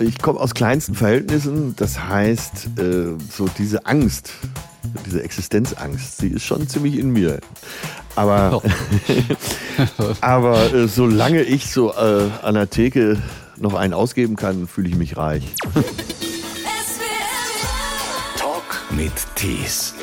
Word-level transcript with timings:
Ich 0.00 0.18
komme 0.18 0.40
aus 0.40 0.54
kleinsten 0.54 0.94
Verhältnissen, 0.94 1.76
das 1.76 2.02
heißt, 2.02 2.78
äh, 2.78 3.16
so 3.30 3.46
diese 3.58 3.84
Angst, 3.84 4.32
diese 5.04 5.22
Existenzangst, 5.22 6.22
die 6.22 6.28
ist 6.28 6.44
schon 6.44 6.66
ziemlich 6.66 6.98
in 6.98 7.10
mir. 7.10 7.38
Aber, 8.16 8.62
aber 10.22 10.72
äh, 10.72 10.88
solange 10.88 11.42
ich 11.42 11.70
so 11.70 11.92
äh, 11.92 12.30
an 12.42 12.54
der 12.54 12.70
Theke 12.70 13.18
noch 13.58 13.74
einen 13.74 13.92
ausgeben 13.92 14.36
kann, 14.36 14.66
fühle 14.66 14.88
ich 14.88 14.96
mich 14.96 15.18
reich. 15.18 15.44
Talk 18.38 18.82
mit 18.96 19.12
Tees. 19.34 19.94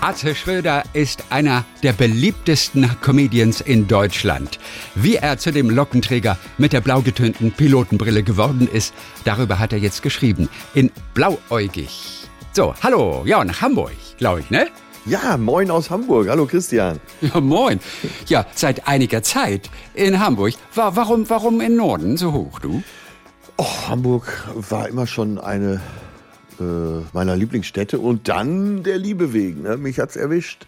Atze 0.00 0.34
Schröder 0.34 0.84
ist 0.92 1.24
einer 1.30 1.64
der 1.82 1.92
beliebtesten 1.92 2.88
Comedians 3.00 3.60
in 3.60 3.88
Deutschland. 3.88 4.58
Wie 4.94 5.16
er 5.16 5.38
zu 5.38 5.50
dem 5.50 5.70
Lockenträger 5.70 6.38
mit 6.56 6.72
der 6.72 6.80
blau 6.80 7.00
getönten 7.02 7.50
Pilotenbrille 7.50 8.22
geworden 8.22 8.68
ist, 8.72 8.94
darüber 9.24 9.58
hat 9.58 9.72
er 9.72 9.78
jetzt 9.80 10.02
geschrieben. 10.02 10.48
In 10.74 10.92
Blauäugig. 11.14 12.28
So, 12.52 12.74
hallo, 12.82 13.22
ja, 13.26 13.44
nach 13.44 13.60
Hamburg, 13.60 13.92
glaube 14.18 14.40
ich, 14.40 14.50
ne? 14.50 14.68
Ja, 15.04 15.36
moin 15.36 15.70
aus 15.70 15.90
Hamburg. 15.90 16.28
Hallo 16.28 16.46
Christian. 16.46 17.00
Ja, 17.20 17.40
moin. 17.40 17.80
Ja, 18.26 18.46
seit 18.54 18.86
einiger 18.86 19.22
Zeit 19.22 19.68
in 19.94 20.20
Hamburg. 20.20 20.54
Wa- 20.74 20.92
Warum, 20.94 21.28
warum 21.28 21.60
in 21.60 21.76
Norden 21.76 22.16
so 22.16 22.32
hoch, 22.32 22.60
du? 22.60 22.82
Oh, 23.56 23.66
Hamburg 23.88 24.46
war 24.54 24.88
immer 24.88 25.06
schon 25.08 25.38
eine 25.38 25.80
äh, 26.60 27.04
meiner 27.12 27.36
Lieblingsstädte 27.36 27.98
und 27.98 28.28
dann 28.28 28.82
der 28.82 28.98
Liebe 28.98 29.32
wegen. 29.32 29.62
Ne? 29.62 29.76
Mich 29.76 29.98
hat's 29.98 30.16
erwischt. 30.16 30.66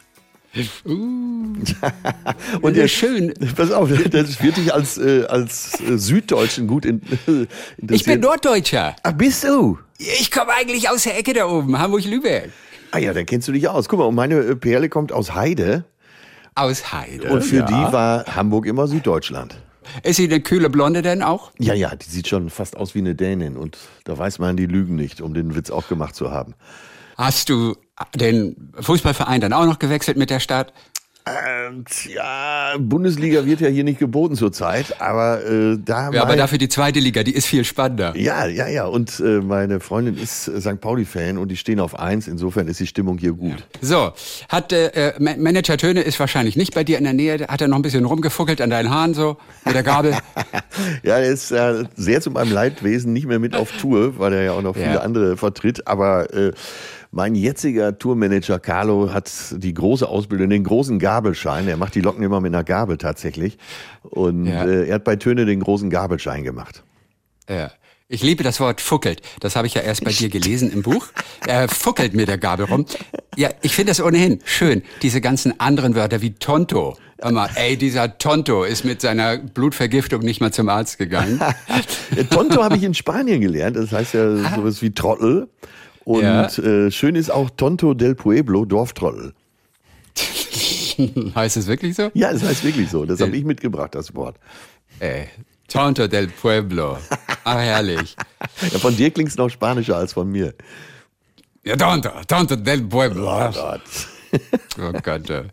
und 0.84 2.76
Ja, 2.76 2.88
schön. 2.88 3.32
Pass 3.56 3.70
auf, 3.70 3.88
das 4.10 4.42
wird 4.42 4.56
dich 4.56 4.74
als, 4.74 4.98
äh, 4.98 5.24
als 5.28 5.80
äh, 5.80 5.96
Süddeutschen 5.96 6.66
gut 6.66 6.84
in, 6.84 7.00
interessieren. 7.26 7.48
Ich 7.90 8.04
bin 8.04 8.20
Norddeutscher. 8.20 8.96
Ach, 9.02 9.12
bist 9.12 9.44
du? 9.44 9.78
Ich 9.98 10.30
komme 10.30 10.52
eigentlich 10.52 10.88
aus 10.88 11.04
der 11.04 11.18
Ecke 11.18 11.34
da 11.34 11.46
oben, 11.46 11.78
Hamburg-Lübeck. 11.78 12.50
Ah 12.90 12.98
ja, 12.98 13.12
dann 13.12 13.26
kennst 13.26 13.46
du 13.46 13.52
dich 13.52 13.68
aus. 13.68 13.88
Guck 13.88 14.00
mal, 14.00 14.06
und 14.06 14.16
meine 14.16 14.36
äh, 14.36 14.56
Perle 14.56 14.88
kommt 14.88 15.12
aus 15.12 15.34
Heide 15.34 15.84
Aus 16.56 16.92
Heide. 16.92 17.30
und 17.30 17.42
für 17.42 17.58
ja. 17.58 17.66
die 17.66 17.92
war 17.92 18.24
Hamburg 18.34 18.66
immer 18.66 18.88
Süddeutschland. 18.88 19.56
Ist 20.02 20.16
sie 20.16 20.24
eine 20.24 20.40
kühle 20.40 20.70
Blonde 20.70 21.02
denn 21.02 21.22
auch? 21.22 21.52
Ja, 21.58 21.74
ja, 21.74 21.94
die 21.94 22.08
sieht 22.08 22.28
schon 22.28 22.50
fast 22.50 22.76
aus 22.76 22.94
wie 22.94 23.00
eine 23.00 23.14
Dänin 23.14 23.56
und 23.56 23.78
da 24.04 24.16
weiß 24.16 24.38
man, 24.38 24.56
die 24.56 24.66
lügen 24.66 24.96
nicht, 24.96 25.20
um 25.20 25.34
den 25.34 25.54
Witz 25.54 25.70
auch 25.70 25.88
gemacht 25.88 26.14
zu 26.14 26.30
haben. 26.30 26.54
Hast 27.16 27.50
du 27.50 27.76
den 28.14 28.72
Fußballverein 28.80 29.42
dann 29.42 29.52
auch 29.52 29.66
noch 29.66 29.78
gewechselt 29.78 30.16
mit 30.16 30.30
der 30.30 30.40
Stadt? 30.40 30.72
Ähm, 31.26 31.84
tja, 31.84 32.76
Bundesliga 32.78 33.44
wird 33.44 33.60
ja 33.60 33.68
hier 33.68 33.84
nicht 33.84 33.98
geboten 33.98 34.36
zurzeit, 34.36 35.00
aber 35.00 35.44
äh, 35.44 35.76
da 35.84 36.10
Ja, 36.10 36.22
aber 36.22 36.34
dafür 36.34 36.56
die 36.58 36.68
zweite 36.68 36.98
Liga, 36.98 37.22
die 37.22 37.34
ist 37.34 37.46
viel 37.46 37.62
spannender. 37.64 38.16
Ja, 38.16 38.46
ja, 38.46 38.66
ja. 38.66 38.86
Und 38.86 39.20
äh, 39.20 39.40
meine 39.40 39.80
Freundin 39.80 40.16
ist 40.16 40.44
St. 40.44 40.80
Pauli-Fan 40.80 41.36
und 41.38 41.48
die 41.48 41.56
stehen 41.56 41.78
auf 41.78 41.98
eins. 41.98 42.26
Insofern 42.26 42.68
ist 42.68 42.80
die 42.80 42.86
Stimmung 42.86 43.18
hier 43.18 43.34
gut. 43.34 43.64
So, 43.82 44.12
hat 44.48 44.72
äh, 44.72 44.86
äh, 45.10 45.12
Ma- 45.22 45.36
Manager 45.36 45.76
Töne 45.76 46.00
ist 46.00 46.18
wahrscheinlich 46.18 46.56
nicht 46.56 46.74
bei 46.74 46.84
dir 46.84 46.96
in 46.98 47.04
der 47.04 47.12
Nähe. 47.12 47.46
Hat 47.48 47.60
er 47.60 47.68
noch 47.68 47.76
ein 47.76 47.82
bisschen 47.82 48.06
rumgefuckelt 48.06 48.60
an 48.62 48.70
deinen 48.70 48.90
Haaren 48.90 49.12
so 49.14 49.36
mit 49.64 49.74
der 49.74 49.82
Gabel? 49.82 50.14
Ja, 51.02 51.18
er 51.18 51.30
ist 51.30 51.50
äh, 51.50 51.84
sehr 51.96 52.20
zu 52.20 52.30
meinem 52.30 52.52
Leidwesen 52.52 53.12
nicht 53.12 53.26
mehr 53.26 53.38
mit 53.38 53.54
auf 53.54 53.70
Tour, 53.72 54.18
weil 54.18 54.32
er 54.32 54.42
ja 54.44 54.52
auch 54.52 54.62
noch 54.62 54.74
viele 54.74 54.94
Ja. 54.94 55.00
andere 55.00 55.36
vertritt. 55.36 55.86
Aber 55.86 56.32
äh, 56.32 56.52
mein 57.12 57.34
jetziger 57.34 57.98
Tourmanager 57.98 58.58
Carlo 58.60 59.12
hat 59.12 59.30
die 59.56 59.74
große 59.74 60.08
Ausbildung, 60.08 60.48
den 60.50 60.64
großen 60.64 60.98
Gabelschein. 60.98 61.66
Er 61.68 61.76
macht 61.76 61.94
die 61.94 62.00
Locken 62.00 62.22
immer 62.22 62.40
mit 62.40 62.54
einer 62.54 62.62
Gabel 62.64 62.98
tatsächlich. 62.98 63.58
Und 64.02 64.46
Ja. 64.46 64.64
äh, 64.64 64.88
er 64.88 64.94
hat 64.96 65.04
bei 65.04 65.16
Töne 65.16 65.44
den 65.46 65.60
großen 65.60 65.90
Gabelschein 65.90 66.44
gemacht. 66.44 66.82
ja. 67.48 67.70
Ich 68.12 68.24
liebe 68.24 68.42
das 68.42 68.58
Wort 68.58 68.80
fuckelt. 68.80 69.22
Das 69.38 69.54
habe 69.54 69.68
ich 69.68 69.74
ja 69.74 69.82
erst 69.82 70.02
bei 70.02 70.10
dir 70.10 70.28
gelesen 70.28 70.72
im 70.72 70.82
Buch. 70.82 71.06
Er 71.46 71.68
fuckelt 71.68 72.12
mit 72.12 72.26
der 72.26 72.38
Gabel 72.38 72.66
rum. 72.66 72.84
Ja, 73.36 73.50
ich 73.62 73.72
finde 73.76 73.92
das 73.92 74.02
ohnehin 74.02 74.40
schön. 74.44 74.82
Diese 75.02 75.20
ganzen 75.20 75.60
anderen 75.60 75.94
Wörter 75.94 76.20
wie 76.20 76.32
Tonto. 76.32 76.96
Mal, 77.22 77.48
ey, 77.54 77.76
dieser 77.76 78.18
Tonto 78.18 78.64
ist 78.64 78.84
mit 78.84 79.00
seiner 79.00 79.38
Blutvergiftung 79.38 80.22
nicht 80.22 80.40
mal 80.40 80.52
zum 80.52 80.68
Arzt 80.68 80.98
gegangen. 80.98 81.38
Tonto 82.30 82.64
habe 82.64 82.76
ich 82.78 82.82
in 82.82 82.94
Spanien 82.94 83.40
gelernt. 83.40 83.76
Das 83.76 83.92
heißt 83.92 84.14
ja 84.14 84.36
sowas 84.56 84.82
wie 84.82 84.90
Trottel. 84.92 85.48
Und 86.10 86.22
Ja. 86.22 86.46
äh, 86.46 86.90
schön 86.90 87.14
ist 87.14 87.30
auch 87.30 87.50
Tonto 87.50 87.94
del 87.94 88.16
Pueblo, 88.16 88.64
Dorftrottel. 88.64 89.32
heißt 91.36 91.56
es 91.56 91.66
wirklich 91.68 91.94
so? 91.94 92.10
Ja, 92.14 92.32
das 92.32 92.42
heißt 92.42 92.64
wirklich 92.64 92.90
so. 92.90 93.04
Das 93.06 93.20
habe 93.20 93.36
ich 93.36 93.44
mitgebracht, 93.44 93.94
das 93.94 94.12
Wort. 94.16 94.36
Ey, 94.98 95.28
Tonto 95.68 96.08
del 96.08 96.26
Pueblo. 96.26 96.98
Ah, 97.44 97.58
herrlich. 97.58 98.16
Ja, 98.60 98.78
von 98.80 98.96
dir 98.96 99.12
klingt 99.12 99.30
es 99.30 99.36
noch 99.36 99.48
spanischer 99.50 99.96
als 99.96 100.12
von 100.12 100.28
mir. 100.28 100.52
Ja, 101.64 101.76
Tonto, 101.76 102.10
Tonto 102.26 102.56
del 102.56 102.82
Pueblo. 102.82 103.30
Oh 103.30 103.50
Gott. 103.52 103.80
Oh 104.80 104.92
Gott. 105.00 105.30
äh. 105.30 105.44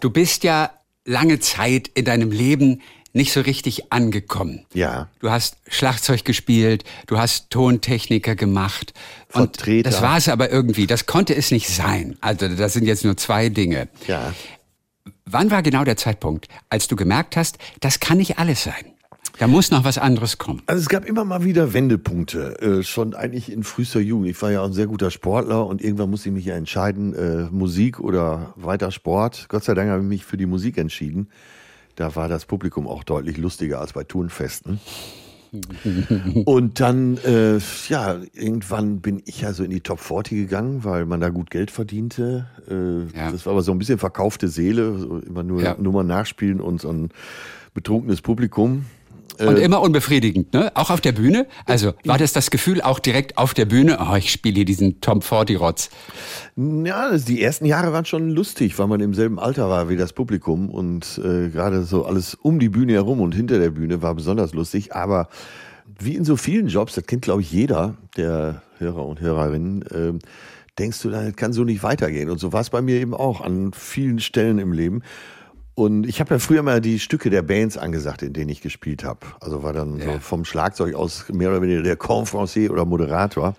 Du 0.00 0.10
bist 0.10 0.42
ja 0.42 0.70
lange 1.04 1.38
Zeit 1.38 1.86
in 1.88 2.04
deinem 2.04 2.32
Leben 2.32 2.82
nicht 3.12 3.32
so 3.32 3.40
richtig 3.40 3.92
angekommen. 3.92 4.64
Ja. 4.72 5.08
Du 5.20 5.30
hast 5.30 5.56
Schlagzeug 5.68 6.24
gespielt, 6.24 6.84
du 7.06 7.18
hast 7.18 7.50
Tontechniker 7.50 8.36
gemacht. 8.36 8.94
Und 9.32 9.56
Vertreter. 9.56 9.90
das 9.90 10.02
war 10.02 10.16
es 10.16 10.28
aber 10.28 10.50
irgendwie. 10.50 10.86
Das 10.86 11.06
konnte 11.06 11.34
es 11.34 11.50
nicht 11.50 11.68
sein. 11.68 12.16
Also 12.20 12.48
das 12.48 12.72
sind 12.72 12.86
jetzt 12.86 13.04
nur 13.04 13.16
zwei 13.16 13.48
Dinge. 13.48 13.88
Ja. 14.06 14.32
Wann 15.24 15.50
war 15.50 15.62
genau 15.62 15.84
der 15.84 15.96
Zeitpunkt, 15.96 16.48
als 16.68 16.88
du 16.88 16.96
gemerkt 16.96 17.36
hast, 17.36 17.58
das 17.80 18.00
kann 18.00 18.18
nicht 18.18 18.38
alles 18.38 18.64
sein? 18.64 18.84
Da 19.38 19.46
muss 19.46 19.70
noch 19.70 19.84
was 19.84 19.96
anderes 19.96 20.36
kommen. 20.36 20.60
Also 20.66 20.82
es 20.82 20.88
gab 20.88 21.06
immer 21.06 21.24
mal 21.24 21.44
wieder 21.44 21.72
Wendepunkte, 21.72 22.60
äh, 22.60 22.82
schon 22.82 23.14
eigentlich 23.14 23.50
in 23.50 23.62
frühester 23.62 24.00
Jugend. 24.00 24.28
Ich 24.28 24.42
war 24.42 24.50
ja 24.50 24.60
auch 24.60 24.66
ein 24.66 24.74
sehr 24.74 24.86
guter 24.86 25.10
Sportler 25.10 25.66
und 25.66 25.82
irgendwann 25.82 26.10
musste 26.10 26.28
ich 26.28 26.34
mich 26.34 26.44
ja 26.44 26.56
entscheiden, 26.56 27.14
äh, 27.14 27.48
Musik 27.50 28.00
oder 28.00 28.52
weiter 28.56 28.90
Sport. 28.90 29.46
Gott 29.48 29.64
sei 29.64 29.72
Dank 29.74 29.88
habe 29.88 30.02
ich 30.02 30.08
mich 30.08 30.24
für 30.26 30.36
die 30.36 30.46
Musik 30.46 30.76
entschieden. 30.76 31.30
Da 32.00 32.16
war 32.16 32.28
das 32.28 32.46
Publikum 32.46 32.86
auch 32.88 33.04
deutlich 33.04 33.36
lustiger 33.36 33.78
als 33.78 33.92
bei 33.92 34.04
Turnfesten. 34.04 34.80
Und 36.46 36.80
dann, 36.80 37.18
äh, 37.18 37.58
ja, 37.88 38.16
irgendwann 38.32 39.00
bin 39.00 39.20
ich 39.26 39.42
ja 39.42 39.52
so 39.52 39.64
in 39.64 39.70
die 39.70 39.82
Top 39.82 40.00
40 40.00 40.38
gegangen, 40.38 40.82
weil 40.84 41.04
man 41.04 41.20
da 41.20 41.28
gut 41.28 41.50
Geld 41.50 41.70
verdiente. 41.70 42.46
Äh, 42.70 43.14
Ja. 43.14 43.30
Das 43.30 43.44
war 43.44 43.52
aber 43.52 43.60
so 43.60 43.72
ein 43.72 43.78
bisschen 43.78 43.98
verkaufte 43.98 44.48
Seele, 44.48 44.96
so 44.96 45.18
immer 45.18 45.42
nur 45.42 45.62
Ja. 45.62 45.76
Nummern 45.78 46.06
nachspielen 46.06 46.62
und 46.62 46.80
so 46.80 46.88
ein 46.90 47.10
betrunkenes 47.74 48.22
Publikum. 48.22 48.86
Und 49.38 49.58
immer 49.58 49.80
unbefriedigend, 49.80 50.52
ne? 50.52 50.72
Auch 50.74 50.90
auf 50.90 51.00
der 51.00 51.12
Bühne? 51.12 51.46
Also 51.66 51.92
war 52.04 52.18
das 52.18 52.32
das 52.32 52.50
Gefühl 52.50 52.80
auch 52.80 52.98
direkt 52.98 53.38
auf 53.38 53.54
der 53.54 53.64
Bühne, 53.64 53.98
oh, 54.00 54.14
ich 54.14 54.30
spiele 54.30 54.56
hier 54.56 54.64
diesen 54.64 55.00
Tom 55.00 55.22
Forty-Rotz. 55.22 55.90
Ja, 56.56 57.16
die 57.16 57.42
ersten 57.42 57.66
Jahre 57.66 57.92
waren 57.92 58.04
schon 58.04 58.30
lustig, 58.30 58.78
weil 58.78 58.86
man 58.86 59.00
im 59.00 59.14
selben 59.14 59.38
Alter 59.38 59.68
war 59.68 59.88
wie 59.88 59.96
das 59.96 60.12
Publikum 60.12 60.68
und 60.68 61.20
äh, 61.24 61.48
gerade 61.48 61.82
so 61.84 62.04
alles 62.04 62.34
um 62.34 62.58
die 62.58 62.68
Bühne 62.68 62.94
herum 62.94 63.20
und 63.20 63.34
hinter 63.34 63.58
der 63.58 63.70
Bühne 63.70 64.02
war 64.02 64.14
besonders 64.14 64.52
lustig. 64.52 64.94
Aber 64.94 65.28
wie 65.98 66.14
in 66.14 66.24
so 66.24 66.36
vielen 66.36 66.68
Jobs, 66.68 66.94
das 66.94 67.06
kennt 67.06 67.22
glaube 67.22 67.42
ich 67.42 67.52
jeder 67.52 67.96
der 68.16 68.62
Hörer 68.78 69.06
und 69.06 69.20
Hörerinnen, 69.20 69.84
ähm, 69.94 70.18
denkst 70.78 71.02
du, 71.02 71.10
das 71.10 71.36
kann 71.36 71.52
so 71.52 71.64
nicht 71.64 71.82
weitergehen. 71.82 72.30
Und 72.30 72.38
so 72.38 72.52
war 72.52 72.60
es 72.60 72.70
bei 72.70 72.82
mir 72.82 73.00
eben 73.00 73.14
auch 73.14 73.40
an 73.40 73.72
vielen 73.72 74.18
Stellen 74.18 74.58
im 74.58 74.72
Leben. 74.72 75.02
Und 75.80 76.06
ich 76.06 76.20
habe 76.20 76.34
ja 76.34 76.38
früher 76.38 76.62
mal 76.62 76.82
die 76.82 76.98
Stücke 76.98 77.30
der 77.30 77.40
Bands 77.40 77.78
angesagt, 77.78 78.20
in 78.20 78.34
denen 78.34 78.50
ich 78.50 78.60
gespielt 78.60 79.02
habe. 79.02 79.20
Also 79.40 79.62
war 79.62 79.72
dann 79.72 79.98
so 79.98 80.10
Ja. 80.10 80.20
vom 80.20 80.44
Schlagzeug 80.44 80.94
aus 80.94 81.30
mehr 81.32 81.48
oder 81.48 81.62
weniger 81.62 81.80
der 81.80 81.96
Confrancier 81.96 82.70
oder 82.70 82.84
Moderator. 82.84 83.56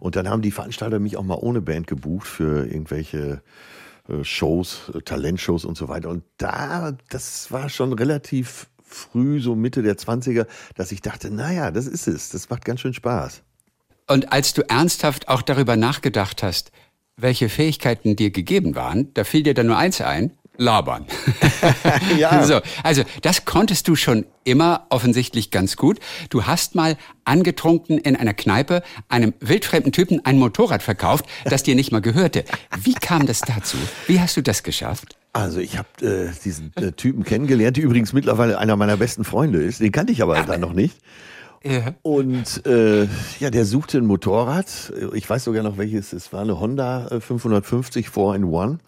Und 0.00 0.16
dann 0.16 0.30
haben 0.30 0.40
die 0.40 0.50
Veranstalter 0.50 1.00
mich 1.00 1.18
auch 1.18 1.22
mal 1.22 1.34
ohne 1.34 1.60
Band 1.60 1.88
gebucht 1.88 2.26
für 2.26 2.64
irgendwelche 2.66 3.42
äh, 4.08 4.24
Shows, 4.24 4.90
äh, 4.94 5.02
Talentshows 5.02 5.66
und 5.66 5.76
so 5.76 5.88
weiter. 5.88 6.08
Und 6.08 6.24
da, 6.38 6.96
das 7.10 7.52
war 7.52 7.68
schon 7.68 7.92
relativ 7.92 8.68
früh, 8.82 9.40
so 9.40 9.54
Mitte 9.54 9.82
der 9.82 9.98
20er, 9.98 10.46
dass 10.74 10.90
ich 10.90 11.02
dachte, 11.02 11.30
naja, 11.30 11.70
das 11.70 11.86
ist 11.86 12.08
es. 12.08 12.30
Das 12.30 12.48
macht 12.48 12.64
ganz 12.64 12.80
schön 12.80 12.94
Spaß. 12.94 13.42
Und 14.06 14.32
als 14.32 14.54
du 14.54 14.62
ernsthaft 14.70 15.28
auch 15.28 15.42
darüber 15.42 15.76
nachgedacht 15.76 16.42
hast, 16.42 16.72
welche 17.18 17.50
Fähigkeiten 17.50 18.16
dir 18.16 18.30
gegeben 18.30 18.74
waren, 18.74 19.12
da 19.12 19.24
fiel 19.24 19.42
dir 19.42 19.52
dann 19.52 19.66
nur 19.66 19.76
eins 19.76 20.00
ein, 20.00 20.32
labern. 20.56 21.06
Ja. 22.18 22.44
So, 22.44 22.60
also 22.82 23.02
das 23.22 23.46
konntest 23.46 23.88
du 23.88 23.96
schon 23.96 24.26
immer 24.44 24.86
offensichtlich 24.90 25.50
ganz 25.50 25.76
gut. 25.76 25.98
Du 26.28 26.44
hast 26.44 26.74
mal 26.74 26.96
angetrunken 27.24 27.98
in 27.98 28.16
einer 28.16 28.34
Kneipe 28.34 28.82
einem 29.08 29.32
wildfremden 29.40 29.90
Typen 29.90 30.20
ein 30.24 30.38
Motorrad 30.38 30.82
verkauft, 30.82 31.24
das 31.44 31.62
dir 31.62 31.74
nicht 31.74 31.92
mal 31.92 32.02
gehörte. 32.02 32.44
Wie 32.78 32.94
kam 32.94 33.26
das 33.26 33.40
dazu? 33.40 33.78
Wie 34.06 34.20
hast 34.20 34.36
du 34.36 34.42
das 34.42 34.62
geschafft? 34.62 35.16
Also 35.32 35.58
ich 35.58 35.78
habe 35.78 35.88
äh, 36.02 36.30
diesen 36.44 36.72
äh, 36.76 36.92
Typen 36.92 37.24
kennengelernt, 37.24 37.76
der 37.78 37.84
übrigens 37.84 38.12
mittlerweile 38.12 38.58
einer 38.58 38.76
meiner 38.76 38.98
besten 38.98 39.24
Freunde 39.24 39.62
ist. 39.62 39.80
Den 39.80 39.90
kannte 39.90 40.12
ich 40.12 40.22
aber 40.22 40.40
dann 40.42 40.60
noch 40.60 40.74
nicht. 40.74 40.98
Ja. 41.64 41.94
Und 42.02 42.66
äh, 42.66 43.08
ja, 43.40 43.50
der 43.50 43.64
suchte 43.64 43.98
ein 43.98 44.06
Motorrad. 44.06 44.92
Ich 45.14 45.28
weiß 45.28 45.44
sogar 45.44 45.62
noch 45.62 45.78
welches. 45.78 46.12
Es 46.12 46.32
war 46.32 46.42
eine 46.42 46.60
Honda 46.60 47.08
äh, 47.08 47.20
550 47.20 48.08
4-in-1. 48.08 48.78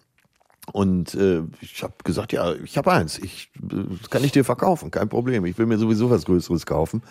Und 0.73 1.15
äh, 1.15 1.43
ich 1.61 1.81
habe 1.83 1.93
gesagt, 2.03 2.33
ja, 2.33 2.53
ich 2.53 2.77
habe 2.77 2.91
eins. 2.91 3.17
Ich, 3.19 3.49
das 3.55 4.09
kann 4.09 4.23
ich 4.23 4.31
dir 4.31 4.43
verkaufen, 4.43 4.91
kein 4.91 5.09
Problem. 5.09 5.45
Ich 5.45 5.57
will 5.57 5.65
mir 5.65 5.77
sowieso 5.77 6.09
was 6.09 6.25
Größeres 6.25 6.65
kaufen. 6.65 7.01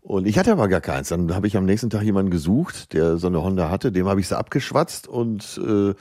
Und 0.00 0.26
ich 0.26 0.38
hatte 0.38 0.52
aber 0.52 0.68
gar 0.68 0.80
keins. 0.80 1.08
Dann 1.08 1.34
habe 1.34 1.46
ich 1.46 1.56
am 1.56 1.66
nächsten 1.66 1.90
Tag 1.90 2.02
jemanden 2.02 2.30
gesucht, 2.30 2.94
der 2.94 3.18
so 3.18 3.26
eine 3.26 3.42
Honda 3.42 3.70
hatte. 3.70 3.92
Dem 3.92 4.08
habe 4.08 4.20
ich 4.20 4.28
sie 4.28 4.38
abgeschwatzt 4.38 5.06
und 5.06 5.60
äh, 5.62 5.94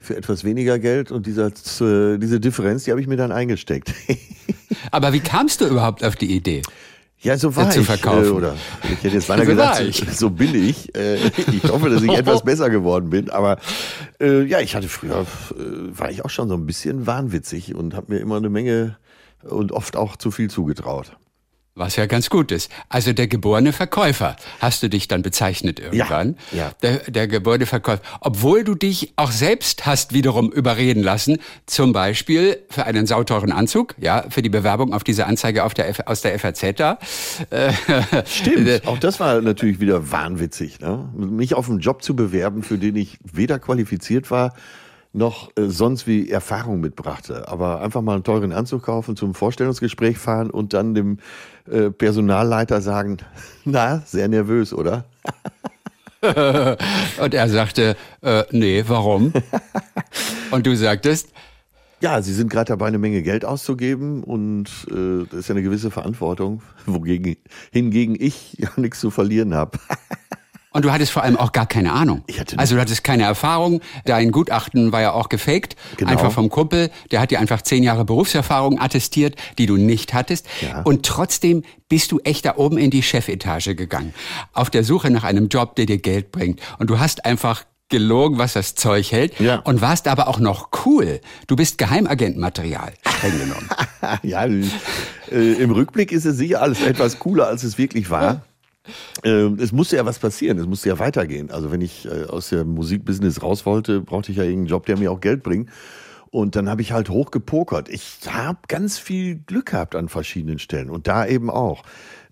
für 0.00 0.16
etwas 0.16 0.44
weniger 0.44 0.78
Geld. 0.78 1.12
Und 1.12 1.26
dieser, 1.26 1.48
äh, 1.48 2.18
diese 2.18 2.40
Differenz, 2.40 2.84
die 2.84 2.90
habe 2.90 3.02
ich 3.02 3.06
mir 3.06 3.16
dann 3.16 3.32
eingesteckt. 3.32 3.92
aber 4.90 5.12
wie 5.12 5.20
kamst 5.20 5.60
du 5.60 5.66
überhaupt 5.66 6.02
auf 6.04 6.16
die 6.16 6.34
Idee? 6.34 6.62
Ja, 7.22 7.36
so 7.36 7.54
war 7.54 7.68
zu 7.70 7.80
ich. 7.80 7.86
Verkaufen. 7.86 8.24
Äh, 8.24 8.30
oder 8.30 8.56
ich 8.84 9.04
hätte 9.04 9.14
jetzt 9.16 9.28
weiter 9.28 9.44
So 9.44 9.50
gesagt, 9.50 9.80
ich. 9.80 10.16
so 10.16 10.30
bin 10.30 10.54
ich. 10.54 10.94
Äh, 10.96 11.16
ich 11.52 11.64
hoffe, 11.64 11.90
dass 11.90 12.02
ich 12.02 12.10
etwas 12.16 12.42
besser 12.42 12.70
geworden 12.70 13.10
bin. 13.10 13.28
Aber 13.30 13.58
äh, 14.20 14.42
ja, 14.44 14.60
ich 14.60 14.74
hatte 14.74 14.88
früher, 14.88 15.20
äh, 15.20 15.98
war 15.98 16.10
ich 16.10 16.24
auch 16.24 16.30
schon 16.30 16.48
so 16.48 16.54
ein 16.54 16.64
bisschen 16.64 17.06
wahnwitzig 17.06 17.74
und 17.74 17.94
habe 17.94 18.14
mir 18.14 18.20
immer 18.20 18.36
eine 18.36 18.48
Menge 18.48 18.96
und 19.42 19.72
oft 19.72 19.96
auch 19.96 20.16
zu 20.16 20.30
viel 20.30 20.48
zugetraut. 20.50 21.12
Was 21.80 21.96
ja 21.96 22.04
ganz 22.04 22.28
gut 22.28 22.52
ist. 22.52 22.70
Also 22.90 23.14
der 23.14 23.26
geborene 23.26 23.72
Verkäufer 23.72 24.36
hast 24.60 24.82
du 24.82 24.90
dich 24.90 25.08
dann 25.08 25.22
bezeichnet 25.22 25.80
irgendwann. 25.80 26.36
ja. 26.52 26.72
Der, 26.82 26.98
der 27.10 27.26
geborene 27.26 27.64
Verkäufer. 27.64 28.02
Obwohl 28.20 28.64
du 28.64 28.74
dich 28.74 29.14
auch 29.16 29.32
selbst 29.32 29.86
hast 29.86 30.12
wiederum 30.12 30.52
überreden 30.52 31.02
lassen, 31.02 31.38
zum 31.64 31.94
Beispiel 31.94 32.58
für 32.68 32.84
einen 32.84 33.06
sauteuren 33.06 33.50
Anzug, 33.50 33.94
ja, 33.98 34.26
für 34.28 34.42
die 34.42 34.50
Bewerbung 34.50 34.92
auf 34.92 35.04
diese 35.04 35.24
Anzeige 35.26 35.64
auf 35.64 35.72
der 35.72 35.88
F 35.88 36.00
aus 36.04 36.20
der 36.20 36.38
FAZ 36.38 36.74
da. 36.76 36.98
Äh, 37.48 37.72
Stimmt. 38.26 38.84
Auch 38.86 38.98
das 38.98 39.18
war 39.18 39.40
natürlich 39.40 39.80
wieder 39.80 40.12
wahnwitzig, 40.12 40.80
ne? 40.80 41.08
mich 41.16 41.54
auf 41.54 41.70
einen 41.70 41.80
Job 41.80 42.02
zu 42.02 42.14
bewerben, 42.14 42.62
für 42.62 42.76
den 42.76 42.94
ich 42.96 43.18
weder 43.24 43.58
qualifiziert 43.58 44.30
war, 44.30 44.54
noch 45.12 45.50
äh, 45.56 45.68
sonst 45.68 46.06
wie 46.06 46.30
Erfahrung 46.30 46.80
mitbrachte. 46.80 47.48
Aber 47.48 47.80
einfach 47.80 48.02
mal 48.02 48.14
einen 48.14 48.24
teuren 48.24 48.52
Anzug 48.52 48.84
kaufen, 48.84 49.16
zum 49.16 49.34
Vorstellungsgespräch 49.34 50.18
fahren 50.18 50.50
und 50.50 50.72
dann 50.72 50.94
dem 50.94 51.18
äh, 51.70 51.90
Personalleiter 51.90 52.80
sagen, 52.80 53.18
na, 53.64 54.02
sehr 54.06 54.28
nervös, 54.28 54.72
oder? 54.72 55.04
Und 56.22 57.32
er 57.32 57.48
sagte, 57.48 57.96
äh, 58.20 58.44
nee, 58.50 58.84
warum? 58.86 59.32
Und 60.50 60.66
du 60.66 60.76
sagtest, 60.76 61.30
Ja, 62.02 62.20
Sie 62.22 62.34
sind 62.34 62.50
gerade 62.50 62.68
dabei, 62.68 62.88
eine 62.88 62.98
Menge 62.98 63.22
Geld 63.22 63.44
auszugeben 63.44 64.22
und 64.24 64.68
äh, 64.90 65.26
das 65.30 65.40
ist 65.40 65.48
ja 65.48 65.54
eine 65.54 65.62
gewisse 65.62 65.90
Verantwortung, 65.90 66.62
wogegen 66.86 67.36
hingegen 67.72 68.16
ich 68.18 68.54
ja 68.58 68.68
nichts 68.76 69.00
zu 69.00 69.10
verlieren 69.10 69.54
habe. 69.54 69.78
Und 70.72 70.84
du 70.84 70.92
hattest 70.92 71.10
vor 71.10 71.24
allem 71.24 71.36
auch 71.36 71.52
gar 71.52 71.66
keine 71.66 71.92
Ahnung. 71.92 72.22
Ich 72.26 72.38
hatte 72.38 72.58
also 72.58 72.76
du 72.76 72.80
hattest 72.80 73.02
keine 73.02 73.24
Erfahrung. 73.24 73.80
Dein 74.04 74.30
Gutachten 74.30 74.92
war 74.92 75.00
ja 75.00 75.12
auch 75.12 75.28
gefaked. 75.28 75.74
Genau. 75.96 76.10
Einfach 76.10 76.30
vom 76.30 76.48
Kumpel. 76.48 76.90
Der 77.10 77.20
hat 77.20 77.32
dir 77.32 77.40
einfach 77.40 77.62
zehn 77.62 77.82
Jahre 77.82 78.04
Berufserfahrung 78.04 78.80
attestiert, 78.80 79.34
die 79.58 79.66
du 79.66 79.76
nicht 79.76 80.14
hattest. 80.14 80.46
Ja. 80.60 80.82
Und 80.82 81.04
trotzdem 81.04 81.64
bist 81.88 82.12
du 82.12 82.20
echt 82.20 82.44
da 82.44 82.56
oben 82.56 82.78
in 82.78 82.90
die 82.90 83.02
Chefetage 83.02 83.74
gegangen. 83.74 84.14
Auf 84.52 84.70
der 84.70 84.84
Suche 84.84 85.10
nach 85.10 85.24
einem 85.24 85.48
Job, 85.48 85.74
der 85.74 85.86
dir 85.86 85.98
Geld 85.98 86.30
bringt. 86.30 86.60
Und 86.78 86.88
du 86.88 87.00
hast 87.00 87.24
einfach 87.24 87.64
gelogen, 87.88 88.38
was 88.38 88.52
das 88.52 88.76
Zeug 88.76 89.10
hält. 89.10 89.40
Ja. 89.40 89.56
Und 89.56 89.80
warst 89.80 90.06
aber 90.06 90.28
auch 90.28 90.38
noch 90.38 90.68
cool. 90.86 91.20
Du 91.48 91.56
bist 91.56 91.78
Geheimagentmaterial, 91.78 92.92
streng 93.04 93.38
genommen. 93.38 93.68
ja, 94.22 94.44
äh, 94.44 95.52
im 95.54 95.72
Rückblick 95.72 96.12
ist 96.12 96.24
es 96.24 96.36
sicher 96.36 96.62
alles 96.62 96.80
etwas 96.80 97.18
cooler, 97.18 97.48
als 97.48 97.64
es 97.64 97.76
wirklich 97.76 98.08
war. 98.08 98.42
Ähm, 99.24 99.58
es 99.60 99.72
musste 99.72 99.96
ja 99.96 100.06
was 100.06 100.18
passieren, 100.18 100.58
es 100.58 100.66
musste 100.66 100.88
ja 100.88 100.98
weitergehen. 100.98 101.50
Also 101.50 101.70
wenn 101.70 101.80
ich 101.80 102.06
äh, 102.06 102.24
aus 102.24 102.48
dem 102.48 102.68
Musikbusiness 102.74 103.42
raus 103.42 103.66
wollte, 103.66 104.00
brauchte 104.00 104.32
ich 104.32 104.38
ja 104.38 104.44
irgendeinen 104.44 104.68
Job, 104.68 104.86
der 104.86 104.98
mir 104.98 105.12
auch 105.12 105.20
Geld 105.20 105.42
bringt. 105.42 105.70
Und 106.30 106.54
dann 106.54 106.68
habe 106.68 106.80
ich 106.80 106.92
halt 106.92 107.08
hoch 107.08 107.30
gepokert. 107.30 107.88
Ich 107.88 108.20
habe 108.28 108.58
ganz 108.68 108.98
viel 108.98 109.36
Glück 109.36 109.66
gehabt 109.66 109.96
an 109.96 110.08
verschiedenen 110.08 110.58
Stellen 110.58 110.88
und 110.88 111.08
da 111.08 111.26
eben 111.26 111.50
auch. 111.50 111.82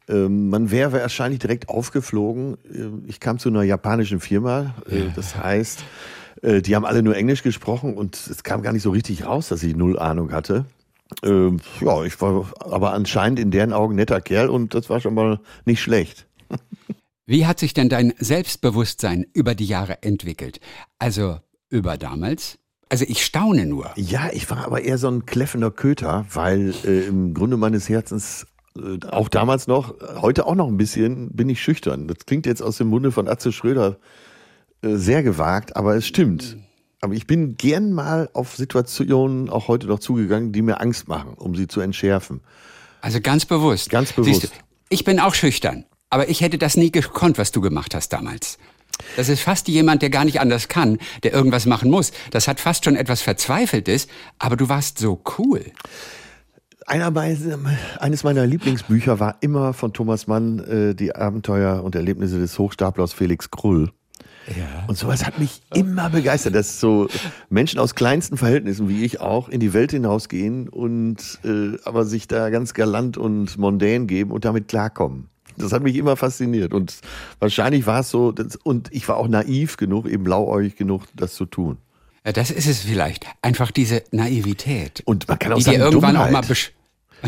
Ähm, 0.09 0.49
man 0.49 0.71
wäre 0.71 0.93
wahrscheinlich 0.93 1.41
direkt 1.41 1.69
aufgeflogen. 1.69 2.57
Ähm, 2.73 3.03
Ich 3.07 3.21
kam 3.21 3.39
zu 3.39 3.49
einer 3.49 3.63
japanischen 3.65 4.21
Firma, 4.21 4.75
äh, 4.89 5.11
das 5.15 5.37
heißt, 5.37 5.85
äh, 6.43 6.63
die 6.63 6.77
haben 6.77 6.85
alle 6.85 7.03
nur 7.03 7.17
Englisch 7.17 7.43
gesprochen 7.43 7.95
und 7.95 8.15
es 8.15 8.43
kam 8.43 8.63
gar 8.63 8.73
nicht 8.73 8.83
so 8.83 8.91
richtig 8.91 9.27
raus, 9.27 9.49
dass 9.49 9.63
ich 9.63 9.77
null 9.77 9.99
Ahnung 9.99 10.33
hatte. 10.33 10.65
Ähm, 11.25 11.59
ja, 11.81 12.05
ich 12.05 12.21
war 12.21 12.47
aber 12.61 12.93
anscheinend 12.93 13.39
in 13.41 13.51
deren 13.51 13.73
Augen 13.73 13.97
netter 13.97 14.21
Kerl 14.21 14.49
und 14.49 14.75
das 14.75 14.89
war 14.89 15.01
schon 15.01 15.15
mal 15.15 15.41
nicht 15.65 15.81
schlecht. 15.83 16.28
Wie 17.29 17.45
hat 17.45 17.61
sich 17.61 17.75
denn 17.75 17.91
dein 17.91 18.15
Selbstbewusstsein 18.19 19.27
über 19.35 19.55
die 19.55 19.67
Jahre 19.67 20.03
entwickelt? 20.03 20.61
Also 20.99 21.39
über 21.69 21.99
damals? 21.99 22.59
Also 22.89 23.05
ich 23.07 23.23
staune 23.23 23.67
nur. 23.67 23.91
Ja, 23.97 24.31
ich 24.33 24.49
war 24.49 24.65
aber 24.65 24.81
eher 24.81 24.97
so 24.97 25.09
ein 25.09 25.27
kläffender 25.27 25.71
Köter, 25.71 26.25
weil 26.33 26.73
äh, 26.87 27.07
im 27.07 27.35
Grunde 27.35 27.59
meines 27.59 27.87
Herzens 27.87 28.47
äh, 28.79 29.07
auch 29.09 29.29
damals 29.29 29.67
noch, 29.67 29.95
heute 30.23 30.47
auch 30.47 30.55
noch 30.55 30.69
ein 30.69 30.79
bisschen, 30.79 31.29
bin 31.37 31.51
ich 31.51 31.63
schüchtern. 31.63 32.09
Das 32.09 32.25
klingt 32.25 32.47
jetzt 32.47 32.63
aus 32.63 32.79
dem 32.79 32.87
Munde 32.87 33.13
von 33.13 33.29
Atze 33.29 33.53
Schröder 33.53 33.99
äh, 34.81 34.95
sehr 34.95 35.23
gewagt, 35.23 35.77
aber 35.77 35.97
es 35.97 36.07
stimmt. 36.07 36.57
Aber 37.03 37.13
ich 37.13 37.27
bin 37.27 37.59
gern 37.59 37.93
mal 37.93 38.31
auf 38.33 38.57
Situationen 38.57 39.51
auch 39.51 39.69
heute 39.69 39.87
noch 39.87 39.99
zugegangen, 39.99 40.53
die 40.53 40.63
mir 40.63 40.81
Angst 40.81 41.09
machen, 41.09 41.35
um 41.35 41.55
sie 41.55 41.69
zu 41.69 41.83
entschärfen. 41.83 42.41
Also 43.03 43.21
ganz 43.21 43.45
bewusst. 43.45 43.91
Ganz 43.91 44.15
bewusst. 44.15 44.45
Du, 44.45 44.49
ich 44.89 45.05
bin 45.05 45.21
auch 45.21 45.35
schüchtern, 45.35 45.85
aber 46.11 46.29
ich 46.29 46.41
hätte 46.41 46.59
das 46.59 46.77
nie 46.77 46.91
gekonnt, 46.91 47.39
was 47.39 47.53
du 47.53 47.61
gemacht 47.61 47.95
hast 47.95 48.13
damals. 48.13 48.59
Das 49.17 49.29
ist 49.29 49.41
fast 49.41 49.69
jemand, 49.69 50.03
der 50.03 50.11
gar 50.11 50.25
nicht 50.25 50.41
anders 50.41 50.69
kann, 50.69 50.99
der 51.23 51.33
irgendwas 51.33 51.67
machen 51.67 51.91
muss. 51.91 52.13
Das 52.31 52.49
hat 52.49 52.61
fast 52.61 52.85
schon 52.85 52.97
etwas 52.97 53.23
Verzweifeltes, 53.23 54.09
aber 54.39 54.57
du 54.57 54.69
warst 54.69 54.99
so 54.99 55.23
cool. 55.39 55.65
Einer 56.87 57.11
bei, 57.11 57.37
eines 58.01 58.25
meiner 58.25 58.47
Lieblingsbücher 58.47 59.21
war 59.21 59.37
immer 59.41 59.75
von 59.75 59.93
Thomas 59.93 60.27
Mann 60.27 60.59
äh, 60.61 60.95
die 60.95 61.15
Abenteuer 61.15 61.85
und 61.85 61.95
Erlebnisse 61.95 62.39
des 62.39 62.59
Hochstaplers 62.59 63.13
Felix 63.13 63.51
Krull. 63.51 63.91
Ja. 64.57 64.85
Und 64.87 64.97
sowas 64.97 65.27
hat 65.27 65.39
mich 65.39 65.61
immer 65.75 66.09
begeistert, 66.09 66.55
dass 66.55 66.81
so 66.81 67.09
Menschen 67.51 67.79
aus 67.79 67.95
kleinsten 67.95 68.39
Verhältnissen 68.39 68.89
wie 68.89 69.05
ich 69.05 69.21
auch 69.21 69.51
in 69.51 69.61
die 69.61 69.75
Welt 69.75 69.91
hinausgehen 69.91 70.69
und 70.71 71.39
äh, 71.45 71.77
aber 71.85 72.07
sich 72.07 72.27
da 72.27 72.49
ganz 72.49 72.73
galant 72.73 73.19
und 73.19 73.59
mondän 73.59 74.07
geben 74.07 74.31
und 74.31 74.47
damit 74.47 74.69
klarkommen. 74.69 75.29
Das 75.59 75.73
hat 75.73 75.83
mich 75.83 75.97
immer 75.97 76.17
fasziniert 76.17 76.73
und 76.73 77.01
wahrscheinlich 77.39 77.87
war 77.87 78.01
es 78.01 78.11
so 78.11 78.33
das, 78.33 78.57
und 78.57 78.89
ich 78.93 79.09
war 79.09 79.17
auch 79.17 79.29
naiv 79.29 79.77
genug, 79.77 80.07
eben 80.07 80.25
blauäugig 80.25 80.77
genug, 80.77 81.05
das 81.15 81.35
zu 81.35 81.47
tun. 81.47 81.79
Ja, 82.25 82.33
das 82.33 82.51
ist 82.51 82.67
es 82.67 82.81
vielleicht. 82.81 83.27
Einfach 83.43 83.71
diese 83.71 84.03
Naivität. 84.11 85.03
Und 85.05 85.29
man 85.29 85.39
kann 85.39 85.53
auch 85.53 85.59
die 85.59 85.63
sagen, 85.63 85.79
dir 85.79 85.85
irgendwann 85.85 86.15
Dummheit. 86.15 86.29
auch 86.29 86.33
mal 86.33 86.47
besch 86.47 86.73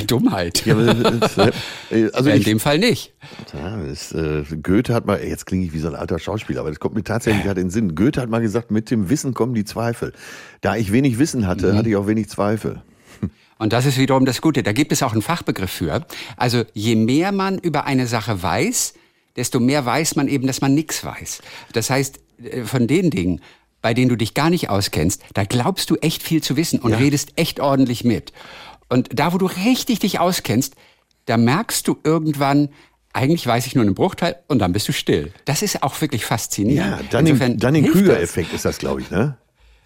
Dummheit. 0.06 0.64
Ja, 0.66 0.78
äh, 0.78 1.50
also 2.12 2.30
in 2.30 2.36
ich, 2.36 2.44
dem 2.44 2.60
Fall 2.60 2.78
nicht. 2.78 3.12
Ja, 3.52 3.76
das, 3.76 4.12
äh, 4.12 4.44
Goethe 4.62 4.94
hat 4.94 5.06
mal, 5.06 5.22
jetzt 5.22 5.46
klinge 5.46 5.64
ich 5.64 5.72
wie 5.72 5.78
so 5.78 5.88
ein 5.88 5.96
alter 5.96 6.18
Schauspieler, 6.18 6.60
aber 6.60 6.70
das 6.70 6.78
kommt 6.78 6.94
mir 6.94 7.02
tatsächlich 7.02 7.42
gerade 7.42 7.60
in 7.60 7.66
den 7.66 7.72
Sinn. 7.72 7.94
Goethe 7.94 8.20
hat 8.20 8.30
mal 8.30 8.40
gesagt, 8.40 8.70
mit 8.70 8.90
dem 8.90 9.10
Wissen 9.10 9.34
kommen 9.34 9.54
die 9.54 9.64
Zweifel. 9.64 10.12
Da 10.60 10.76
ich 10.76 10.92
wenig 10.92 11.18
Wissen 11.18 11.46
hatte, 11.46 11.76
hatte 11.76 11.88
ich 11.88 11.96
auch 11.96 12.06
wenig 12.06 12.28
Zweifel. 12.28 12.82
Und 13.61 13.73
das 13.75 13.85
ist 13.87 13.99
wiederum 13.99 14.25
das 14.25 14.40
Gute. 14.40 14.62
Da 14.62 14.73
gibt 14.73 14.90
es 14.90 15.02
auch 15.02 15.12
einen 15.12 15.23
Fachbegriff 15.23 15.71
für. 15.71 16.07
Also 16.37 16.64
je 16.73 16.97
mehr 16.97 17.31
man 17.31 17.59
über 17.59 17.85
eine 17.85 18.07
Sache 18.07 18.43
weiß, 18.43 18.95
desto 19.37 19.61
mehr 19.61 19.85
weiß 19.85 20.17
man 20.17 20.29
eben, 20.29 20.47
dass 20.47 20.61
man 20.62 20.75
nichts 20.75 21.05
weiß. 21.05 21.43
Das 21.75 21.90
heißt, 21.90 22.19
äh, 22.43 22.62
von 22.64 22.87
den 22.87 23.11
Dingen, 23.11 23.40
bei 23.83 23.93
denen 23.95 24.09
du 24.09 24.17
dich 24.17 24.33
gar 24.35 24.49
nicht 24.50 24.71
auskennst, 24.71 25.23
da 25.35 25.45
glaubst 25.45 25.90
du 25.90 25.97
echt 25.97 26.23
viel 26.23 26.43
zu 26.43 26.57
wissen 26.57 26.79
und 26.81 26.93
Ja. 26.93 26.99
redest 26.99 27.33
echt 27.37 27.61
ordentlich 27.61 28.02
mit. 28.02 28.33
Und 28.88 29.09
da, 29.12 29.33
wo 29.33 29.38
du 29.38 29.47
richtig 29.47 29.99
dich 30.00 30.19
auskennst, 30.21 30.75
da 31.26 31.37
merkst 31.37 31.87
du 31.87 31.99
irgendwann, 32.02 32.71
eigentlich 33.12 33.47
weiß 33.47 33.67
ich 33.67 33.75
nur 33.75 33.85
einen 33.85 33.95
Bruchteil 33.95 34.37
und 34.49 34.59
dann 34.61 34.73
bist 34.73 34.88
du 34.88 34.93
still. 34.93 35.33
Das 35.45 35.62
ist 35.62 35.83
auch 35.83 36.00
wirklich 36.00 36.25
faszinierend. 36.25 36.90
Ja, 36.90 36.97
Dunning- 37.11 37.33
Insofern 37.35 37.49
hilft 37.50 37.62
das. 37.64 37.71
Dunning-Krüger-Effekt 37.73 38.52
ist 38.55 38.64
das, 38.64 38.79
glaube 38.79 39.00
ich, 39.02 39.11
ne? 39.11 39.37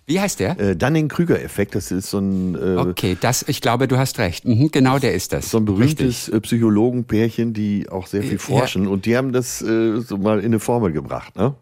Wie 0.06 0.20
heißt 0.20 0.38
der? 0.40 0.58
Äh, 0.60 0.76
Dunning-Krüger-Effekt, 0.76 1.74
das 1.74 1.90
ist 1.90 2.10
so 2.10 2.18
ein, 2.18 2.54
äh, 2.54 2.76
Okay, 2.78 3.16
das, 3.18 3.44
ich 3.48 3.60
glaube, 3.62 3.88
du 3.88 3.96
hast 3.96 4.18
recht. 4.18 4.44
Mhm, 4.44 4.70
genau 4.70 4.98
der 4.98 5.14
ist 5.14 5.32
das. 5.32 5.50
so 5.50 5.58
ein 5.58 5.66
Richtig. 5.66 5.96
berühmtes 5.96 6.28
äh, 6.28 6.40
Psychologenpärchen, 6.40 7.54
die 7.54 7.88
auch 7.88 8.06
sehr 8.06 8.22
viel 8.22 8.32
Ja. 8.32 8.38
forschen 8.38 8.86
und 8.86 9.06
die 9.06 9.16
haben 9.16 9.32
das 9.32 9.62
äh, 9.62 10.00
so 10.00 10.18
mal 10.18 10.40
in 10.40 10.46
eine 10.46 10.60
Formel 10.60 10.92
gebracht, 10.92 11.36
ne? 11.36 11.54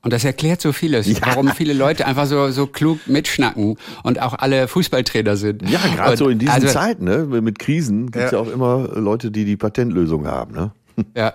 Und 0.00 0.12
das 0.12 0.24
erklärt 0.24 0.60
so 0.62 0.72
vieles, 0.72 1.20
warum 1.22 1.48
viele 1.48 1.72
Leute 1.72 2.06
einfach 2.06 2.26
so, 2.26 2.50
so 2.52 2.68
klug 2.68 3.00
mitschnacken 3.08 3.76
und 4.04 4.22
auch 4.22 4.34
alle 4.38 4.68
Fußballtrainer 4.68 5.36
sind. 5.36 5.68
Ja, 5.68 5.80
gerade 5.94 6.16
so 6.16 6.28
in 6.28 6.38
diesen 6.38 6.52
also, 6.54 6.68
Zeiten, 6.68 7.04
ne? 7.04 7.24
Mit 7.24 7.58
Krisen 7.58 8.10
gibt's 8.12 8.30
ja. 8.30 8.38
Ja. 8.38 8.44
auch 8.44 8.48
immer 8.50 8.88
Leute, 8.94 9.30
die 9.32 9.44
die 9.44 9.56
Patentlösung 9.56 10.26
haben, 10.26 10.54
ne? 10.54 10.70
Ja. 11.16 11.34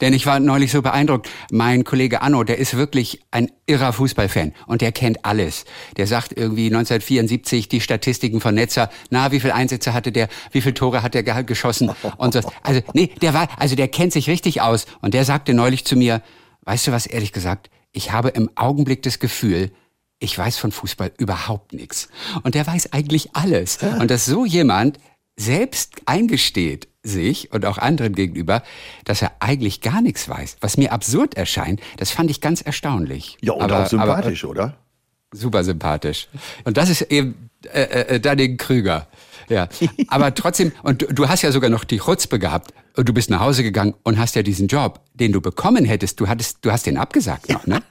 Denn 0.00 0.12
ich 0.12 0.26
war 0.26 0.40
neulich 0.40 0.72
so 0.72 0.82
beeindruckt. 0.82 1.28
Mein 1.50 1.84
Kollege 1.84 2.22
Anno, 2.22 2.44
der 2.44 2.58
ist 2.58 2.76
wirklich 2.76 3.20
ein 3.30 3.50
irrer 3.66 3.92
Fußballfan 3.92 4.52
und 4.66 4.80
der 4.80 4.92
kennt 4.92 5.24
alles. 5.24 5.64
Der 5.96 6.06
sagt 6.06 6.32
irgendwie 6.36 6.66
1974 6.66 7.68
die 7.68 7.80
Statistiken 7.80 8.40
von 8.40 8.54
Netzer. 8.54 8.90
Na, 9.10 9.32
wie 9.32 9.40
viel 9.40 9.52
Einsätze 9.52 9.92
hatte 9.94 10.12
der? 10.12 10.28
Wie 10.52 10.60
viele 10.60 10.74
Tore 10.74 11.02
hat 11.02 11.14
der 11.14 11.22
ge- 11.22 11.44
geschossen? 11.44 11.90
Und 12.18 12.32
so. 12.34 12.40
Also, 12.62 12.80
nee, 12.94 13.08
der 13.22 13.32
war, 13.34 13.48
also 13.58 13.76
der 13.76 13.88
kennt 13.88 14.12
sich 14.12 14.28
richtig 14.28 14.60
aus. 14.60 14.86
Und 15.00 15.14
der 15.14 15.24
sagte 15.24 15.54
neulich 15.54 15.84
zu 15.84 15.96
mir, 15.96 16.22
weißt 16.62 16.86
du 16.88 16.92
was, 16.92 17.06
ehrlich 17.06 17.32
gesagt, 17.32 17.70
ich 17.92 18.12
habe 18.12 18.28
im 18.30 18.50
Augenblick 18.56 19.02
das 19.02 19.18
Gefühl, 19.18 19.70
ich 20.18 20.36
weiß 20.36 20.58
von 20.58 20.72
Fußball 20.72 21.12
überhaupt 21.18 21.72
nichts. 21.72 22.08
Und 22.42 22.54
der 22.54 22.66
weiß 22.66 22.92
eigentlich 22.92 23.30
alles. 23.34 23.78
Und 24.00 24.10
dass 24.10 24.24
so 24.26 24.44
jemand 24.44 24.98
selbst 25.36 25.92
eingesteht, 26.06 26.88
sich 27.06 27.52
und 27.52 27.64
auch 27.64 27.78
anderen 27.78 28.14
gegenüber, 28.14 28.62
dass 29.04 29.22
er 29.22 29.32
eigentlich 29.40 29.80
gar 29.80 30.02
nichts 30.02 30.28
weiß. 30.28 30.58
Was 30.60 30.76
mir 30.76 30.92
absurd 30.92 31.34
erscheint, 31.34 31.80
das 31.96 32.10
fand 32.10 32.30
ich 32.30 32.40
ganz 32.40 32.60
erstaunlich. 32.60 33.36
Ja, 33.40 33.52
und 33.52 33.62
aber, 33.62 33.84
auch 33.84 33.86
sympathisch, 33.86 34.44
aber, 34.44 34.50
oder? 34.50 34.74
Super 35.32 35.64
sympathisch. 35.64 36.28
Und 36.64 36.76
das 36.76 36.88
ist 36.88 37.02
eben 37.02 37.50
äh, 37.72 37.82
äh, 37.82 38.20
Danning 38.20 38.56
Krüger. 38.56 39.06
Ja, 39.48 39.68
aber 40.08 40.34
trotzdem, 40.34 40.72
und 40.82 41.02
du, 41.02 41.06
du 41.06 41.28
hast 41.28 41.42
ja 41.42 41.52
sogar 41.52 41.70
noch 41.70 41.84
die 41.84 41.98
Chutzpe 41.98 42.38
gehabt. 42.38 42.72
Und 42.96 43.08
du 43.08 43.12
bist 43.12 43.28
nach 43.28 43.40
Hause 43.40 43.62
gegangen 43.62 43.94
und 44.04 44.18
hast 44.18 44.36
ja 44.36 44.42
diesen 44.42 44.68
Job, 44.68 45.00
den 45.12 45.30
du 45.30 45.42
bekommen 45.42 45.84
hättest, 45.84 46.18
du 46.18 46.28
hattest, 46.28 46.58
du 46.62 46.72
hast 46.72 46.86
den 46.86 46.96
abgesagt 46.96 47.50
noch, 47.50 47.66
ne? 47.66 47.82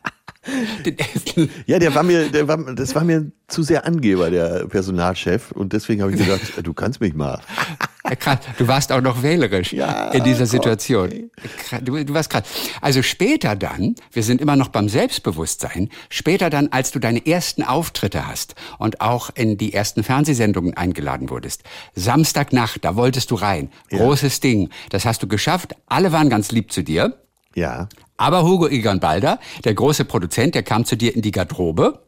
ja, 1.65 1.79
der 1.79 1.93
war 1.93 2.03
mir, 2.03 2.29
der 2.29 2.48
war, 2.48 2.57
das 2.74 2.93
war 2.95 3.03
mir 3.03 3.31
zu 3.48 3.63
sehr 3.63 3.86
Angeber, 3.86 4.29
der 4.29 4.67
Personalchef. 4.67 5.51
Und 5.51 5.74
deswegen 5.74 6.01
habe 6.01 6.12
ich 6.12 6.17
gesagt, 6.17 6.53
du 6.63 6.74
kannst 6.74 7.01
mich 7.01 7.13
mal. 7.13 7.39
Du 8.58 8.68
warst 8.68 8.92
auch 8.92 9.02
noch 9.02 9.24
wählerisch 9.24 9.74
ja, 9.74 10.10
in 10.12 10.24
dieser 10.24 10.46
Situation. 10.46 11.32
Du, 11.82 12.04
du 12.04 12.14
warst 12.14 12.30
krass. 12.30 12.44
Also 12.82 13.02
später 13.02 13.56
dann, 13.56 13.96
wir 14.12 14.24
sind 14.24 14.42
immer 14.42 14.56
noch 14.56 14.70
beim 14.70 14.90
Selbstbewusstsein, 14.90 15.90
später 16.10 16.50
dann, 16.50 16.70
als 16.72 16.92
du 16.92 17.00
deine 17.00 17.26
ersten 17.26 17.64
Auftritte 17.64 18.28
hast 18.28 18.56
und 18.78 19.02
auch 19.02 19.30
in 19.34 19.58
die 19.58 19.74
ersten 19.74 20.04
Fernsehsendungen 20.04 20.76
eingeladen 20.76 21.30
wurdest. 21.30 21.64
Samstagnacht, 21.96 22.86
da 22.86 22.96
wolltest 22.96 23.32
du 23.32 23.36
rein. 23.36 23.72
Großes 23.90 24.38
ja. 24.38 24.42
Ding. 24.42 24.70
Das 24.90 25.06
hast 25.06 25.24
du 25.24 25.28
geschafft. 25.28 25.76
Alle 25.88 26.12
waren 26.12 26.30
ganz 26.30 26.52
lieb 26.52 26.72
zu 26.72 26.84
dir. 26.84 27.18
Ja. 27.56 27.90
Aber 28.18 28.44
Hugo 28.44 28.68
Egon 28.68 29.00
Balder, 29.00 29.40
der 29.64 29.74
große 29.74 30.06
Produzent, 30.06 30.56
der 30.56 30.64
kam 30.64 30.86
zu 30.86 30.96
dir 30.96 31.16
in 31.16 31.22
die 31.22 31.32
Garderobe 31.32 32.04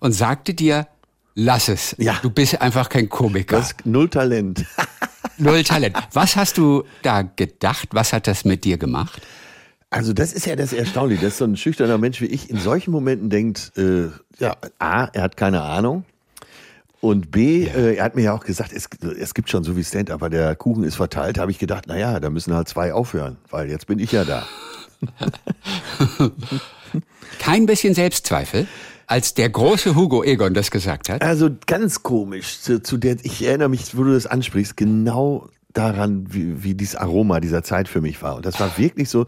und 0.00 0.12
sagte 0.12 0.54
dir, 0.54 0.86
lass 1.34 1.68
es. 1.68 1.96
Ja. 1.98 2.18
Du 2.22 2.30
bist 2.30 2.60
einfach 2.60 2.88
kein 2.88 3.08
Komiker. 3.08 3.56
Das 3.56 3.72
ist 3.72 3.86
null 3.86 4.08
Talent. 4.08 4.64
null 5.40 5.62
Talent. 5.64 5.96
Was 6.12 6.36
hast 6.36 6.58
du 6.58 6.84
da 7.02 7.22
gedacht? 7.22 7.88
Was 7.92 8.12
hat 8.12 8.26
das 8.26 8.44
mit 8.44 8.64
dir 8.64 8.78
gemacht? 8.78 9.22
Also 9.90 10.12
das 10.12 10.32
ist 10.32 10.46
ja 10.46 10.54
das 10.54 10.72
Erstaunliche, 10.72 11.24
dass 11.24 11.38
so 11.38 11.44
ein 11.44 11.56
schüchterner 11.56 11.98
Mensch 11.98 12.20
wie 12.20 12.26
ich 12.26 12.48
in 12.48 12.58
solchen 12.58 12.92
Momenten 12.92 13.28
denkt, 13.28 13.72
äh, 13.76 14.08
ja, 14.38 14.56
A, 14.78 15.06
er 15.06 15.22
hat 15.22 15.36
keine 15.36 15.62
Ahnung. 15.62 16.04
Und 17.00 17.30
B, 17.30 17.66
ja. 17.66 17.72
äh, 17.74 17.94
er 17.96 18.04
hat 18.04 18.14
mir 18.14 18.22
ja 18.22 18.34
auch 18.34 18.44
gesagt, 18.44 18.72
es, 18.72 18.88
es 19.18 19.34
gibt 19.34 19.50
schon 19.50 19.64
so 19.64 19.76
wie 19.76 19.82
Stand, 19.82 20.10
aber 20.10 20.30
der 20.30 20.54
Kuchen 20.54 20.84
ist 20.84 20.96
verteilt. 20.96 21.38
habe 21.38 21.50
ich 21.50 21.58
gedacht, 21.58 21.86
naja, 21.88 22.20
da 22.20 22.30
müssen 22.30 22.54
halt 22.54 22.68
zwei 22.68 22.92
aufhören, 22.92 23.38
weil 23.50 23.68
jetzt 23.70 23.86
bin 23.86 23.98
ich 23.98 24.12
ja 24.12 24.24
da. 24.24 24.46
Kein 27.38 27.66
bisschen 27.66 27.94
Selbstzweifel? 27.94 28.68
Als 29.10 29.34
der 29.34 29.50
große 29.50 29.96
Hugo 29.96 30.22
Egon 30.22 30.54
das 30.54 30.70
gesagt 30.70 31.08
hat? 31.08 31.22
Also 31.22 31.50
ganz 31.66 32.04
komisch. 32.04 32.60
Zu, 32.60 32.80
zu 32.80 32.96
der, 32.96 33.16
ich 33.22 33.44
erinnere 33.44 33.68
mich, 33.68 33.96
wo 33.96 34.04
du 34.04 34.12
das 34.12 34.26
ansprichst, 34.26 34.76
genau 34.76 35.48
daran, 35.72 36.32
wie, 36.32 36.62
wie 36.62 36.74
dieses 36.74 36.94
Aroma 36.94 37.40
dieser 37.40 37.64
Zeit 37.64 37.88
für 37.88 38.00
mich 38.00 38.22
war. 38.22 38.36
Und 38.36 38.46
das 38.46 38.60
war 38.60 38.78
wirklich 38.78 39.08
so, 39.08 39.26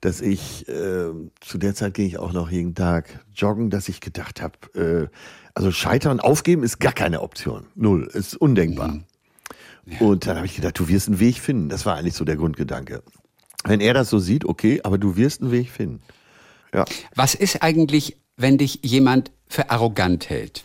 dass 0.00 0.20
ich, 0.20 0.68
äh, 0.68 1.10
zu 1.40 1.58
der 1.58 1.74
Zeit 1.74 1.94
ging 1.94 2.06
ich 2.06 2.18
auch 2.18 2.32
noch 2.32 2.50
jeden 2.50 2.76
Tag 2.76 3.24
joggen, 3.34 3.70
dass 3.70 3.88
ich 3.88 4.00
gedacht 4.00 4.40
habe, 4.40 5.10
äh, 5.10 5.16
also 5.54 5.72
scheitern, 5.72 6.20
aufgeben 6.20 6.62
ist 6.62 6.78
gar 6.78 6.92
keine 6.92 7.20
Option. 7.20 7.66
Null, 7.74 8.08
ist 8.12 8.36
undenkbar. 8.36 8.88
Mhm. 8.88 9.04
Ja. 9.86 9.98
Und 10.06 10.26
dann 10.28 10.36
habe 10.36 10.46
ich 10.46 10.54
gedacht, 10.54 10.78
du 10.78 10.86
wirst 10.86 11.08
einen 11.08 11.18
Weg 11.18 11.38
finden. 11.38 11.68
Das 11.68 11.86
war 11.86 11.96
eigentlich 11.96 12.14
so 12.14 12.24
der 12.24 12.36
Grundgedanke. 12.36 13.02
Wenn 13.64 13.80
er 13.80 13.94
das 13.94 14.10
so 14.10 14.20
sieht, 14.20 14.44
okay, 14.44 14.80
aber 14.84 14.96
du 14.96 15.16
wirst 15.16 15.42
einen 15.42 15.50
Weg 15.50 15.70
finden. 15.70 16.02
Ja. 16.72 16.84
Was 17.14 17.34
ist 17.34 17.62
eigentlich, 17.62 18.16
wenn 18.36 18.58
dich 18.58 18.80
jemand 18.82 19.30
für 19.48 19.70
arrogant 19.70 20.28
hält? 20.28 20.64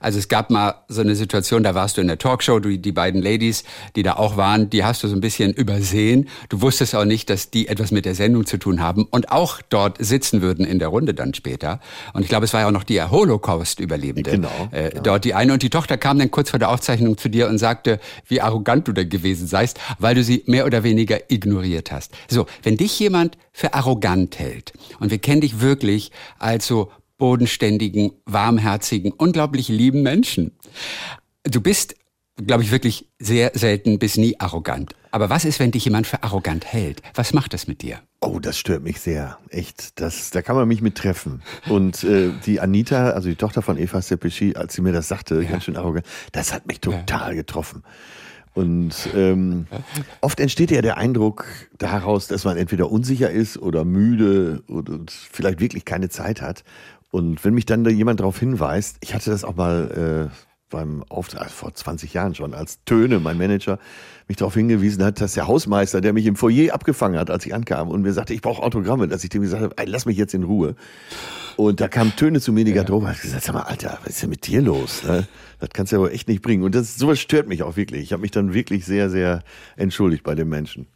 Also 0.00 0.18
es 0.18 0.28
gab 0.28 0.50
mal 0.50 0.84
so 0.88 1.00
eine 1.00 1.14
Situation, 1.14 1.62
da 1.62 1.74
warst 1.74 1.96
du 1.96 2.00
in 2.00 2.06
der 2.06 2.18
Talkshow, 2.18 2.60
du, 2.60 2.78
die 2.78 2.92
beiden 2.92 3.22
Ladies, 3.22 3.64
die 3.96 4.02
da 4.02 4.14
auch 4.14 4.36
waren, 4.36 4.70
die 4.70 4.84
hast 4.84 5.02
du 5.02 5.08
so 5.08 5.16
ein 5.16 5.20
bisschen 5.20 5.52
übersehen. 5.52 6.28
Du 6.48 6.60
wusstest 6.60 6.94
auch 6.94 7.04
nicht, 7.04 7.30
dass 7.30 7.50
die 7.50 7.68
etwas 7.68 7.90
mit 7.90 8.04
der 8.04 8.14
Sendung 8.14 8.46
zu 8.46 8.58
tun 8.58 8.80
haben 8.80 9.06
und 9.10 9.32
auch 9.32 9.60
dort 9.68 9.96
sitzen 9.98 10.42
würden 10.42 10.64
in 10.64 10.78
der 10.78 10.88
Runde 10.88 11.14
dann 11.14 11.34
später. 11.34 11.80
Und 12.12 12.22
ich 12.22 12.28
glaube, 12.28 12.44
es 12.44 12.52
war 12.52 12.60
ja 12.60 12.68
auch 12.68 12.72
noch 12.72 12.84
die 12.84 13.02
Holocaust-Überlebende. 13.02 14.30
Genau. 14.30 14.68
Äh, 14.72 14.94
ja. 14.94 15.00
Dort 15.00 15.24
die 15.24 15.34
eine 15.34 15.52
und 15.52 15.62
die 15.62 15.70
Tochter 15.70 15.96
kam 15.98 16.18
dann 16.18 16.30
kurz 16.30 16.50
vor 16.50 16.58
der 16.58 16.70
Aufzeichnung 16.70 17.18
zu 17.18 17.28
dir 17.28 17.48
und 17.48 17.58
sagte, 17.58 17.98
wie 18.26 18.40
arrogant 18.40 18.86
du 18.88 18.92
da 18.92 19.04
gewesen 19.04 19.46
seist, 19.46 19.80
weil 19.98 20.14
du 20.14 20.22
sie 20.22 20.42
mehr 20.46 20.66
oder 20.66 20.82
weniger 20.82 21.30
ignoriert 21.30 21.90
hast. 21.90 22.12
So, 22.28 22.46
wenn 22.62 22.76
dich 22.76 22.98
jemand 22.98 23.36
für 23.52 23.74
arrogant 23.74 24.38
hält 24.38 24.72
und 25.00 25.10
wir 25.10 25.18
kennen 25.18 25.40
dich 25.40 25.60
wirklich 25.60 26.12
als 26.38 26.66
so 26.66 26.90
bodenständigen, 27.18 28.12
warmherzigen, 28.24 29.12
unglaublich 29.12 29.68
lieben 29.68 30.02
Menschen. 30.02 30.52
Du 31.42 31.60
bist, 31.60 31.96
glaube 32.36 32.62
ich, 32.62 32.70
wirklich 32.70 33.08
sehr 33.18 33.50
selten 33.54 33.98
bis 33.98 34.16
nie 34.16 34.38
arrogant. 34.38 34.94
Aber 35.10 35.30
was 35.30 35.44
ist, 35.44 35.58
wenn 35.58 35.70
dich 35.70 35.84
jemand 35.84 36.06
für 36.06 36.22
arrogant 36.22 36.66
hält? 36.66 37.02
Was 37.14 37.32
macht 37.32 37.54
das 37.54 37.66
mit 37.66 37.82
dir? 37.82 38.00
Oh, 38.20 38.38
das 38.40 38.58
stört 38.58 38.82
mich 38.82 39.00
sehr. 39.00 39.38
Echt. 39.50 40.00
Das, 40.00 40.30
da 40.30 40.42
kann 40.42 40.56
man 40.56 40.68
mich 40.68 40.82
mit 40.82 40.96
treffen. 40.96 41.42
Und 41.68 42.04
äh, 42.04 42.30
die 42.44 42.60
Anita, 42.60 43.10
also 43.10 43.28
die 43.28 43.36
Tochter 43.36 43.62
von 43.62 43.78
Eva 43.78 44.02
Sepeschi, 44.02 44.54
als 44.56 44.74
sie 44.74 44.82
mir 44.82 44.92
das 44.92 45.08
sagte, 45.08 45.42
ja. 45.42 45.50
ganz 45.50 45.64
schön 45.64 45.76
arrogant, 45.76 46.06
das 46.32 46.52
hat 46.52 46.66
mich 46.66 46.80
total 46.80 47.30
ja. 47.30 47.34
getroffen. 47.36 47.82
Und 48.54 49.08
ähm, 49.14 49.66
oft 50.20 50.40
entsteht 50.40 50.72
ja 50.72 50.82
der 50.82 50.96
Eindruck 50.96 51.46
daraus, 51.78 52.26
dass 52.26 52.44
man 52.44 52.56
entweder 52.56 52.90
unsicher 52.90 53.30
ist 53.30 53.56
oder 53.56 53.84
müde 53.84 54.62
und 54.66 55.12
vielleicht 55.12 55.60
wirklich 55.60 55.84
keine 55.84 56.08
Zeit 56.08 56.42
hat. 56.42 56.64
Und 57.10 57.44
wenn 57.44 57.54
mich 57.54 57.66
dann 57.66 57.84
da 57.84 57.90
jemand 57.90 58.20
darauf 58.20 58.38
hinweist, 58.38 58.98
ich 59.00 59.14
hatte 59.14 59.30
das 59.30 59.44
auch 59.44 59.56
mal 59.56 60.30
äh, 60.30 60.48
beim 60.70 61.02
Auftritt, 61.08 61.40
also 61.40 61.54
vor 61.54 61.74
20 61.74 62.12
Jahren 62.12 62.34
schon, 62.34 62.54
als 62.54 62.84
Töne, 62.84 63.18
mein 63.20 63.38
Manager, 63.38 63.78
mich 64.26 64.36
darauf 64.36 64.54
hingewiesen 64.54 65.02
hat, 65.02 65.20
dass 65.20 65.32
der 65.32 65.46
Hausmeister, 65.46 66.00
der 66.00 66.12
mich 66.12 66.26
im 66.26 66.36
Foyer 66.36 66.74
abgefangen 66.74 67.18
hat, 67.18 67.30
als 67.30 67.46
ich 67.46 67.54
ankam 67.54 67.88
und 67.88 68.02
mir 68.02 68.12
sagte, 68.12 68.34
ich 68.34 68.42
brauche 68.42 68.62
Autogramme, 68.62 69.08
dass 69.08 69.24
ich 69.24 69.30
dem 69.30 69.42
gesagt 69.42 69.62
habe, 69.62 69.74
ey, 69.78 69.86
lass 69.86 70.04
mich 70.04 70.18
jetzt 70.18 70.34
in 70.34 70.42
Ruhe. 70.42 70.74
Und 71.56 71.80
da 71.80 71.88
kam 71.88 72.14
Töne 72.14 72.40
zu 72.40 72.52
mir 72.52 72.60
in 72.60 72.66
die 72.66 72.72
Garderobe 72.72 73.06
und 73.06 73.12
hat 73.12 73.20
gesagt, 73.20 73.44
sag 73.44 73.54
mal, 73.54 73.62
Alter, 73.62 73.98
was 74.02 74.10
ist 74.10 74.22
denn 74.22 74.30
mit 74.30 74.46
dir 74.46 74.60
los? 74.60 75.02
Ne? 75.02 75.26
Das 75.58 75.70
kannst 75.70 75.92
du 75.92 75.96
ja 75.96 76.02
wohl 76.02 76.10
echt 76.10 76.28
nicht 76.28 76.42
bringen. 76.42 76.62
Und 76.62 76.74
das, 76.74 76.96
sowas 76.96 77.18
stört 77.18 77.48
mich 77.48 77.62
auch 77.62 77.76
wirklich. 77.76 78.02
Ich 78.02 78.12
habe 78.12 78.22
mich 78.22 78.30
dann 78.30 78.54
wirklich 78.54 78.84
sehr, 78.84 79.10
sehr 79.10 79.42
entschuldigt 79.76 80.22
bei 80.22 80.34
dem 80.34 80.48
Menschen. 80.48 80.86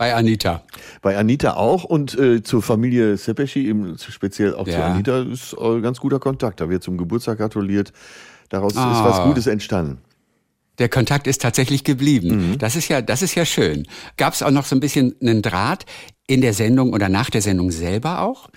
Bei 0.00 0.14
Anita. 0.14 0.62
Bei 1.02 1.18
Anita 1.18 1.56
auch 1.56 1.84
und 1.84 2.18
äh, 2.18 2.42
zur 2.42 2.62
Familie 2.62 3.18
Sepeschi, 3.18 3.70
speziell 3.98 4.54
auch 4.54 4.66
ja. 4.66 4.76
zu 4.76 4.82
Anita, 4.82 5.18
ist 5.20 5.52
äh, 5.52 5.82
ganz 5.82 6.00
guter 6.00 6.18
Kontakt. 6.18 6.62
Da 6.62 6.70
wird 6.70 6.82
zum 6.82 6.96
Geburtstag 6.96 7.36
gratuliert. 7.36 7.92
Daraus 8.48 8.72
oh. 8.76 8.80
ist 8.80 9.04
was. 9.04 9.22
Gutes 9.24 9.46
entstanden. 9.46 9.98
Der 10.78 10.88
Kontakt 10.88 11.26
ist 11.26 11.42
tatsächlich 11.42 11.84
geblieben. 11.84 12.52
Mhm. 12.52 12.58
Das 12.58 12.76
ist 12.76 12.88
ja, 12.88 13.02
das 13.02 13.20
ist 13.20 13.34
ja 13.34 13.44
schön. 13.44 13.86
Gab 14.16 14.32
es 14.32 14.42
auch 14.42 14.50
noch 14.50 14.64
so 14.64 14.74
ein 14.74 14.80
bisschen 14.80 15.16
einen 15.20 15.42
Draht 15.42 15.84
in 16.26 16.40
der 16.40 16.54
Sendung 16.54 16.94
oder 16.94 17.10
nach 17.10 17.28
der 17.28 17.42
Sendung 17.42 17.70
selber 17.70 18.22
auch? 18.22 18.48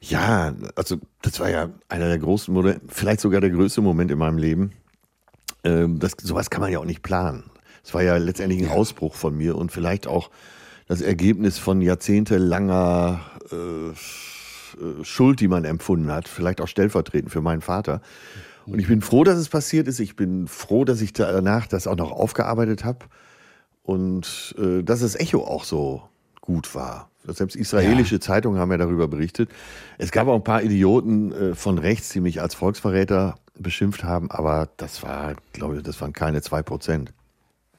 Ja, 0.00 0.52
also 0.74 0.96
das 1.22 1.38
war 1.38 1.48
ja 1.48 1.70
einer 1.88 2.08
der 2.08 2.18
großen 2.18 2.52
Momente, 2.52 2.80
vielleicht 2.88 3.20
sogar 3.20 3.40
der 3.40 3.50
größte 3.50 3.82
Moment 3.82 4.10
in 4.10 4.18
meinem 4.18 4.38
Leben. 4.38 4.72
Ähm, 5.62 6.00
das, 6.00 6.16
sowas 6.20 6.50
kann 6.50 6.60
man 6.60 6.72
ja 6.72 6.80
auch 6.80 6.84
nicht 6.84 7.04
planen. 7.04 7.44
Es 7.84 7.94
war 7.94 8.02
ja 8.02 8.16
letztendlich 8.16 8.60
ein 8.64 8.68
Ausbruch 8.68 9.14
von 9.14 9.36
mir 9.36 9.54
und 9.54 9.70
vielleicht 9.70 10.08
auch 10.08 10.30
das 10.88 11.02
Ergebnis 11.02 11.58
von 11.58 11.80
jahrzehntelanger 11.82 13.20
äh, 13.52 13.88
äh, 13.88 15.04
Schuld, 15.04 15.40
die 15.40 15.48
man 15.48 15.64
empfunden 15.64 16.10
hat, 16.10 16.28
vielleicht 16.28 16.60
auch 16.60 16.68
stellvertretend 16.68 17.30
für 17.30 17.42
meinen 17.42 17.60
Vater. 17.60 18.00
Und 18.66 18.78
ich 18.78 18.88
bin 18.88 19.00
froh, 19.00 19.24
dass 19.24 19.38
es 19.38 19.48
passiert 19.48 19.88
ist. 19.88 20.00
Ich 20.00 20.16
bin 20.16 20.46
froh, 20.46 20.84
dass 20.84 21.00
ich 21.00 21.12
danach 21.12 21.66
das 21.66 21.86
auch 21.86 21.96
noch 21.96 22.12
aufgearbeitet 22.12 22.84
habe 22.84 23.06
und 23.82 24.54
äh, 24.58 24.82
dass 24.82 25.00
das 25.00 25.14
Echo 25.14 25.44
auch 25.44 25.64
so 25.64 26.02
gut 26.40 26.74
war. 26.74 27.10
Selbst 27.24 27.56
israelische 27.56 28.16
ja. 28.16 28.20
Zeitungen 28.20 28.58
haben 28.58 28.70
ja 28.70 28.78
darüber 28.78 29.08
berichtet. 29.08 29.50
Es 29.98 30.10
gab 30.10 30.28
auch 30.28 30.36
ein 30.36 30.44
paar 30.44 30.62
Idioten 30.62 31.32
äh, 31.32 31.54
von 31.54 31.78
rechts, 31.78 32.08
die 32.10 32.20
mich 32.20 32.40
als 32.40 32.54
Volksverräter 32.54 33.36
beschimpft 33.58 34.04
haben, 34.04 34.30
aber 34.30 34.68
das 34.76 35.02
war, 35.02 35.34
glaube 35.52 35.76
ich, 35.76 35.82
das 35.82 36.00
waren 36.00 36.12
keine 36.12 36.40
zwei 36.42 36.62
Prozent. 36.62 37.12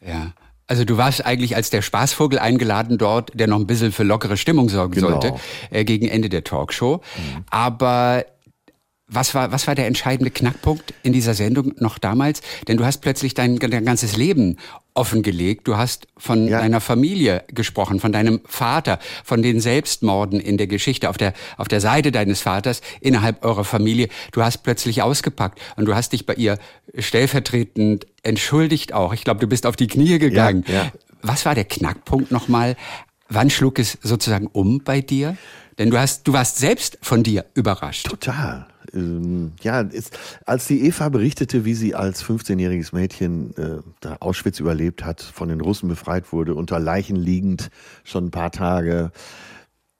Ja, 0.06 0.34
also 0.70 0.86
du 0.86 0.98
warst 0.98 1.26
eigentlich 1.26 1.56
als 1.56 1.72
der 1.72 1.82
Spaßvogel 1.82 2.38
eingeladen 2.38 3.00
dort, 3.00 3.32
der 3.34 3.48
noch 3.48 3.58
ein 3.58 3.66
bisschen 3.66 3.92
für 3.92 4.04
lockere 4.04 4.38
Stimmung 4.38 4.70
sorgen 4.70 4.94
genau. 4.94 5.10
sollte, 5.10 5.34
äh, 5.72 5.84
gegen 5.84 6.08
Ende 6.08 6.30
der 6.30 6.44
Talkshow. 6.44 7.02
Mhm. 7.18 7.44
Aber 7.50 8.24
was 9.08 9.34
war, 9.34 9.52
was 9.52 9.66
war 9.66 9.74
der 9.74 9.88
entscheidende 9.88 10.30
Knackpunkt 10.30 10.94
in 11.02 11.12
dieser 11.12 11.34
Sendung 11.34 11.74
noch 11.78 11.98
damals? 11.98 12.42
Denn 12.68 12.78
du 12.78 12.86
hast 12.86 13.00
plötzlich 13.00 13.34
dein, 13.34 13.58
dein 13.58 13.84
ganzes 13.84 14.16
Leben 14.16 14.58
offengelegt. 14.94 15.68
Du 15.68 15.78
hast 15.78 16.08
von 16.18 16.48
ja. 16.48 16.60
deiner 16.60 16.82
Familie 16.82 17.44
gesprochen, 17.48 18.00
von 18.00 18.12
deinem 18.12 18.42
Vater, 18.46 19.00
von 19.24 19.42
den 19.42 19.60
Selbstmorden 19.60 20.40
in 20.40 20.58
der 20.58 20.68
Geschichte 20.68 21.10
auf 21.10 21.18
der, 21.18 21.34
auf 21.58 21.68
der 21.68 21.82
Seite 21.82 22.12
deines 22.12 22.42
Vaters 22.42 22.82
innerhalb 23.02 23.46
eurer 23.46 23.64
Familie. 23.64 24.10
Du 24.32 24.44
hast 24.44 24.60
plötzlich 24.60 25.02
ausgepackt 25.02 25.60
und 25.76 25.86
du 25.86 25.96
hast 25.96 26.14
dich 26.14 26.26
bei 26.26 26.34
ihr 26.34 26.58
stellvertretend 26.98 28.08
entschuldigt 28.24 28.94
auch. 28.94 29.14
Ich 29.14 29.24
glaube, 29.24 29.40
du 29.40 29.48
bist 29.48 29.66
auf 29.66 29.76
die 29.76 29.88
Knie 29.88 30.20
gegangen. 30.20 30.66
Ja, 30.68 30.74
ja. 30.74 30.92
Was 31.22 31.46
war 31.46 31.56
der 31.56 31.66
Knackpunkt 31.66 32.32
nochmal? 32.32 32.76
Wann 33.30 33.50
schlug 33.50 33.80
es 33.80 33.98
sozusagen 34.02 34.48
um 34.48 34.84
bei 34.84 35.02
dir? 35.02 35.38
Denn 35.78 35.92
du 35.92 35.98
hast, 35.98 36.28
du 36.28 36.34
warst 36.34 36.58
selbst 36.58 36.98
von 37.02 37.24
dir 37.24 37.46
überrascht. 37.54 38.08
Total. 38.08 38.68
Ähm, 38.94 39.54
ja, 39.62 39.82
ist, 39.82 40.18
als 40.46 40.68
die 40.68 40.86
Eva 40.86 41.10
berichtete, 41.10 41.66
wie 41.66 41.74
sie 41.74 41.96
als 41.96 42.24
15-jähriges 42.24 42.94
Mädchen 42.94 43.56
äh, 43.58 43.82
da 44.00 44.18
Auschwitz 44.20 44.60
überlebt 44.60 45.04
hat, 45.06 45.22
von 45.22 45.50
den 45.50 45.62
Russen 45.62 45.90
befreit 45.90 46.32
wurde, 46.32 46.56
unter 46.56 46.80
Leichen 46.80 47.16
liegend, 47.16 47.70
schon 48.04 48.26
ein 48.26 48.32
paar 48.32 48.52
Tage, 48.52 49.12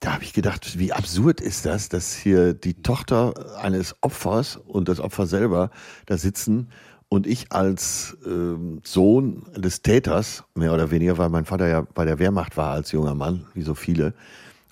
da 0.00 0.14
habe 0.14 0.24
ich 0.24 0.32
gedacht, 0.32 0.78
wie 0.78 0.92
absurd 0.92 1.42
ist 1.42 1.66
das, 1.66 1.90
dass 1.90 2.14
hier 2.14 2.54
die 2.54 2.82
Tochter 2.82 3.34
eines 3.60 3.94
Opfers 4.00 4.56
und 4.56 4.88
das 4.88 4.98
Opfer 4.98 5.26
selber 5.26 5.70
da 6.06 6.16
sitzen 6.16 6.68
und 7.10 7.26
ich 7.26 7.52
als 7.52 8.16
ähm, 8.24 8.80
Sohn 8.82 9.44
des 9.54 9.82
Täters, 9.82 10.44
mehr 10.54 10.72
oder 10.72 10.90
weniger, 10.90 11.18
weil 11.18 11.28
mein 11.28 11.44
Vater 11.44 11.68
ja 11.68 11.82
bei 11.82 12.06
der 12.06 12.18
Wehrmacht 12.18 12.56
war 12.56 12.70
als 12.70 12.92
junger 12.92 13.14
Mann, 13.14 13.46
wie 13.52 13.62
so 13.62 13.74
viele, 13.74 14.14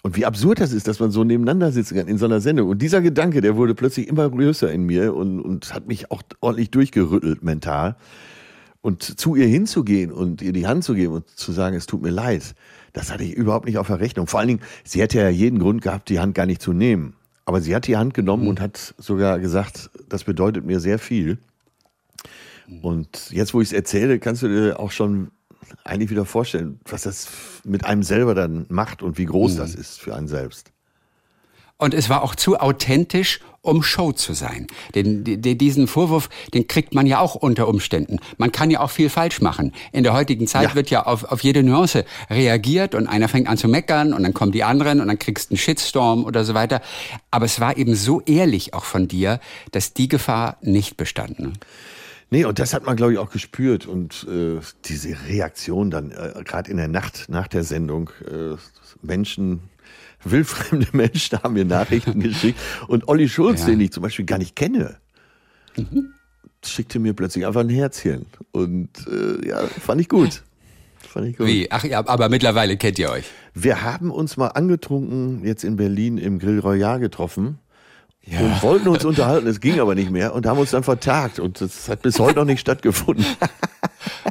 und 0.02 0.16
wie 0.16 0.26
absurd 0.26 0.60
das 0.60 0.72
ist, 0.72 0.86
dass 0.86 1.00
man 1.00 1.10
so 1.10 1.24
nebeneinander 1.24 1.72
sitzen 1.72 1.96
kann 1.96 2.08
in 2.08 2.18
so 2.18 2.26
einer 2.26 2.40
Sendung. 2.40 2.68
Und 2.68 2.80
dieser 2.80 3.00
Gedanke, 3.00 3.40
der 3.40 3.56
wurde 3.56 3.74
plötzlich 3.74 4.08
immer 4.08 4.30
größer 4.30 4.70
in 4.70 4.84
mir 4.84 5.14
und, 5.14 5.40
und 5.40 5.74
hat 5.74 5.88
mich 5.88 6.10
auch 6.10 6.22
ordentlich 6.40 6.70
durchgerüttelt 6.70 7.42
mental. 7.42 7.96
Und 8.80 9.02
zu 9.02 9.34
ihr 9.34 9.46
hinzugehen 9.46 10.12
und 10.12 10.40
ihr 10.40 10.52
die 10.52 10.68
Hand 10.68 10.84
zu 10.84 10.94
geben 10.94 11.14
und 11.14 11.28
zu 11.28 11.50
sagen, 11.50 11.74
es 11.76 11.86
tut 11.86 12.00
mir 12.00 12.10
leid, 12.10 12.54
das 12.92 13.12
hatte 13.12 13.24
ich 13.24 13.34
überhaupt 13.34 13.66
nicht 13.66 13.76
auf 13.76 13.88
der 13.88 13.98
Rechnung. 13.98 14.28
Vor 14.28 14.38
allen 14.38 14.48
Dingen, 14.48 14.60
sie 14.84 15.00
hätte 15.00 15.18
ja 15.18 15.28
jeden 15.28 15.58
Grund 15.58 15.82
gehabt, 15.82 16.08
die 16.08 16.20
Hand 16.20 16.34
gar 16.34 16.46
nicht 16.46 16.62
zu 16.62 16.72
nehmen. 16.72 17.14
Aber 17.44 17.60
sie 17.60 17.74
hat 17.74 17.86
die 17.86 17.96
Hand 17.96 18.14
genommen 18.14 18.44
mhm. 18.44 18.50
und 18.50 18.60
hat 18.60 18.94
sogar 18.98 19.40
gesagt, 19.40 19.90
das 20.08 20.24
bedeutet 20.24 20.64
mir 20.64 20.78
sehr 20.80 20.98
viel. 20.98 21.38
Und 22.82 23.30
jetzt, 23.30 23.54
wo 23.54 23.60
ich 23.60 23.68
es 23.68 23.72
erzähle, 23.72 24.18
kannst 24.18 24.42
du 24.42 24.48
dir 24.48 24.78
auch 24.78 24.90
schon 24.90 25.30
eigentlich 25.84 26.10
wieder 26.10 26.24
vorstellen, 26.24 26.80
was 26.84 27.02
das 27.02 27.28
mit 27.64 27.84
einem 27.84 28.02
selber 28.02 28.34
dann 28.34 28.66
macht 28.68 29.02
und 29.02 29.18
wie 29.18 29.26
groß 29.26 29.54
mhm. 29.54 29.58
das 29.58 29.74
ist 29.74 30.00
für 30.00 30.14
einen 30.14 30.28
selbst. 30.28 30.72
Und 31.80 31.94
es 31.94 32.08
war 32.08 32.22
auch 32.22 32.34
zu 32.34 32.58
authentisch, 32.58 33.38
um 33.62 33.84
Show 33.84 34.10
zu 34.10 34.32
sein. 34.32 34.66
Den, 34.96 35.22
den, 35.22 35.58
diesen 35.58 35.86
Vorwurf, 35.86 36.28
den 36.52 36.66
kriegt 36.66 36.92
man 36.92 37.06
ja 37.06 37.20
auch 37.20 37.36
unter 37.36 37.68
Umständen. 37.68 38.18
Man 38.36 38.50
kann 38.50 38.70
ja 38.70 38.80
auch 38.80 38.90
viel 38.90 39.08
falsch 39.08 39.40
machen. 39.40 39.72
In 39.92 40.02
der 40.02 40.12
heutigen 40.12 40.48
Zeit 40.48 40.70
ja. 40.70 40.74
wird 40.74 40.90
ja 40.90 41.06
auf, 41.06 41.24
auf 41.24 41.42
jede 41.44 41.62
Nuance 41.62 42.04
reagiert 42.30 42.96
und 42.96 43.06
einer 43.06 43.28
fängt 43.28 43.46
an 43.46 43.58
zu 43.58 43.68
meckern 43.68 44.12
und 44.12 44.24
dann 44.24 44.34
kommen 44.34 44.50
die 44.50 44.64
anderen 44.64 45.00
und 45.00 45.06
dann 45.06 45.20
kriegst 45.20 45.50
du 45.50 45.54
einen 45.54 45.58
Shitstorm 45.58 46.24
oder 46.24 46.44
so 46.44 46.54
weiter. 46.54 46.80
Aber 47.30 47.44
es 47.44 47.60
war 47.60 47.76
eben 47.76 47.94
so 47.94 48.22
ehrlich 48.22 48.74
auch 48.74 48.84
von 48.84 49.06
dir, 49.06 49.38
dass 49.70 49.94
die 49.94 50.08
Gefahr 50.08 50.56
nicht 50.62 50.96
bestanden. 50.96 51.58
Nee, 52.30 52.44
und 52.44 52.58
das 52.58 52.74
hat 52.74 52.84
man, 52.84 52.96
glaube 52.96 53.12
ich, 53.12 53.18
auch 53.18 53.30
gespürt. 53.30 53.86
Und 53.86 54.26
äh, 54.28 54.60
diese 54.84 55.16
Reaktion 55.28 55.90
dann, 55.90 56.10
äh, 56.10 56.42
gerade 56.44 56.70
in 56.70 56.76
der 56.76 56.88
Nacht 56.88 57.26
nach 57.28 57.48
der 57.48 57.64
Sendung, 57.64 58.10
äh, 58.26 58.56
Menschen, 59.02 59.62
wildfremde 60.24 60.88
Menschen 60.92 61.42
haben 61.42 61.54
mir 61.54 61.64
Nachrichten 61.64 62.20
geschickt. 62.20 62.58
Und 62.86 63.08
Olli 63.08 63.28
Schulz, 63.28 63.60
ja. 63.60 63.66
den 63.68 63.80
ich 63.80 63.92
zum 63.92 64.02
Beispiel 64.02 64.26
gar 64.26 64.38
nicht 64.38 64.56
kenne, 64.56 64.96
mhm. 65.76 66.12
schickte 66.64 66.98
mir 66.98 67.14
plötzlich 67.14 67.46
einfach 67.46 67.60
ein 67.60 67.70
Herzchen. 67.70 68.26
Und 68.50 68.90
äh, 69.06 69.48
ja, 69.48 69.66
fand 69.66 70.00
ich 70.00 70.08
gut. 70.08 70.42
Fand 70.98 71.28
ich 71.28 71.36
gut. 71.38 71.46
Wie? 71.46 71.70
Ach 71.70 71.84
ja, 71.84 72.06
aber 72.06 72.28
mittlerweile 72.28 72.76
kennt 72.76 72.98
ihr 72.98 73.10
euch. 73.10 73.24
Wir 73.54 73.82
haben 73.82 74.10
uns 74.10 74.36
mal 74.36 74.48
angetrunken, 74.48 75.46
jetzt 75.46 75.64
in 75.64 75.76
Berlin 75.76 76.18
im 76.18 76.38
Grill 76.38 76.58
Royal 76.58 77.00
getroffen 77.00 77.58
ja. 78.24 78.40
und 78.40 78.62
wollten 78.62 78.88
uns 78.88 79.04
unterhalten, 79.04 79.46
es 79.46 79.60
ging 79.60 79.80
aber 79.80 79.94
nicht 79.94 80.10
mehr 80.10 80.34
und 80.34 80.46
haben 80.46 80.58
uns 80.58 80.70
dann 80.70 80.82
vertagt 80.82 81.38
und 81.38 81.60
das 81.60 81.88
hat 81.88 82.02
bis 82.02 82.18
heute 82.18 82.38
noch 82.38 82.44
nicht 82.44 82.60
stattgefunden. 82.60 83.24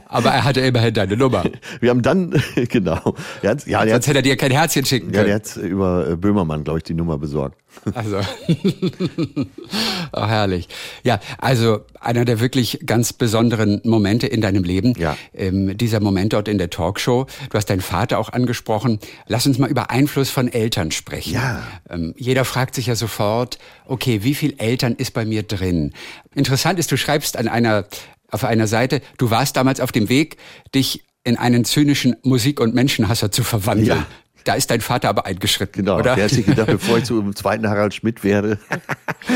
Aber 0.07 0.29
er 0.29 0.43
hatte 0.43 0.61
immerhin 0.61 0.93
deine 0.93 1.17
Nummer. 1.17 1.43
Wir 1.79 1.89
haben 1.89 2.01
dann, 2.01 2.31
genau. 2.69 3.15
Er 3.41 3.51
hat, 3.51 3.67
ja, 3.67 3.87
Sonst 3.87 4.07
hätte 4.07 4.19
er 4.19 4.23
dir 4.23 4.37
kein 4.37 4.51
Herzchen 4.51 4.85
schicken 4.85 5.11
können. 5.11 5.29
Ja, 5.29 5.39
der 5.39 5.47
hat 5.47 5.57
über 5.57 6.09
äh, 6.09 6.15
Böhmermann, 6.15 6.63
glaube 6.63 6.79
ich, 6.79 6.83
die 6.83 6.93
Nummer 6.93 7.17
besorgt. 7.17 7.57
Also. 7.93 8.19
oh, 10.13 10.25
herrlich. 10.25 10.67
Ja, 11.03 11.19
also 11.37 11.81
einer 11.99 12.25
der 12.25 12.39
wirklich 12.39 12.79
ganz 12.85 13.13
besonderen 13.13 13.81
Momente 13.83 14.27
in 14.27 14.41
deinem 14.41 14.63
Leben. 14.63 14.93
Ja. 14.97 15.17
Ähm, 15.33 15.77
dieser 15.77 15.99
Moment 15.99 16.33
dort 16.33 16.47
in 16.47 16.57
der 16.57 16.69
Talkshow. 16.69 17.27
Du 17.49 17.57
hast 17.57 17.69
deinen 17.69 17.81
Vater 17.81 18.19
auch 18.19 18.29
angesprochen. 18.33 18.99
Lass 19.27 19.45
uns 19.45 19.57
mal 19.57 19.69
über 19.69 19.89
Einfluss 19.89 20.29
von 20.29 20.47
Eltern 20.47 20.91
sprechen. 20.91 21.33
Ja. 21.33 21.63
Ähm, 21.89 22.13
jeder 22.17 22.45
fragt 22.45 22.75
sich 22.75 22.87
ja 22.87 22.95
sofort, 22.95 23.57
okay, 23.85 24.23
wie 24.23 24.35
viel 24.35 24.55
Eltern 24.57 24.95
ist 24.95 25.13
bei 25.13 25.25
mir 25.25 25.43
drin? 25.43 25.93
Interessant 26.35 26.79
ist, 26.79 26.91
du 26.91 26.97
schreibst 26.97 27.37
an 27.37 27.47
einer 27.47 27.85
auf 28.31 28.43
einer 28.43 28.67
Seite, 28.67 29.01
du 29.17 29.29
warst 29.29 29.55
damals 29.55 29.79
auf 29.79 29.91
dem 29.91 30.09
Weg, 30.09 30.37
dich 30.73 31.03
in 31.23 31.37
einen 31.37 31.65
zynischen 31.65 32.15
Musik- 32.23 32.59
und 32.59 32.73
Menschenhasser 32.73 33.31
zu 33.31 33.43
verwandeln. 33.43 33.99
Ja. 33.99 34.07
Da 34.47 34.53
ist 34.53 34.71
dein 34.71 34.79
Vater 34.79 35.09
aber 35.09 35.25
eingeschritten, 35.25 35.83
genau, 35.83 35.99
oder? 35.99 36.15
Der 36.15 36.23
hat 36.23 36.31
sich 36.31 36.45
gedacht, 36.45 36.67
bevor 36.67 36.99
ich 36.99 37.03
zum 37.03 37.35
zweiten 37.35 37.67
Harald 37.67 37.93
Schmidt 37.93 38.23
werde. 38.23 38.57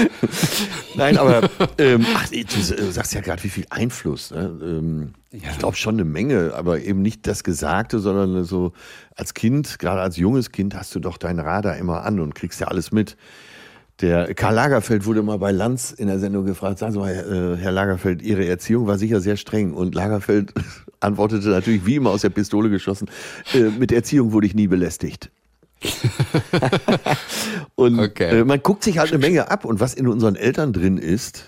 Nein, 0.95 1.17
aber 1.17 1.49
ähm, 1.77 2.05
ach, 2.15 2.29
du 2.29 2.91
sagst 2.93 3.13
ja 3.13 3.19
gerade, 3.19 3.43
wie 3.43 3.49
viel 3.49 3.65
Einfluss. 3.69 4.31
Ne? 4.31 4.57
Ähm, 4.63 5.13
ja. 5.33 5.49
Ich 5.51 5.59
glaube 5.59 5.75
schon 5.75 5.95
eine 5.95 6.05
Menge, 6.05 6.53
aber 6.55 6.79
eben 6.79 7.01
nicht 7.01 7.27
das 7.27 7.43
Gesagte, 7.43 7.99
sondern 7.99 8.45
so 8.45 8.71
als 9.13 9.33
Kind, 9.33 9.79
gerade 9.79 9.99
als 9.99 10.15
junges 10.15 10.53
Kind, 10.53 10.75
hast 10.75 10.95
du 10.95 11.01
doch 11.01 11.17
deinen 11.17 11.41
Radar 11.41 11.75
immer 11.75 12.03
an 12.05 12.21
und 12.21 12.33
kriegst 12.33 12.61
ja 12.61 12.67
alles 12.67 12.93
mit. 12.93 13.17
Der 14.01 14.33
Karl 14.33 14.55
Lagerfeld 14.55 15.05
wurde 15.05 15.21
mal 15.21 15.37
bei 15.37 15.51
Lanz 15.51 15.91
in 15.91 16.07
der 16.07 16.17
Sendung 16.17 16.45
gefragt, 16.45 16.79
sagen 16.79 16.93
Sie 16.93 16.99
mal, 16.99 17.11
äh, 17.11 17.57
Herr 17.61 17.71
Lagerfeld, 17.71 18.21
Ihre 18.21 18.45
Erziehung 18.45 18.87
war 18.87 18.97
sicher 18.97 19.21
sehr 19.21 19.37
streng. 19.37 19.73
Und 19.73 19.93
Lagerfeld 19.93 20.53
antwortete 20.99 21.49
natürlich 21.49 21.85
wie 21.85 21.95
immer 21.95 22.09
aus 22.09 22.21
der 22.21 22.29
Pistole 22.29 22.69
geschossen, 22.69 23.09
äh, 23.53 23.69
mit 23.69 23.91
Erziehung 23.91 24.31
wurde 24.31 24.47
ich 24.47 24.55
nie 24.55 24.67
belästigt. 24.67 25.29
und 27.75 27.99
okay. 27.99 28.39
Äh, 28.39 28.43
man 28.43 28.61
guckt 28.61 28.83
sich 28.83 28.97
halt 28.97 29.11
eine 29.11 29.19
Menge 29.19 29.51
ab 29.51 29.65
und 29.65 29.79
was 29.79 29.93
in 29.93 30.07
unseren 30.07 30.35
Eltern 30.35 30.73
drin 30.73 30.97
ist. 30.97 31.45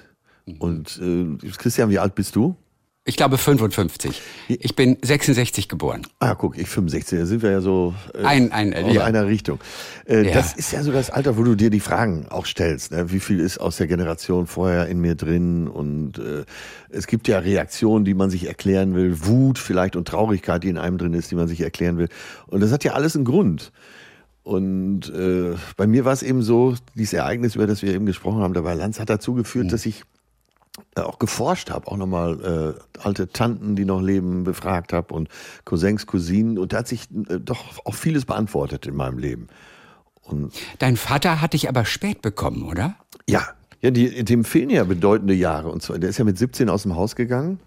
Und 0.59 0.99
Christian, 1.57 1.89
wie 1.89 1.99
alt 1.99 2.15
bist 2.15 2.35
du? 2.35 2.57
Ich 3.05 3.17
glaube 3.17 3.37
55. 3.37 4.21
Ich 4.47 4.75
bin 4.77 4.97
66 5.01 5.67
geboren. 5.67 6.07
Ah, 6.19 6.35
guck, 6.35 6.57
ich 6.57 6.69
65. 6.69 7.19
Da 7.19 7.25
sind 7.25 7.41
wir 7.41 7.51
ja 7.51 7.59
so 7.59 7.93
äh, 8.13 8.23
ein, 8.23 8.53
ein, 8.53 8.73
aus 8.73 8.95
ja. 8.95 9.03
einer 9.03 9.27
Richtung. 9.27 9.59
Äh, 10.07 10.27
ja. 10.27 10.33
Das 10.33 10.53
ist 10.53 10.71
ja 10.71 10.83
so 10.83 10.93
das 10.93 11.09
Alter, 11.09 11.37
wo 11.37 11.43
du 11.43 11.55
dir 11.55 11.69
die 11.69 11.81
Fragen 11.81 12.27
auch 12.29 12.45
stellst. 12.45 12.91
Ne? 12.91 13.11
Wie 13.11 13.19
viel 13.19 13.41
ist 13.41 13.57
aus 13.57 13.75
der 13.75 13.87
Generation 13.87 14.47
vorher 14.47 14.87
in 14.87 15.01
mir 15.01 15.15
drin? 15.15 15.67
Und 15.67 16.17
äh, 16.17 16.45
es 16.91 17.07
gibt 17.07 17.27
ja 17.27 17.39
Reaktionen, 17.39 18.05
die 18.05 18.13
man 18.13 18.29
sich 18.29 18.47
erklären 18.47 18.95
will. 18.95 19.25
Wut 19.25 19.59
vielleicht 19.59 19.97
und 19.97 20.07
Traurigkeit, 20.07 20.63
die 20.63 20.69
in 20.69 20.77
einem 20.77 20.97
drin 20.97 21.13
ist, 21.13 21.29
die 21.29 21.35
man 21.35 21.49
sich 21.49 21.59
erklären 21.59 21.97
will. 21.97 22.07
Und 22.47 22.63
das 22.63 22.71
hat 22.71 22.85
ja 22.85 22.93
alles 22.93 23.17
einen 23.17 23.25
Grund. 23.25 23.73
Und 24.43 25.09
äh, 25.09 25.55
bei 25.75 25.87
mir 25.87 26.05
war 26.05 26.13
es 26.13 26.23
eben 26.23 26.41
so, 26.41 26.75
dieses 26.95 27.13
Ereignis, 27.13 27.55
über 27.55 27.67
das 27.67 27.81
wir 27.81 27.93
eben 27.93 28.05
gesprochen 28.05 28.41
haben, 28.41 28.53
dabei 28.53 28.75
Lanz 28.75 29.01
hat 29.01 29.09
dazu 29.09 29.33
geführt, 29.33 29.65
mhm. 29.65 29.69
dass 29.71 29.85
ich 29.85 30.03
auch 30.95 31.19
geforscht 31.19 31.69
habe, 31.71 31.87
auch 31.87 31.97
nochmal 31.97 32.75
äh, 32.75 32.99
alte 32.99 33.29
Tanten, 33.29 33.75
die 33.75 33.85
noch 33.85 34.01
leben, 34.01 34.43
befragt 34.43 34.93
habe 34.93 35.13
und 35.13 35.29
Cousins, 35.65 36.05
Cousinen 36.05 36.57
und 36.57 36.73
da 36.73 36.79
hat 36.79 36.87
sich 36.87 37.09
äh, 37.29 37.39
doch 37.39 37.85
auch 37.85 37.95
vieles 37.95 38.25
beantwortet 38.25 38.85
in 38.85 38.95
meinem 38.95 39.17
Leben. 39.17 39.47
Und 40.21 40.53
Dein 40.79 40.95
Vater 40.95 41.41
hat 41.41 41.53
dich 41.53 41.67
aber 41.67 41.85
spät 41.85 42.21
bekommen, 42.21 42.63
oder? 42.63 42.95
Ja, 43.27 43.47
ja, 43.81 43.91
die, 43.91 44.23
dem 44.23 44.45
fehlen 44.45 44.69
ja 44.69 44.85
bedeutende 44.85 45.33
Jahre. 45.33 45.69
Und 45.69 45.83
zwar, 45.83 45.99
der 45.99 46.09
ist 46.09 46.17
ja 46.17 46.23
mit 46.23 46.37
17 46.37 46.69
aus 46.69 46.83
dem 46.83 46.95
Haus 46.95 47.15
gegangen, 47.15 47.59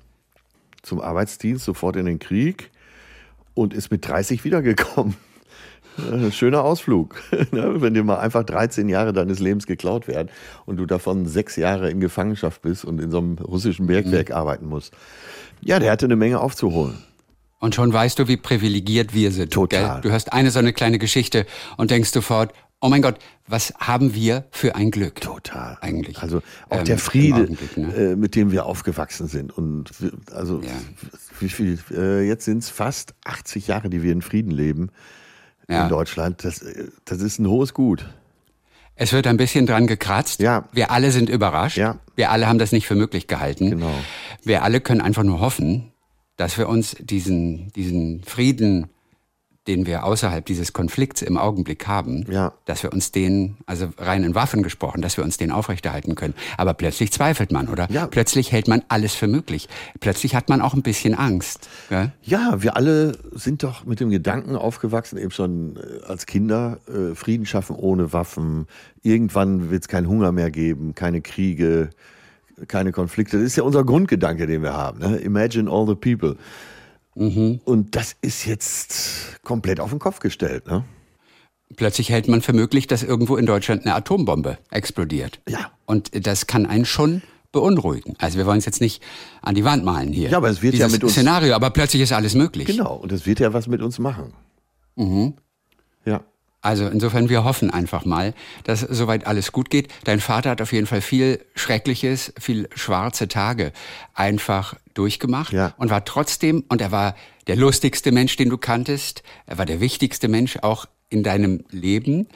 zum 0.82 1.00
Arbeitsdienst, 1.00 1.64
sofort 1.64 1.96
in 1.96 2.06
den 2.06 2.18
Krieg 2.18 2.70
und 3.52 3.74
ist 3.74 3.90
mit 3.90 4.06
30 4.08 4.44
wiedergekommen. 4.44 5.16
Schöner 6.30 6.62
Ausflug, 6.62 7.16
ne? 7.52 7.80
wenn 7.80 7.94
dir 7.94 8.04
mal 8.04 8.18
einfach 8.18 8.44
13 8.44 8.88
Jahre 8.88 9.12
deines 9.12 9.38
Lebens 9.38 9.66
geklaut 9.66 10.08
werden 10.08 10.28
und 10.64 10.76
du 10.76 10.86
davon 10.86 11.26
sechs 11.26 11.56
Jahre 11.56 11.90
in 11.90 12.00
Gefangenschaft 12.00 12.62
bist 12.62 12.84
und 12.84 13.00
in 13.00 13.10
so 13.10 13.18
einem 13.18 13.38
russischen 13.38 13.86
Bergwerk 13.86 14.30
mhm. 14.30 14.34
arbeiten 14.34 14.66
musst. 14.66 14.92
Ja, 15.60 15.78
der 15.78 15.92
hatte 15.92 16.06
eine 16.06 16.16
Menge 16.16 16.40
aufzuholen. 16.40 16.98
Und 17.58 17.74
schon 17.74 17.92
weißt 17.92 18.18
du, 18.18 18.28
wie 18.28 18.36
privilegiert 18.36 19.14
wir 19.14 19.32
sind. 19.32 19.52
Total. 19.52 19.94
Gell? 19.94 20.00
Du 20.02 20.10
hörst 20.10 20.32
eine 20.32 20.50
so 20.50 20.58
eine 20.58 20.72
kleine 20.72 20.98
Geschichte 20.98 21.46
und 21.78 21.90
denkst 21.90 22.10
sofort, 22.10 22.52
oh 22.80 22.88
mein 22.88 23.00
Gott, 23.00 23.18
was 23.46 23.72
haben 23.78 24.14
wir 24.14 24.44
für 24.50 24.74
ein 24.76 24.90
Glück? 24.90 25.20
Total. 25.20 25.78
Eigentlich. 25.80 26.18
Also 26.18 26.42
auch 26.68 26.78
ähm, 26.78 26.84
der 26.84 26.98
Friede, 26.98 27.48
ne? 27.76 27.94
äh, 27.94 28.16
mit 28.16 28.34
dem 28.34 28.52
wir 28.52 28.66
aufgewachsen 28.66 29.26
sind. 29.26 29.56
Und 29.56 29.90
also 30.32 30.60
ja. 30.60 30.70
wie 31.40 31.48
viel, 31.48 31.78
äh, 31.90 32.26
jetzt 32.26 32.44
sind 32.44 32.58
es 32.58 32.68
fast 32.68 33.14
80 33.24 33.68
Jahre, 33.68 33.88
die 33.88 34.02
wir 34.02 34.12
in 34.12 34.22
Frieden 34.22 34.50
leben 34.50 34.90
ja. 35.68 35.84
in 35.84 35.88
Deutschland. 35.88 36.44
Das, 36.44 36.64
das 37.04 37.20
ist 37.20 37.38
ein 37.38 37.48
hohes 37.48 37.74
Gut. 37.74 38.06
Es 38.94 39.12
wird 39.12 39.26
ein 39.26 39.36
bisschen 39.36 39.66
dran 39.66 39.86
gekratzt. 39.86 40.40
Ja. 40.40 40.68
Wir 40.72 40.90
alle 40.90 41.12
sind 41.12 41.28
überrascht. 41.28 41.76
Ja. 41.76 41.98
Wir 42.14 42.30
alle 42.30 42.48
haben 42.48 42.58
das 42.58 42.72
nicht 42.72 42.86
für 42.86 42.94
möglich 42.94 43.26
gehalten. 43.26 43.70
Genau. 43.70 43.94
Wir 44.42 44.62
alle 44.62 44.80
können 44.80 45.02
einfach 45.02 45.22
nur 45.22 45.40
hoffen, 45.40 45.92
dass 46.36 46.56
wir 46.56 46.68
uns 46.68 46.96
diesen, 46.98 47.70
diesen 47.72 48.22
Frieden 48.24 48.88
den 49.66 49.86
wir 49.86 50.04
außerhalb 50.04 50.44
dieses 50.44 50.72
Konflikts 50.72 51.22
im 51.22 51.36
Augenblick 51.36 51.86
haben, 51.86 52.24
Ja. 52.30 52.52
dass 52.64 52.82
wir 52.82 52.92
uns 52.92 53.12
den, 53.12 53.56
also 53.66 53.88
rein 53.98 54.24
in 54.24 54.34
Waffen 54.34 54.62
gesprochen, 54.62 55.02
dass 55.02 55.16
wir 55.16 55.24
uns 55.24 55.36
den 55.36 55.50
aufrechterhalten 55.50 56.14
können. 56.14 56.34
Aber 56.56 56.74
plötzlich 56.74 57.12
zweifelt 57.12 57.52
man, 57.52 57.68
oder? 57.68 57.88
Ja. 57.90 58.06
Plötzlich 58.06 58.52
hält 58.52 58.68
man 58.68 58.82
alles 58.88 59.14
für 59.14 59.26
möglich. 59.28 59.68
Plötzlich 60.00 60.34
hat 60.34 60.48
man 60.48 60.60
auch 60.60 60.74
ein 60.74 60.82
bisschen 60.82 61.14
Angst. 61.14 61.68
Gell? 61.88 62.12
Ja, 62.22 62.62
wir 62.62 62.76
alle 62.76 63.18
sind 63.32 63.62
doch 63.62 63.84
mit 63.84 64.00
dem 64.00 64.10
Gedanken 64.10 64.56
aufgewachsen, 64.56 65.18
eben 65.18 65.30
schon 65.30 65.76
äh, 65.76 66.04
als 66.06 66.26
Kinder, 66.26 66.78
äh, 66.88 67.14
Frieden 67.14 67.46
schaffen 67.46 67.76
ohne 67.76 68.12
Waffen. 68.12 68.66
Irgendwann 69.02 69.70
wird 69.70 69.82
es 69.82 69.88
keinen 69.88 70.08
Hunger 70.08 70.32
mehr 70.32 70.50
geben, 70.50 70.94
keine 70.94 71.20
Kriege, 71.20 71.90
keine 72.68 72.92
Konflikte. 72.92 73.36
Das 73.36 73.46
ist 73.46 73.56
ja 73.56 73.62
unser 73.62 73.84
Grundgedanke, 73.84 74.46
den 74.46 74.62
wir 74.62 74.72
haben. 74.72 74.98
Ne? 75.00 75.16
Imagine 75.18 75.70
all 75.70 75.86
the 75.86 75.94
people. 75.94 76.36
Und 77.16 77.96
das 77.96 78.14
ist 78.20 78.44
jetzt 78.44 79.42
komplett 79.42 79.80
auf 79.80 79.90
den 79.90 79.98
Kopf 79.98 80.20
gestellt. 80.20 80.66
Ne? 80.66 80.84
Plötzlich 81.74 82.10
hält 82.10 82.28
man 82.28 82.42
für 82.42 82.52
möglich, 82.52 82.86
dass 82.86 83.02
irgendwo 83.02 83.36
in 83.36 83.46
Deutschland 83.46 83.86
eine 83.86 83.94
Atombombe 83.94 84.58
explodiert. 84.70 85.40
Ja. 85.48 85.70
Und 85.86 86.26
das 86.26 86.46
kann 86.46 86.66
einen 86.66 86.84
schon 86.84 87.22
beunruhigen. 87.52 88.14
Also 88.18 88.36
wir 88.36 88.44
wollen 88.44 88.58
es 88.58 88.66
jetzt 88.66 88.82
nicht 88.82 89.02
an 89.40 89.54
die 89.54 89.64
Wand 89.64 89.82
malen 89.82 90.12
hier. 90.12 90.28
Ja, 90.28 90.36
aber 90.36 90.50
es 90.50 90.60
wird 90.60 90.74
ja 90.74 90.88
mit 90.88 91.02
uns- 91.02 91.12
Szenario, 91.12 91.54
aber 91.54 91.70
plötzlich 91.70 92.02
ist 92.02 92.12
alles 92.12 92.34
möglich. 92.34 92.66
Genau, 92.66 92.94
und 92.96 93.10
das 93.10 93.24
wird 93.24 93.40
ja 93.40 93.54
was 93.54 93.66
mit 93.66 93.80
uns 93.80 93.98
machen. 93.98 94.34
Ja. 96.04 96.20
Also 96.60 96.86
insofern, 96.88 97.28
wir 97.30 97.44
hoffen 97.44 97.70
einfach 97.70 98.04
mal, 98.04 98.34
dass 98.64 98.80
soweit 98.80 99.26
alles 99.26 99.52
gut 99.52 99.70
geht. 99.70 99.88
Dein 100.04 100.20
Vater 100.20 100.50
hat 100.50 100.60
auf 100.60 100.72
jeden 100.72 100.86
Fall 100.86 101.00
viel 101.00 101.40
Schreckliches, 101.54 102.34
viel 102.38 102.68
schwarze 102.74 103.28
Tage 103.28 103.72
einfach 104.14 104.74
durchgemacht 104.98 105.52
Ja. 105.52 105.74
und 105.78 105.90
war 105.90 106.04
trotzdem, 106.04 106.64
und 106.68 106.80
er 106.80 106.92
war 106.92 107.14
der 107.46 107.56
lustigste 107.56 108.12
Mensch, 108.12 108.36
den 108.36 108.50
du 108.50 108.58
kanntest, 108.58 109.22
er 109.46 109.58
war 109.58 109.66
der 109.66 109.80
wichtigste 109.80 110.28
Mensch 110.28 110.58
auch 110.62 110.86
in 111.08 111.22
deinem 111.22 111.64
Leben. 111.70 112.28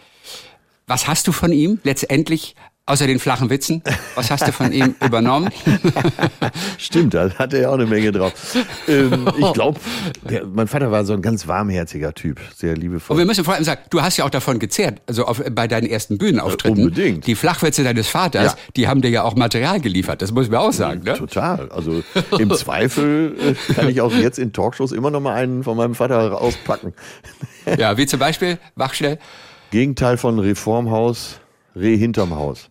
Was 0.87 1.07
hast 1.07 1.27
du 1.29 1.33
von 1.33 1.53
ihm 1.53 1.81
letztendlich, 1.85 2.55
außer 2.90 3.07
den 3.07 3.18
flachen 3.20 3.48
Witzen, 3.50 3.83
was 4.14 4.31
hast 4.31 4.46
du 4.46 4.53
von 4.53 4.72
ihm 4.72 4.94
übernommen? 5.05 5.50
Stimmt, 6.79 7.14
da 7.14 7.31
hat 7.38 7.55
er 7.55 7.61
ja 7.62 7.68
auch 7.70 7.74
eine 7.74 7.87
Menge 7.87 8.12
drauf. 8.12 8.33
Ähm, 8.88 9.29
ich 9.38 9.53
glaube, 9.53 9.79
mein 10.53 10.66
Vater 10.68 10.90
war 10.90 11.05
so 11.05 11.12
ein 11.12 11.22
ganz 11.22 11.46
warmherziger 11.46 12.12
Typ, 12.14 12.40
sehr 12.57 12.74
liebevoll. 12.76 13.14
Und 13.14 13.18
wir 13.18 13.26
müssen 13.26 13.44
vor 13.44 13.55
allem 13.55 13.64
sagen, 13.64 13.83
du 13.90 14.03
hast 14.03 14.16
ja 14.16 14.24
auch 14.24 14.31
davon 14.31 14.59
gezehrt, 14.59 15.00
also 15.07 15.24
auf, 15.24 15.40
bei 15.53 15.68
deinen 15.68 15.87
ersten 15.87 16.18
Bühnenauftritten. 16.18 16.79
Äh, 16.79 16.85
unbedingt. 16.85 17.26
Die 17.26 17.35
Flachwitze 17.35 17.85
deines 17.85 18.09
Vaters, 18.09 18.53
Ja. 18.53 18.59
die 18.76 18.88
haben 18.88 19.03
dir 19.03 19.11
ja 19.11 19.22
auch 19.22 19.37
Material 19.37 19.81
geliefert, 19.81 20.20
das 20.22 20.33
muss 20.33 20.48
man 20.50 20.61
auch 20.61 20.72
sagen. 20.72 21.03
Ne? 21.05 21.14
Total. 21.14 21.70
Also 21.70 22.03
im 22.38 22.50
Zweifel 22.53 23.37
äh, 23.68 23.72
kann 23.74 23.88
ich 23.88 24.00
auch 24.00 24.12
jetzt 24.12 24.38
in 24.38 24.53
Talkshows 24.53 24.92
immer 24.92 25.11
noch 25.11 25.20
mal 25.20 25.35
einen 25.35 25.62
von 25.62 25.76
meinem 25.76 25.94
Vater 25.94 26.40
auspacken. 26.40 26.92
Ja, 27.79 27.96
wie 27.96 28.07
zum 28.07 28.18
Beispiel, 28.18 28.59
wach 28.74 28.94
schnell, 28.94 29.18
Gegenteil 29.70 30.16
von 30.16 30.38
Reformhaus, 30.40 31.38
Reh 31.76 31.96
hinterm 31.96 32.35
Haus. 32.35 32.70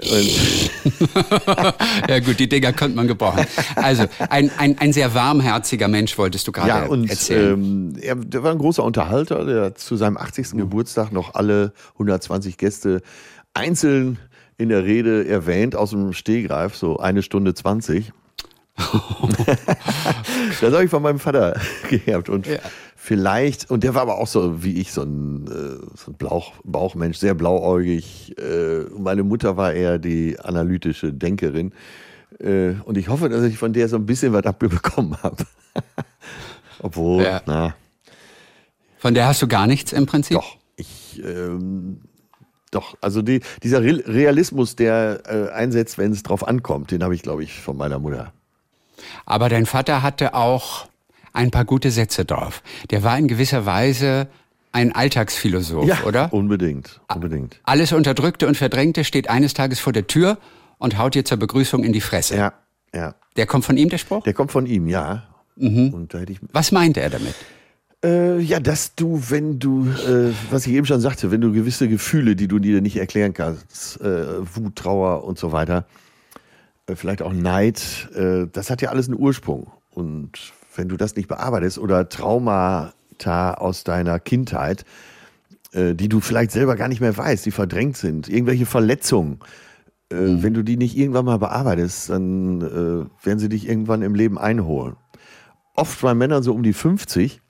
Ja 2.08 2.20
gut, 2.20 2.38
die 2.38 2.48
Dinger 2.48 2.72
könnte 2.72 2.96
man 2.96 3.08
gebrauchen. 3.08 3.44
Also, 3.76 4.04
ein, 4.30 4.50
ein, 4.56 4.78
ein 4.78 4.92
sehr 4.92 5.14
warmherziger 5.14 5.88
Mensch 5.88 6.16
wolltest 6.18 6.46
du 6.46 6.52
gerade 6.52 6.68
ja, 6.68 6.86
und 6.86 7.10
erzählen. 7.10 7.54
ähm, 7.54 7.96
er 8.00 8.14
der 8.14 8.42
war 8.42 8.52
ein 8.52 8.58
großer 8.58 8.84
Unterhalter, 8.84 9.44
der 9.44 9.64
hat 9.66 9.78
zu 9.78 9.96
seinem 9.96 10.16
80. 10.16 10.52
Geburtstag 10.52 11.12
noch 11.12 11.34
alle 11.34 11.72
120 11.94 12.56
Gäste 12.56 13.02
einzeln 13.54 14.18
in 14.56 14.68
der 14.68 14.84
Rede 14.84 15.26
erwähnt 15.26 15.76
aus 15.76 15.90
dem 15.90 16.12
Stehgreif, 16.12 16.76
so 16.76 16.98
eine 16.98 17.22
Stunde 17.22 17.54
20. 17.54 18.12
das 20.60 20.72
habe 20.72 20.84
ich 20.84 20.90
von 20.90 21.02
meinem 21.02 21.18
Vater 21.18 21.60
geerbt 21.88 22.28
und 22.28 22.46
vielleicht, 23.08 23.70
und 23.70 23.84
der 23.84 23.94
war 23.94 24.02
aber 24.02 24.18
auch 24.18 24.26
so 24.26 24.62
wie 24.62 24.78
ich, 24.78 24.92
so 24.92 25.02
ein, 25.02 25.46
äh, 25.46 25.96
so 25.96 26.10
ein 26.10 26.14
Blauch, 26.14 26.52
Bauchmensch, 26.62 27.16
sehr 27.16 27.32
blauäugig. 27.34 28.36
Äh, 28.38 28.80
meine 28.98 29.22
Mutter 29.22 29.56
war 29.56 29.72
eher 29.72 29.98
die 29.98 30.38
analytische 30.38 31.10
Denkerin. 31.14 31.72
Äh, 32.38 32.72
und 32.84 32.98
ich 32.98 33.08
hoffe, 33.08 33.30
dass 33.30 33.42
ich 33.44 33.56
von 33.56 33.72
der 33.72 33.88
so 33.88 33.96
ein 33.96 34.04
bisschen 34.04 34.34
was 34.34 34.44
abbekommen 34.44 35.16
habe. 35.22 35.42
Obwohl, 36.80 37.22
Ja. 37.24 37.40
na, 37.46 37.74
Von 38.98 39.14
der 39.14 39.26
hast 39.26 39.40
du 39.40 39.48
gar 39.48 39.66
nichts 39.66 39.92
im 39.92 40.04
Prinzip? 40.04 40.36
doch, 40.36 40.56
ich, 40.76 41.22
ähm, 41.24 42.02
doch, 42.70 42.94
also 43.00 43.22
die, 43.22 43.40
dieser 43.62 43.82
Re- 43.82 44.04
Realismus, 44.06 44.76
der 44.76 45.22
äh, 45.24 45.50
einsetzt, 45.54 45.96
wenn 45.96 46.12
es 46.12 46.22
drauf 46.22 46.46
ankommt, 46.46 46.90
den 46.90 47.02
habe 47.02 47.14
ich, 47.14 47.22
glaube 47.22 47.42
ich, 47.42 47.54
von 47.60 47.78
meiner 47.78 47.98
Mutter. 47.98 48.34
Aber 49.24 49.48
dein 49.48 49.64
Vater 49.64 50.02
hatte 50.02 50.34
auch 50.34 50.87
ein 51.38 51.52
paar 51.52 51.64
gute 51.64 51.90
Sätze 51.92 52.24
drauf. 52.24 52.62
Der 52.90 53.04
war 53.04 53.16
in 53.16 53.28
gewisser 53.28 53.64
Weise 53.64 54.26
ein 54.72 54.92
Alltagsphilosoph, 54.92 56.04
oder? 56.04 56.32
unbedingt, 56.32 57.00
unbedingt. 57.14 57.60
Alles 57.62 57.92
Unterdrückte 57.92 58.48
und 58.48 58.56
Verdrängte 58.56 59.04
steht 59.04 59.30
eines 59.30 59.54
Tages 59.54 59.78
vor 59.78 59.92
der 59.92 60.08
Tür 60.08 60.38
und 60.78 60.98
haut 60.98 61.14
dir 61.14 61.24
zur 61.24 61.38
Begrüßung 61.38 61.84
in 61.84 61.92
die 61.92 62.00
Fresse. 62.00 62.36
Ja, 62.36 62.52
ja. 62.92 63.14
Der 63.36 63.46
kommt 63.46 63.64
von 63.64 63.76
ihm, 63.76 63.88
der 63.88 63.98
Spruch? 63.98 64.24
Der 64.24 64.34
kommt 64.34 64.50
von 64.50 64.66
ihm, 64.66 64.88
ja. 64.88 65.28
Und 65.56 66.12
da 66.12 66.18
hätte 66.18 66.32
ich 66.32 66.40
Was 66.52 66.72
meinte 66.72 67.00
er 67.00 67.10
damit? 67.10 67.34
Äh, 68.04 68.38
ja, 68.40 68.60
dass 68.60 68.94
du, 68.94 69.22
wenn 69.28 69.58
du, 69.58 69.86
äh, 69.88 70.32
was 70.50 70.66
ich 70.66 70.72
eben 70.72 70.86
schon 70.86 71.00
sagte, 71.00 71.30
wenn 71.30 71.40
du 71.40 71.52
gewisse 71.52 71.88
Gefühle, 71.88 72.36
die 72.36 72.46
du 72.46 72.58
dir 72.58 72.80
nicht 72.80 72.96
erklären 72.96 73.32
kannst, 73.32 74.00
äh, 74.00 74.56
Wut, 74.56 74.76
Trauer 74.76 75.24
und 75.24 75.38
so 75.38 75.50
weiter, 75.50 75.84
äh, 76.86 76.94
vielleicht 76.94 77.22
auch 77.22 77.32
Neid, 77.32 78.08
äh, 78.14 78.46
das 78.52 78.70
hat 78.70 78.82
ja 78.82 78.90
alles 78.90 79.08
einen 79.08 79.18
Ursprung. 79.18 79.72
Und 79.90 80.52
wenn 80.78 80.88
du 80.88 80.96
das 80.96 81.16
nicht 81.16 81.28
bearbeitest 81.28 81.78
oder 81.78 82.08
Traumata 82.08 83.54
aus 83.54 83.84
deiner 83.84 84.18
Kindheit, 84.20 84.84
äh, 85.72 85.94
die 85.94 86.08
du 86.08 86.20
vielleicht 86.20 86.52
selber 86.52 86.76
gar 86.76 86.88
nicht 86.88 87.00
mehr 87.00 87.16
weißt, 87.16 87.44
die 87.44 87.50
verdrängt 87.50 87.96
sind, 87.96 88.28
irgendwelche 88.28 88.64
Verletzungen, 88.64 89.40
äh, 90.10 90.16
wenn 90.16 90.54
du 90.54 90.62
die 90.62 90.76
nicht 90.76 90.96
irgendwann 90.96 91.24
mal 91.26 91.38
bearbeitest, 91.38 92.10
dann 92.10 92.60
äh, 92.62 93.26
werden 93.26 93.38
sie 93.38 93.48
dich 93.48 93.68
irgendwann 93.68 94.02
im 94.02 94.14
Leben 94.14 94.38
einholen. 94.38 94.96
Oft 95.74 96.00
bei 96.00 96.14
Männern 96.14 96.42
so 96.42 96.54
um 96.54 96.62
die 96.62 96.72
50, 96.72 97.40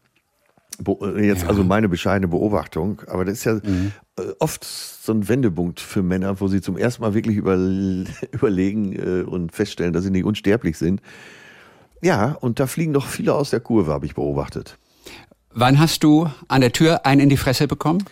Bo- 0.82 1.04
äh, 1.04 1.26
Jetzt 1.26 1.46
also 1.46 1.64
meine 1.64 1.88
bescheidene 1.88 2.28
Beobachtung, 2.28 3.02
aber 3.08 3.24
das 3.24 3.34
ist 3.38 3.44
ja 3.44 3.56
äh, 3.56 4.32
oft 4.38 4.64
so 4.64 5.12
ein 5.12 5.28
Wendepunkt 5.28 5.80
für 5.80 6.02
Männer, 6.02 6.40
wo 6.40 6.48
sie 6.48 6.60
zum 6.60 6.76
ersten 6.76 7.02
Mal 7.02 7.14
wirklich 7.14 7.36
über, 7.36 7.54
überlegen 8.32 9.24
und 9.24 9.52
feststellen, 9.52 9.92
dass 9.92 10.04
sie 10.04 10.10
nicht 10.10 10.24
unsterblich 10.24 10.78
sind. 10.78 11.00
Ja, 12.02 12.36
und 12.40 12.60
da 12.60 12.66
fliegen 12.66 12.92
doch 12.92 13.06
viele 13.06 13.34
aus 13.34 13.50
der 13.50 13.60
Kurve, 13.60 13.92
habe 13.92 14.06
ich 14.06 14.14
beobachtet. 14.14 14.78
Wann 15.52 15.78
hast 15.78 16.04
du 16.04 16.28
an 16.46 16.60
der 16.60 16.72
Tür 16.72 17.04
einen 17.06 17.22
in 17.22 17.28
die 17.28 17.36
Fresse 17.36 17.66
bekommen? 17.66 18.04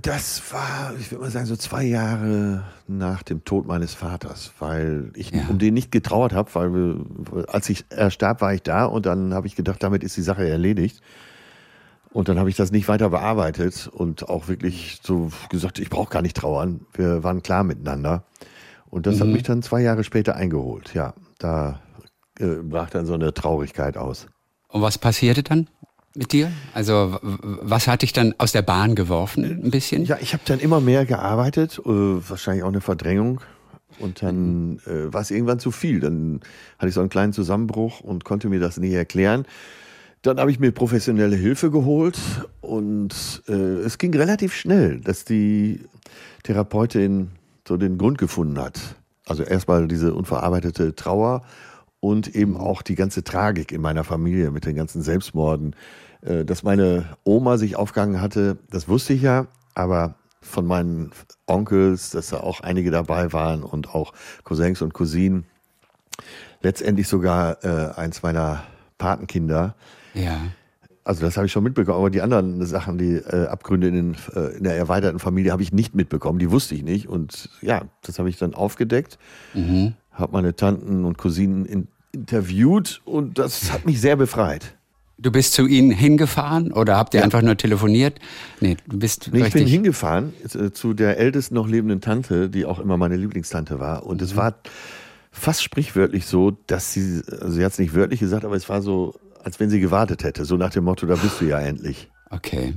Das 0.00 0.42
war, 0.52 0.92
ich 0.98 1.10
würde 1.12 1.22
mal 1.24 1.30
sagen, 1.30 1.46
so 1.46 1.56
zwei 1.56 1.84
Jahre 1.84 2.64
nach 2.88 3.22
dem 3.22 3.44
Tod 3.44 3.66
meines 3.66 3.94
Vaters, 3.94 4.52
weil 4.58 5.10
ich 5.14 5.30
Ja. 5.30 5.42
um 5.48 5.58
den 5.58 5.74
nicht 5.74 5.92
getrauert 5.92 6.32
habe, 6.32 6.50
weil 6.54 7.44
als 7.48 7.68
ich, 7.68 7.84
er 7.90 8.10
starb, 8.10 8.40
war 8.40 8.52
ich 8.54 8.62
da 8.62 8.86
und 8.86 9.06
dann 9.06 9.34
habe 9.34 9.46
ich 9.46 9.54
gedacht, 9.54 9.82
damit 9.82 10.02
ist 10.02 10.16
die 10.16 10.22
Sache 10.22 10.48
erledigt. 10.48 11.00
Und 12.12 12.28
dann 12.28 12.38
habe 12.38 12.48
ich 12.48 12.54
das 12.56 12.70
nicht 12.70 12.86
weiter 12.86 13.08
bearbeitet 13.10 13.88
und 13.92 14.28
auch 14.28 14.46
wirklich 14.46 15.00
so 15.02 15.30
gesagt, 15.48 15.80
ich 15.80 15.90
brauche 15.90 16.10
gar 16.10 16.22
nicht 16.22 16.36
trauern. 16.36 16.80
Wir 16.92 17.24
waren 17.24 17.42
klar 17.42 17.64
miteinander. 17.64 18.24
Und 18.86 19.06
das 19.06 19.20
hat 19.20 19.26
mich 19.26 19.42
dann 19.42 19.62
zwei 19.62 19.80
Jahre 19.80 20.04
später 20.04 20.36
eingeholt. 20.36 20.94
Ja, 20.94 21.14
da 21.38 21.80
äh, 22.38 22.46
brach 22.62 22.90
dann 22.90 23.06
so 23.06 23.14
eine 23.14 23.32
Traurigkeit 23.32 23.96
aus. 23.96 24.26
Und 24.68 24.82
was 24.82 24.98
passierte 24.98 25.42
dann 25.42 25.68
mit 26.14 26.32
dir? 26.32 26.50
Also, 26.72 27.18
was 27.22 27.86
hat 27.86 28.02
dich 28.02 28.12
dann 28.12 28.34
aus 28.38 28.52
der 28.52 28.62
Bahn 28.62 28.94
geworfen, 28.94 29.44
ein 29.44 29.70
bisschen? 29.70 30.04
Ja, 30.04 30.18
ich 30.20 30.32
habe 30.32 30.42
dann 30.46 30.60
immer 30.60 30.80
mehr 30.80 31.06
gearbeitet, 31.06 31.78
äh, 31.78 31.88
wahrscheinlich 31.88 32.64
auch 32.64 32.68
eine 32.68 32.80
Verdrängung. 32.80 33.40
Und 33.98 34.22
dann 34.22 34.80
äh, 34.86 35.12
war 35.12 35.20
es 35.20 35.30
irgendwann 35.30 35.60
zu 35.60 35.70
viel. 35.70 36.00
Dann 36.00 36.40
hatte 36.78 36.88
ich 36.88 36.94
so 36.94 37.00
einen 37.00 37.10
kleinen 37.10 37.32
Zusammenbruch 37.32 38.00
und 38.00 38.24
konnte 38.24 38.48
mir 38.48 38.58
das 38.58 38.76
nicht 38.78 38.92
erklären. 38.92 39.46
Dann 40.22 40.40
habe 40.40 40.50
ich 40.50 40.58
mir 40.58 40.72
professionelle 40.72 41.36
Hilfe 41.36 41.70
geholt 41.70 42.18
und 42.62 43.42
äh, 43.46 43.52
es 43.52 43.98
ging 43.98 44.14
relativ 44.16 44.54
schnell, 44.54 45.00
dass 45.00 45.24
die 45.24 45.80
Therapeutin 46.44 47.30
so 47.68 47.76
den 47.76 47.98
Grund 47.98 48.18
gefunden 48.18 48.58
hat. 48.58 48.80
Also 49.26 49.42
erstmal 49.42 49.86
diese 49.86 50.14
unverarbeitete 50.14 50.94
Trauer 50.94 51.42
und 52.04 52.36
eben 52.36 52.58
auch 52.58 52.82
die 52.82 52.96
ganze 52.96 53.24
Tragik 53.24 53.72
in 53.72 53.80
meiner 53.80 54.04
Familie 54.04 54.50
mit 54.50 54.66
den 54.66 54.76
ganzen 54.76 55.00
Selbstmorden. 55.00 55.74
Äh, 56.20 56.44
Dass 56.44 56.62
meine 56.62 57.16
Oma 57.24 57.56
sich 57.56 57.76
aufgehangen 57.76 58.20
hatte, 58.20 58.58
das 58.70 58.88
wusste 58.88 59.14
ich 59.14 59.22
ja, 59.22 59.46
aber 59.74 60.16
von 60.42 60.66
meinen 60.66 61.12
Onkels, 61.46 62.10
dass 62.10 62.28
da 62.28 62.40
auch 62.40 62.60
einige 62.60 62.90
dabei 62.90 63.32
waren 63.32 63.62
und 63.62 63.94
auch 63.94 64.12
Cousins 64.42 64.82
und 64.82 64.92
Cousinen, 64.92 65.46
letztendlich 66.60 67.08
sogar 67.08 67.64
äh, 67.64 67.98
eins 67.98 68.22
meiner 68.22 68.64
Patenkinder. 68.98 69.74
Ja. 70.12 70.36
Also 71.04 71.22
das 71.22 71.38
habe 71.38 71.46
ich 71.46 71.52
schon 71.52 71.64
mitbekommen, 71.64 71.96
aber 71.96 72.10
die 72.10 72.20
anderen 72.20 72.64
Sachen, 72.66 72.98
die 72.98 73.14
äh, 73.14 73.46
Abgründe 73.46 73.88
in, 73.88 73.94
den, 73.94 74.16
äh, 74.34 74.56
in 74.58 74.64
der 74.64 74.76
erweiterten 74.76 75.20
Familie 75.20 75.52
habe 75.52 75.62
ich 75.62 75.72
nicht 75.72 75.94
mitbekommen, 75.94 76.38
die 76.38 76.50
wusste 76.50 76.74
ich 76.74 76.82
nicht. 76.82 77.08
Und 77.08 77.48
ja, 77.62 77.82
das 78.02 78.18
habe 78.18 78.28
ich 78.28 78.36
dann 78.36 78.52
aufgedeckt, 78.52 79.18
habe 80.12 80.32
meine 80.32 80.54
Tanten 80.54 81.04
und 81.04 81.18
Cousinen 81.18 81.64
in, 81.66 81.88
interviewt 82.14 83.02
und 83.04 83.38
das 83.38 83.72
hat 83.72 83.84
mich 83.84 84.00
sehr 84.00 84.16
befreit. 84.16 84.74
Du 85.16 85.30
bist 85.30 85.52
zu 85.52 85.66
ihnen 85.66 85.90
hingefahren 85.90 86.72
oder 86.72 86.96
habt 86.96 87.14
ihr 87.14 87.20
ja. 87.20 87.24
einfach 87.24 87.42
nur 87.42 87.56
telefoniert? 87.56 88.18
Nee, 88.60 88.76
du 88.88 88.98
bist 88.98 89.30
nee, 89.32 89.46
Ich 89.46 89.52
bin 89.52 89.66
hingefahren 89.66 90.32
äh, 90.54 90.70
zu 90.72 90.92
der 90.92 91.18
ältesten 91.18 91.54
noch 91.54 91.68
lebenden 91.68 92.00
Tante, 92.00 92.50
die 92.50 92.64
auch 92.64 92.80
immer 92.80 92.96
meine 92.96 93.16
Lieblingstante 93.16 93.78
war. 93.78 94.04
Und 94.04 94.20
mhm. 94.20 94.26
es 94.26 94.36
war 94.36 94.54
fast 95.30 95.62
sprichwörtlich 95.62 96.26
so, 96.26 96.56
dass 96.66 96.92
sie, 96.92 97.22
also 97.30 97.50
sie 97.50 97.64
hat 97.64 97.72
es 97.72 97.78
nicht 97.78 97.94
wörtlich 97.94 98.20
gesagt, 98.20 98.44
aber 98.44 98.56
es 98.56 98.68
war 98.68 98.82
so, 98.82 99.14
als 99.42 99.60
wenn 99.60 99.70
sie 99.70 99.80
gewartet 99.80 100.24
hätte. 100.24 100.44
So 100.44 100.56
nach 100.56 100.70
dem 100.70 100.84
Motto, 100.84 101.06
da 101.06 101.14
bist 101.14 101.40
du 101.40 101.44
ja 101.44 101.60
endlich. 101.60 102.08
Okay. 102.30 102.74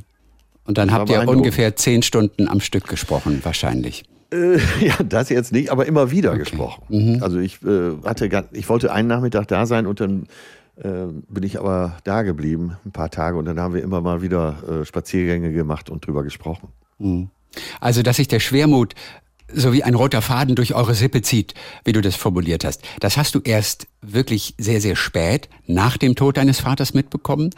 Und 0.65 0.78
dann 0.78 0.91
habt 0.91 1.10
ihr 1.10 1.28
ungefähr 1.28 1.76
zehn 1.76 2.04
Stunden 2.04 2.47
am 2.47 2.60
Stück 2.60 2.88
gesprochen, 2.88 3.39
wahrscheinlich. 3.43 4.04
Äh, 4.31 4.57
ja, 4.85 4.95
das 5.03 5.29
jetzt 5.29 5.51
nicht, 5.51 5.71
aber 5.71 5.85
immer 5.85 6.11
wieder 6.11 6.31
okay. 6.31 6.39
gesprochen. 6.39 6.83
Mhm. 6.89 7.23
Also 7.23 7.39
ich 7.39 7.63
äh, 7.63 7.91
hatte, 8.03 8.45
ich 8.51 8.69
wollte 8.69 8.91
einen 8.91 9.07
Nachmittag 9.07 9.47
da 9.47 9.65
sein 9.65 9.85
und 9.85 9.99
dann 9.99 10.27
äh, 10.77 11.07
bin 11.29 11.43
ich 11.43 11.59
aber 11.59 11.97
da 12.03 12.21
geblieben, 12.21 12.77
ein 12.85 12.91
paar 12.91 13.09
Tage, 13.09 13.37
und 13.37 13.45
dann 13.45 13.59
haben 13.59 13.73
wir 13.73 13.81
immer 13.81 14.01
mal 14.01 14.21
wieder 14.21 14.81
äh, 14.81 14.85
Spaziergänge 14.85 15.51
gemacht 15.51 15.89
und 15.89 16.05
drüber 16.05 16.23
gesprochen. 16.23 16.69
Mhm. 16.99 17.29
Also, 17.79 18.03
dass 18.03 18.17
sich 18.17 18.27
der 18.27 18.39
Schwermut 18.39 18.93
so 19.53 19.73
wie 19.73 19.83
ein 19.83 19.95
roter 19.95 20.21
Faden 20.21 20.55
durch 20.55 20.73
eure 20.73 20.93
Sippe 20.93 21.21
zieht, 21.21 21.53
wie 21.86 21.93
du 21.93 22.01
das 22.01 22.15
formuliert 22.15 22.65
hast. 22.65 22.81
Das 22.99 23.17
hast 23.17 23.36
du 23.36 23.39
erst 23.39 23.88
wirklich 24.01 24.55
sehr, 24.57 24.81
sehr 24.81 24.95
spät 24.95 25.49
nach 25.65 25.97
dem 25.97 26.15
Tod 26.15 26.38
deines 26.38 26.60
Vaters 26.60 26.93
mitbekommen? 26.93 27.51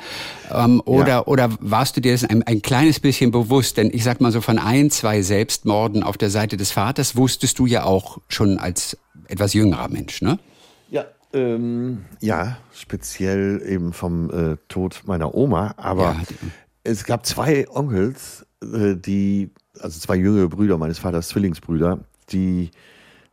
Ähm, 0.52 0.82
oder, 0.86 1.08
ja. 1.08 1.25
oder 1.25 1.49
warst 1.60 1.97
du 1.97 2.02
dir 2.02 2.12
das 2.12 2.23
ein, 2.23 2.43
ein 2.43 2.62
kleines 2.62 2.99
bisschen 2.99 3.32
bewusst? 3.32 3.78
Denn 3.78 3.89
ich 3.93 4.04
sag 4.04 4.21
mal 4.21 4.32
so 4.32 4.41
von 4.41 4.60
ein, 4.60 4.91
zwei 4.91 5.21
Selbstmorden 5.21 6.04
auf 6.04 6.17
der 6.17 6.30
Seite 6.30 6.58
des 6.58 6.71
Vaters 6.71 7.15
wusstest 7.15 7.60
du 7.60 7.65
ja 7.65 7.84
auch 7.84 8.19
schon 8.28 8.58
als 8.58 8.97
etwas 9.28 9.54
jüngerer 9.54 9.89
Mensch, 9.89 10.21
ne? 10.21 10.39
Ähm, 11.32 12.06
ja, 12.21 12.58
speziell 12.73 13.62
eben 13.65 13.93
vom 13.93 14.32
äh, 14.32 14.58
Tod 14.67 15.04
meiner 15.06 15.36
Oma. 15.36 15.73
Aber 15.78 16.13
ja, 16.13 16.23
es 16.84 17.04
gab 17.04 17.25
zwei 17.25 17.67
Onkels, 17.69 18.45
äh, 18.63 18.95
die, 18.95 19.52
also 19.82 20.00
zwei 20.00 20.15
jüngere 20.15 20.48
Brüder 20.48 20.78
meines 20.78 21.00
Vaters, 21.00 21.30
Zwillingsbrüder, 21.30 22.00
die 22.32 22.72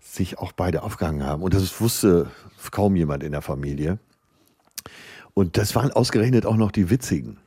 sich 0.01 0.39
auch 0.39 0.53
beide 0.53 0.83
aufgehangen 0.83 1.25
haben. 1.25 1.43
Und 1.43 1.55
das 1.55 1.81
wusste 1.81 2.31
kaum 2.71 2.97
jemand 2.97 3.23
in 3.23 3.33
der 3.33 3.43
Familie. 3.43 3.99
Und 5.35 5.57
das 5.57 5.75
waren 5.75 5.93
ausgerechnet 5.93 6.47
auch 6.47 6.57
noch 6.57 6.73
die 6.73 6.91
witzigen. 6.91 7.39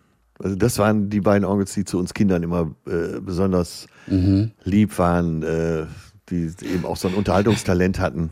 Also 0.42 0.56
das 0.56 0.78
waren 0.78 1.10
die 1.10 1.22
beiden 1.22 1.46
Onkels, 1.46 1.74
die 1.74 1.84
zu 1.84 2.00
uns 2.00 2.14
Kindern 2.14 2.44
immer 2.44 2.72
äh, 2.88 3.20
besonders 3.20 3.88
mhm. 4.08 4.52
lieb 4.64 4.98
waren, 4.98 5.44
äh, 5.44 5.86
die 6.30 6.54
eben 6.62 6.86
auch 6.86 6.98
so 6.98 7.08
ein 7.08 7.14
Unterhaltungstalent 7.14 8.00
hatten. 8.00 8.30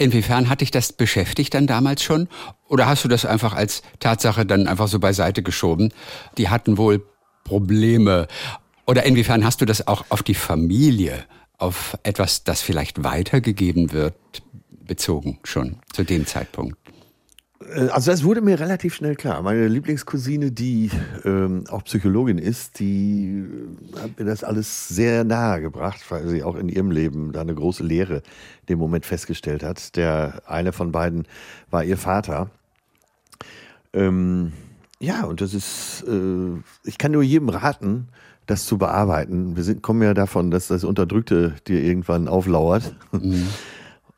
Inwiefern 0.00 0.48
hat 0.48 0.62
dich 0.62 0.70
das 0.70 0.94
beschäftigt 0.94 1.52
dann 1.52 1.66
damals 1.66 2.02
schon? 2.02 2.28
Oder 2.68 2.86
hast 2.86 3.04
du 3.04 3.08
das 3.08 3.26
einfach 3.26 3.52
als 3.52 3.82
Tatsache 3.98 4.46
dann 4.46 4.66
einfach 4.66 4.88
so 4.88 4.98
beiseite 4.98 5.42
geschoben? 5.42 5.92
Die 6.38 6.48
hatten 6.48 6.78
wohl 6.78 7.04
Probleme. 7.44 8.26
Oder 8.90 9.06
inwiefern 9.06 9.44
hast 9.44 9.60
du 9.60 9.66
das 9.66 9.86
auch 9.86 10.06
auf 10.08 10.24
die 10.24 10.34
Familie, 10.34 11.24
auf 11.58 11.96
etwas, 12.02 12.42
das 12.42 12.60
vielleicht 12.60 13.04
weitergegeben 13.04 13.92
wird, 13.92 14.16
bezogen 14.84 15.38
schon 15.44 15.76
zu 15.92 16.02
dem 16.02 16.26
Zeitpunkt? 16.26 16.76
Äh, 17.72 17.86
also 17.90 18.10
das 18.10 18.24
wurde 18.24 18.40
mir 18.40 18.58
relativ 18.58 18.96
schnell 18.96 19.14
klar. 19.14 19.42
Meine 19.42 19.68
Lieblingscousine, 19.68 20.50
die 20.50 20.90
ähm, 21.24 21.66
auch 21.68 21.84
Psychologin 21.84 22.38
ist, 22.38 22.80
die 22.80 23.44
äh, 23.94 24.00
hat 24.00 24.18
mir 24.18 24.24
das 24.24 24.42
alles 24.42 24.88
sehr 24.88 25.22
nahe 25.22 25.60
gebracht, 25.60 26.00
weil 26.08 26.26
sie 26.26 26.42
auch 26.42 26.56
in 26.56 26.68
ihrem 26.68 26.90
Leben 26.90 27.30
da 27.30 27.42
eine 27.42 27.54
große 27.54 27.84
Lehre 27.84 28.24
dem 28.68 28.80
Moment 28.80 29.06
festgestellt 29.06 29.62
hat. 29.62 29.94
Der 29.94 30.42
eine 30.46 30.72
von 30.72 30.90
beiden 30.90 31.28
war 31.70 31.84
ihr 31.84 31.96
Vater. 31.96 32.50
Ähm, 33.92 34.50
ja, 34.98 35.26
und 35.26 35.40
das 35.40 35.54
ist, 35.54 36.04
äh, 36.08 36.58
ich 36.82 36.98
kann 36.98 37.12
nur 37.12 37.22
jedem 37.22 37.50
raten, 37.50 38.08
das 38.50 38.66
zu 38.66 38.78
bearbeiten. 38.78 39.56
Wir 39.56 39.62
sind, 39.62 39.82
kommen 39.82 40.02
ja 40.02 40.14
davon, 40.14 40.50
dass 40.50 40.68
das 40.68 40.84
Unterdrückte 40.84 41.54
dir 41.66 41.82
irgendwann 41.82 42.28
auflauert. 42.28 42.94
Mhm. 43.12 43.46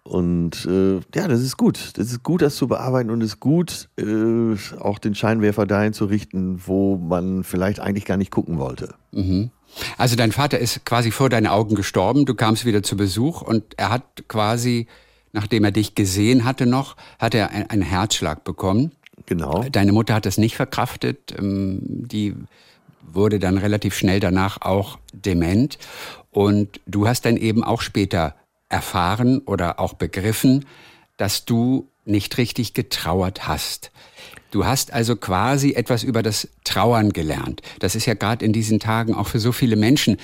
Und 0.04 0.66
äh, 0.66 0.96
ja, 1.14 1.28
das 1.28 1.40
ist 1.40 1.56
gut. 1.56 1.92
Das 1.96 2.08
ist 2.08 2.22
gut, 2.22 2.42
das 2.42 2.56
zu 2.56 2.66
bearbeiten 2.66 3.08
und 3.08 3.22
es 3.22 3.34
ist 3.34 3.40
gut, 3.40 3.88
äh, 3.96 4.56
auch 4.80 4.98
den 4.98 5.14
Scheinwerfer 5.14 5.64
dahin 5.64 5.92
zu 5.92 6.06
richten, 6.06 6.60
wo 6.66 6.96
man 6.96 7.44
vielleicht 7.44 7.78
eigentlich 7.78 8.04
gar 8.04 8.16
nicht 8.16 8.32
gucken 8.32 8.58
wollte. 8.58 8.94
Mhm. 9.12 9.50
Also 9.96 10.16
dein 10.16 10.32
Vater 10.32 10.58
ist 10.58 10.84
quasi 10.84 11.12
vor 11.12 11.30
deinen 11.30 11.46
Augen 11.46 11.76
gestorben, 11.76 12.26
du 12.26 12.34
kamst 12.34 12.64
wieder 12.64 12.82
zu 12.82 12.96
Besuch 12.96 13.42
und 13.42 13.62
er 13.76 13.90
hat 13.90 14.24
quasi, 14.26 14.88
nachdem 15.32 15.62
er 15.62 15.70
dich 15.70 15.94
gesehen 15.94 16.44
hatte 16.44 16.66
noch, 16.66 16.96
hat 17.20 17.34
er 17.34 17.70
einen 17.70 17.82
Herzschlag 17.82 18.42
bekommen. 18.42 18.90
Genau. 19.26 19.64
Deine 19.70 19.92
Mutter 19.92 20.14
hat 20.14 20.26
das 20.26 20.36
nicht 20.36 20.56
verkraftet. 20.56 21.32
Ähm, 21.38 21.78
die 21.80 22.34
wurde 23.02 23.38
dann 23.38 23.58
relativ 23.58 23.94
schnell 23.94 24.20
danach 24.20 24.60
auch 24.62 24.98
dement. 25.12 25.78
Und 26.30 26.80
du 26.86 27.06
hast 27.06 27.24
dann 27.24 27.36
eben 27.36 27.62
auch 27.64 27.82
später 27.82 28.34
erfahren 28.68 29.40
oder 29.40 29.78
auch 29.80 29.94
begriffen, 29.94 30.64
dass 31.16 31.44
du 31.44 31.88
nicht 32.04 32.38
richtig 32.38 32.74
getrauert 32.74 33.46
hast. 33.46 33.92
Du 34.50 34.66
hast 34.66 34.92
also 34.92 35.16
quasi 35.16 35.72
etwas 35.72 36.02
über 36.02 36.22
das 36.22 36.48
Trauern 36.64 37.12
gelernt. 37.12 37.62
Das 37.78 37.94
ist 37.94 38.06
ja 38.06 38.14
gerade 38.14 38.44
in 38.44 38.52
diesen 38.52 38.80
Tagen 38.80 39.14
auch 39.14 39.28
für 39.28 39.38
so 39.38 39.52
viele 39.52 39.76
Menschen, 39.76 40.16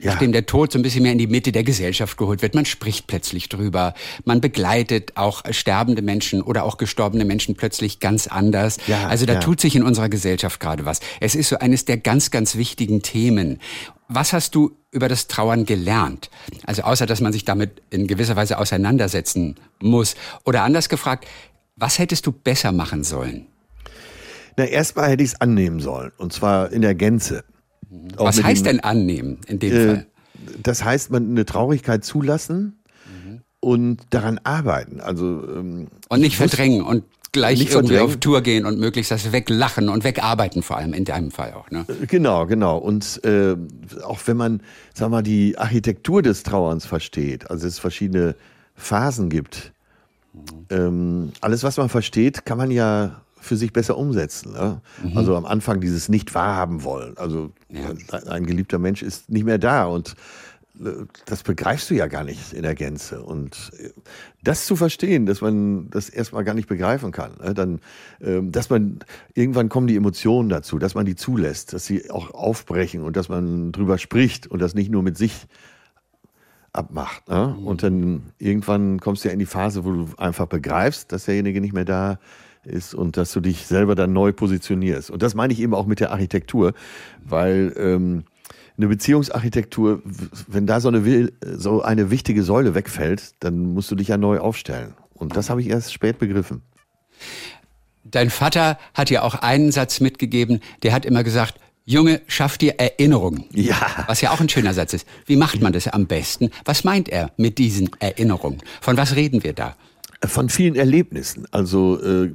ja. 0.00 0.12
nachdem 0.12 0.32
der 0.32 0.46
Tod 0.46 0.72
so 0.72 0.78
ein 0.78 0.82
bisschen 0.82 1.02
mehr 1.02 1.12
in 1.12 1.18
die 1.18 1.26
Mitte 1.26 1.52
der 1.52 1.64
Gesellschaft 1.64 2.16
geholt 2.16 2.42
wird. 2.42 2.54
Man 2.54 2.64
spricht 2.64 3.06
plötzlich 3.06 3.48
drüber. 3.48 3.94
Man 4.24 4.40
begleitet 4.40 5.12
auch 5.16 5.42
sterbende 5.50 6.02
Menschen 6.02 6.42
oder 6.42 6.64
auch 6.64 6.76
gestorbene 6.76 7.24
Menschen 7.24 7.54
plötzlich 7.54 8.00
ganz 8.00 8.26
anders. 8.26 8.78
Ja, 8.86 9.08
also 9.08 9.26
da 9.26 9.34
ja. 9.34 9.40
tut 9.40 9.60
sich 9.60 9.76
in 9.76 9.82
unserer 9.82 10.08
Gesellschaft 10.08 10.60
gerade 10.60 10.84
was. 10.84 11.00
Es 11.20 11.34
ist 11.34 11.48
so 11.48 11.58
eines 11.58 11.84
der 11.84 11.96
ganz, 11.96 12.30
ganz 12.30 12.56
wichtigen 12.56 13.02
Themen. 13.02 13.60
Was 14.08 14.32
hast 14.32 14.54
du 14.54 14.76
über 14.90 15.08
das 15.08 15.28
Trauern 15.28 15.64
gelernt? 15.64 16.30
Also 16.64 16.82
außer, 16.82 17.06
dass 17.06 17.20
man 17.20 17.32
sich 17.32 17.44
damit 17.44 17.82
in 17.90 18.06
gewisser 18.06 18.36
Weise 18.36 18.58
auseinandersetzen 18.58 19.56
muss. 19.80 20.14
Oder 20.44 20.62
anders 20.62 20.88
gefragt, 20.88 21.26
was 21.76 21.98
hättest 21.98 22.26
du 22.26 22.32
besser 22.32 22.72
machen 22.72 23.02
sollen? 23.02 23.46
Na, 24.56 24.64
erstmal 24.64 25.10
hätte 25.10 25.24
ich 25.24 25.30
es 25.30 25.40
annehmen 25.40 25.80
sollen. 25.80 26.12
Und 26.16 26.32
zwar 26.32 26.70
in 26.70 26.82
der 26.82 26.94
Gänze. 26.94 27.44
Auch 28.16 28.26
was 28.26 28.42
heißt 28.42 28.66
dem, 28.66 28.76
denn 28.76 28.80
annehmen 28.80 29.38
in 29.46 29.58
dem 29.58 29.72
äh, 29.72 29.86
Fall? 29.86 30.06
Das 30.62 30.84
heißt, 30.84 31.10
man 31.10 31.30
eine 31.30 31.44
Traurigkeit 31.44 32.04
zulassen 32.04 32.78
mhm. 33.06 33.40
und 33.60 34.00
daran 34.10 34.40
arbeiten. 34.44 35.00
Also, 35.00 35.24
ähm, 35.24 35.88
und 36.08 36.20
nicht 36.20 36.36
verdrängen 36.36 36.82
und 36.82 37.04
gleich 37.34 37.58
nicht 37.58 37.72
irgendwie 37.72 37.98
auf 37.98 38.16
Tour 38.16 38.40
gehen 38.40 38.64
und 38.64 38.78
möglichst 38.78 39.10
das 39.10 39.32
weglachen 39.32 39.90
und 39.90 40.04
wegarbeiten, 40.04 40.62
vor 40.62 40.78
allem 40.78 40.94
in 40.94 41.04
deinem 41.04 41.30
Fall 41.30 41.52
auch. 41.52 41.70
Ne? 41.70 41.84
Äh, 41.88 42.06
genau, 42.06 42.46
genau. 42.46 42.78
Und 42.78 43.22
äh, 43.24 43.56
auch 44.04 44.20
wenn 44.24 44.38
man, 44.38 44.62
sag 44.94 45.10
mal, 45.10 45.22
die 45.22 45.58
Architektur 45.58 46.22
des 46.22 46.44
Trauerns 46.44 46.86
versteht, 46.86 47.50
also 47.50 47.66
es 47.66 47.78
verschiedene 47.78 48.36
Phasen 48.76 49.28
gibt, 49.28 49.72
mhm. 50.32 50.40
ähm, 50.70 51.32
alles, 51.42 51.62
was 51.62 51.76
man 51.76 51.90
versteht, 51.90 52.46
kann 52.46 52.56
man 52.56 52.70
ja 52.70 53.20
für 53.44 53.56
sich 53.56 53.72
besser 53.72 53.96
umsetzen. 53.96 54.52
Ne? 54.52 54.80
Mhm. 55.02 55.16
Also 55.16 55.36
am 55.36 55.44
Anfang 55.44 55.80
dieses 55.80 56.08
nicht 56.08 56.34
wahrhaben 56.34 56.82
wollen. 56.84 57.16
Also 57.16 57.52
ja. 57.68 57.92
ein 58.28 58.46
geliebter 58.46 58.78
Mensch 58.78 59.02
ist 59.02 59.30
nicht 59.30 59.44
mehr 59.44 59.58
da 59.58 59.86
und 59.86 60.16
das 61.26 61.44
begreifst 61.44 61.90
du 61.90 61.94
ja 61.94 62.08
gar 62.08 62.24
nicht 62.24 62.52
in 62.52 62.62
der 62.62 62.74
Gänze. 62.74 63.22
Und 63.22 63.70
äh, 63.78 63.90
das 64.42 64.66
zu 64.66 64.74
verstehen, 64.74 65.24
dass 65.24 65.40
man 65.40 65.88
das 65.90 66.08
erstmal 66.08 66.42
gar 66.42 66.54
nicht 66.54 66.68
begreifen 66.68 67.12
kann, 67.12 67.32
ne, 67.40 67.54
dann, 67.54 67.80
ähm, 68.20 68.50
dass 68.50 68.70
man, 68.70 68.98
irgendwann 69.34 69.68
kommen 69.68 69.86
die 69.86 69.96
Emotionen 69.96 70.48
dazu, 70.48 70.78
dass 70.78 70.94
man 70.94 71.06
die 71.06 71.14
zulässt, 71.14 71.72
dass 71.72 71.86
sie 71.86 72.10
auch 72.10 72.34
aufbrechen 72.34 73.02
und 73.02 73.16
dass 73.16 73.28
man 73.28 73.70
drüber 73.70 73.98
spricht 73.98 74.48
und 74.48 74.60
das 74.60 74.74
nicht 74.74 74.90
nur 74.90 75.02
mit 75.02 75.16
sich 75.16 75.46
abmacht. 76.72 77.28
Ne? 77.28 77.54
Mhm. 77.56 77.66
Und 77.66 77.82
dann 77.84 78.22
irgendwann 78.38 78.98
kommst 78.98 79.22
du 79.24 79.28
ja 79.28 79.32
in 79.32 79.38
die 79.38 79.46
Phase, 79.46 79.84
wo 79.84 79.92
du 79.92 80.08
einfach 80.16 80.46
begreifst, 80.46 81.12
dass 81.12 81.26
derjenige 81.26 81.60
nicht 81.60 81.72
mehr 81.72 81.84
da 81.84 82.12
ist 82.12 82.18
und 82.94 83.16
dass 83.16 83.32
du 83.32 83.40
dich 83.40 83.66
selber 83.66 83.94
dann 83.94 84.12
neu 84.12 84.32
positionierst. 84.32 85.10
Und 85.10 85.22
das 85.22 85.34
meine 85.34 85.52
ich 85.52 85.60
eben 85.60 85.74
auch 85.74 85.86
mit 85.86 86.00
der 86.00 86.10
Architektur, 86.10 86.72
weil 87.24 87.74
ähm, 87.76 88.24
eine 88.76 88.88
Beziehungsarchitektur, 88.88 90.02
wenn 90.48 90.66
da 90.66 90.80
so 90.80 90.88
eine, 90.88 91.32
so 91.56 91.82
eine 91.82 92.10
wichtige 92.10 92.42
Säule 92.42 92.74
wegfällt, 92.74 93.34
dann 93.40 93.74
musst 93.74 93.90
du 93.90 93.94
dich 93.94 94.08
ja 94.08 94.16
neu 94.16 94.38
aufstellen. 94.38 94.94
Und 95.14 95.36
das 95.36 95.48
habe 95.50 95.60
ich 95.60 95.68
erst 95.68 95.92
spät 95.92 96.18
begriffen. 96.18 96.62
Dein 98.04 98.30
Vater 98.30 98.78
hat 98.92 99.10
ja 99.10 99.22
auch 99.22 99.36
einen 99.36 99.72
Satz 99.72 100.00
mitgegeben, 100.00 100.60
der 100.82 100.92
hat 100.92 101.06
immer 101.06 101.24
gesagt, 101.24 101.58
Junge, 101.86 102.22
schaff 102.26 102.56
dir 102.56 102.76
Erinnerungen. 102.78 103.44
Ja. 103.52 104.04
Was 104.06 104.22
ja 104.22 104.30
auch 104.30 104.40
ein 104.40 104.48
schöner 104.48 104.72
Satz 104.72 104.94
ist. 104.94 105.06
Wie 105.26 105.36
macht 105.36 105.60
man 105.60 105.72
das 105.72 105.86
am 105.86 106.06
besten? 106.06 106.50
Was 106.64 106.82
meint 106.82 107.10
er 107.10 107.30
mit 107.36 107.58
diesen 107.58 107.90
Erinnerungen? 108.00 108.62
Von 108.80 108.96
was 108.96 109.16
reden 109.16 109.44
wir 109.44 109.52
da? 109.52 109.76
Von 110.28 110.48
vielen 110.48 110.74
Erlebnissen. 110.74 111.46
Also 111.50 112.00
äh, 112.02 112.32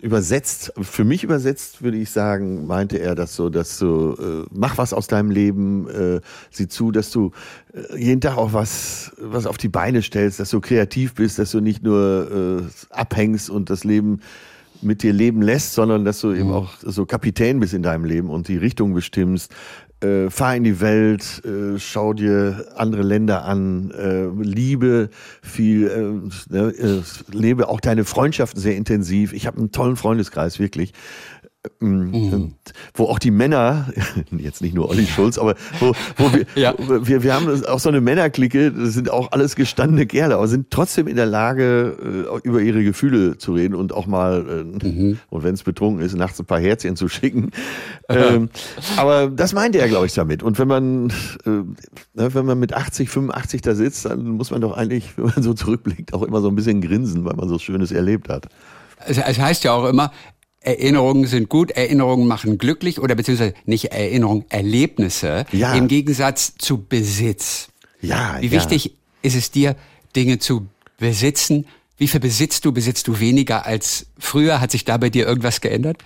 übersetzt, 0.00 0.72
für 0.80 1.04
mich 1.04 1.24
übersetzt 1.24 1.82
würde 1.82 1.96
ich 1.96 2.10
sagen, 2.10 2.66
meinte 2.66 2.98
er 2.98 3.14
das 3.14 3.34
so, 3.34 3.48
dass 3.48 3.78
du 3.78 4.14
äh, 4.18 4.46
mach 4.50 4.78
was 4.78 4.92
aus 4.92 5.06
deinem 5.06 5.30
Leben, 5.30 5.88
äh, 5.88 6.20
sieh 6.50 6.68
zu, 6.68 6.90
dass 6.92 7.10
du 7.10 7.32
äh, 7.72 7.98
jeden 7.98 8.20
Tag 8.20 8.36
auch 8.36 8.52
was, 8.52 9.12
was 9.18 9.46
auf 9.46 9.58
die 9.58 9.68
Beine 9.68 10.02
stellst, 10.02 10.40
dass 10.40 10.50
du 10.50 10.60
kreativ 10.60 11.14
bist, 11.14 11.38
dass 11.38 11.50
du 11.50 11.60
nicht 11.60 11.82
nur 11.82 12.62
äh, 12.62 12.94
abhängst 12.94 13.50
und 13.50 13.70
das 13.70 13.84
Leben 13.84 14.20
mit 14.80 15.02
dir 15.02 15.12
leben 15.12 15.42
lässt, 15.42 15.74
sondern 15.74 16.04
dass 16.04 16.20
du 16.20 16.32
eben 16.32 16.52
auch 16.52 16.74
so 16.80 17.04
Kapitän 17.04 17.58
bist 17.58 17.74
in 17.74 17.82
deinem 17.82 18.04
Leben 18.04 18.30
und 18.30 18.46
die 18.46 18.56
Richtung 18.56 18.94
bestimmst. 18.94 19.52
Äh, 20.00 20.30
fahr 20.30 20.54
in 20.54 20.62
die 20.62 20.80
Welt, 20.80 21.42
äh, 21.44 21.76
schau 21.80 22.12
dir 22.12 22.66
andere 22.76 23.02
Länder 23.02 23.44
an, 23.44 23.90
äh, 23.90 24.26
liebe 24.40 25.10
viel, 25.42 25.88
äh, 25.88 26.54
ne, 26.54 26.68
äh, 26.68 27.02
lebe 27.32 27.68
auch 27.68 27.80
deine 27.80 28.04
Freundschaften 28.04 28.60
sehr 28.60 28.76
intensiv. 28.76 29.32
Ich 29.32 29.48
habe 29.48 29.58
einen 29.58 29.72
tollen 29.72 29.96
Freundeskreis, 29.96 30.60
wirklich. 30.60 30.92
Mhm. 31.80 32.54
Wo 32.94 33.04
auch 33.04 33.18
die 33.18 33.32
Männer, 33.32 33.92
jetzt 34.36 34.62
nicht 34.62 34.74
nur 34.74 34.88
Olli 34.88 35.06
Schulz, 35.06 35.38
aber 35.38 35.56
wo, 35.80 35.92
wo 36.16 36.32
wir, 36.32 36.46
ja. 36.54 36.74
wir, 36.78 37.22
wir 37.24 37.34
haben 37.34 37.64
auch 37.64 37.80
so 37.80 37.88
eine 37.88 38.00
Männerklicke, 38.00 38.70
das 38.70 38.94
sind 38.94 39.10
auch 39.10 39.32
alles 39.32 39.56
gestandene 39.56 40.06
Kerle, 40.06 40.36
aber 40.36 40.46
sind 40.46 40.70
trotzdem 40.70 41.08
in 41.08 41.16
der 41.16 41.26
Lage, 41.26 42.28
äh, 42.32 42.46
über 42.46 42.60
ihre 42.60 42.84
Gefühle 42.84 43.38
zu 43.38 43.54
reden 43.54 43.74
und 43.74 43.92
auch 43.92 44.06
mal, 44.06 44.46
äh, 44.82 44.86
mhm. 44.86 45.18
und 45.30 45.42
wenn 45.42 45.54
es 45.54 45.64
betrunken 45.64 46.04
ist, 46.04 46.14
nachts 46.16 46.38
ein 46.38 46.46
paar 46.46 46.60
Herzchen 46.60 46.94
zu 46.94 47.08
schicken. 47.08 47.50
ähm, 48.08 48.50
aber 48.96 49.28
das 49.28 49.52
meinte 49.52 49.78
er, 49.78 49.88
glaube 49.88 50.06
ich, 50.06 50.14
damit. 50.14 50.44
Und 50.44 50.60
wenn 50.60 50.68
man, 50.68 51.10
äh, 51.44 51.50
ne, 51.50 52.34
wenn 52.34 52.46
man 52.46 52.58
mit 52.60 52.72
80, 52.72 53.10
85 53.10 53.62
da 53.62 53.74
sitzt, 53.74 54.04
dann 54.04 54.28
muss 54.28 54.52
man 54.52 54.60
doch 54.60 54.76
eigentlich, 54.76 55.18
wenn 55.18 55.26
man 55.26 55.42
so 55.42 55.54
zurückblickt, 55.54 56.14
auch 56.14 56.22
immer 56.22 56.40
so 56.40 56.48
ein 56.48 56.54
bisschen 56.54 56.80
grinsen, 56.80 57.24
weil 57.24 57.34
man 57.34 57.48
so 57.48 57.58
Schönes 57.58 57.90
erlebt 57.90 58.28
hat. 58.28 58.46
Es 59.06 59.18
heißt 59.38 59.64
ja 59.64 59.72
auch 59.72 59.86
immer, 59.86 60.10
Erinnerungen 60.60 61.26
sind 61.26 61.48
gut, 61.48 61.70
Erinnerungen 61.70 62.26
machen 62.26 62.58
glücklich 62.58 63.00
oder 63.00 63.14
beziehungsweise 63.14 63.54
nicht 63.64 63.86
Erinnerungen, 63.86 64.44
Erlebnisse 64.48 65.46
ja. 65.52 65.74
im 65.74 65.88
Gegensatz 65.88 66.54
zu 66.58 66.84
Besitz. 66.84 67.68
Ja, 68.00 68.38
Wie 68.40 68.50
wichtig 68.50 68.84
ja. 68.86 68.90
ist 69.22 69.36
es 69.36 69.50
dir, 69.50 69.76
Dinge 70.14 70.38
zu 70.38 70.66
besitzen? 70.98 71.66
Wie 71.96 72.08
viel 72.08 72.20
besitzt 72.20 72.64
du? 72.64 72.72
Besitzt 72.72 73.08
du 73.08 73.18
weniger 73.18 73.66
als 73.66 74.06
früher? 74.18 74.60
Hat 74.60 74.70
sich 74.70 74.84
da 74.84 74.96
bei 74.96 75.10
dir 75.10 75.26
irgendwas 75.26 75.60
geändert? 75.60 75.98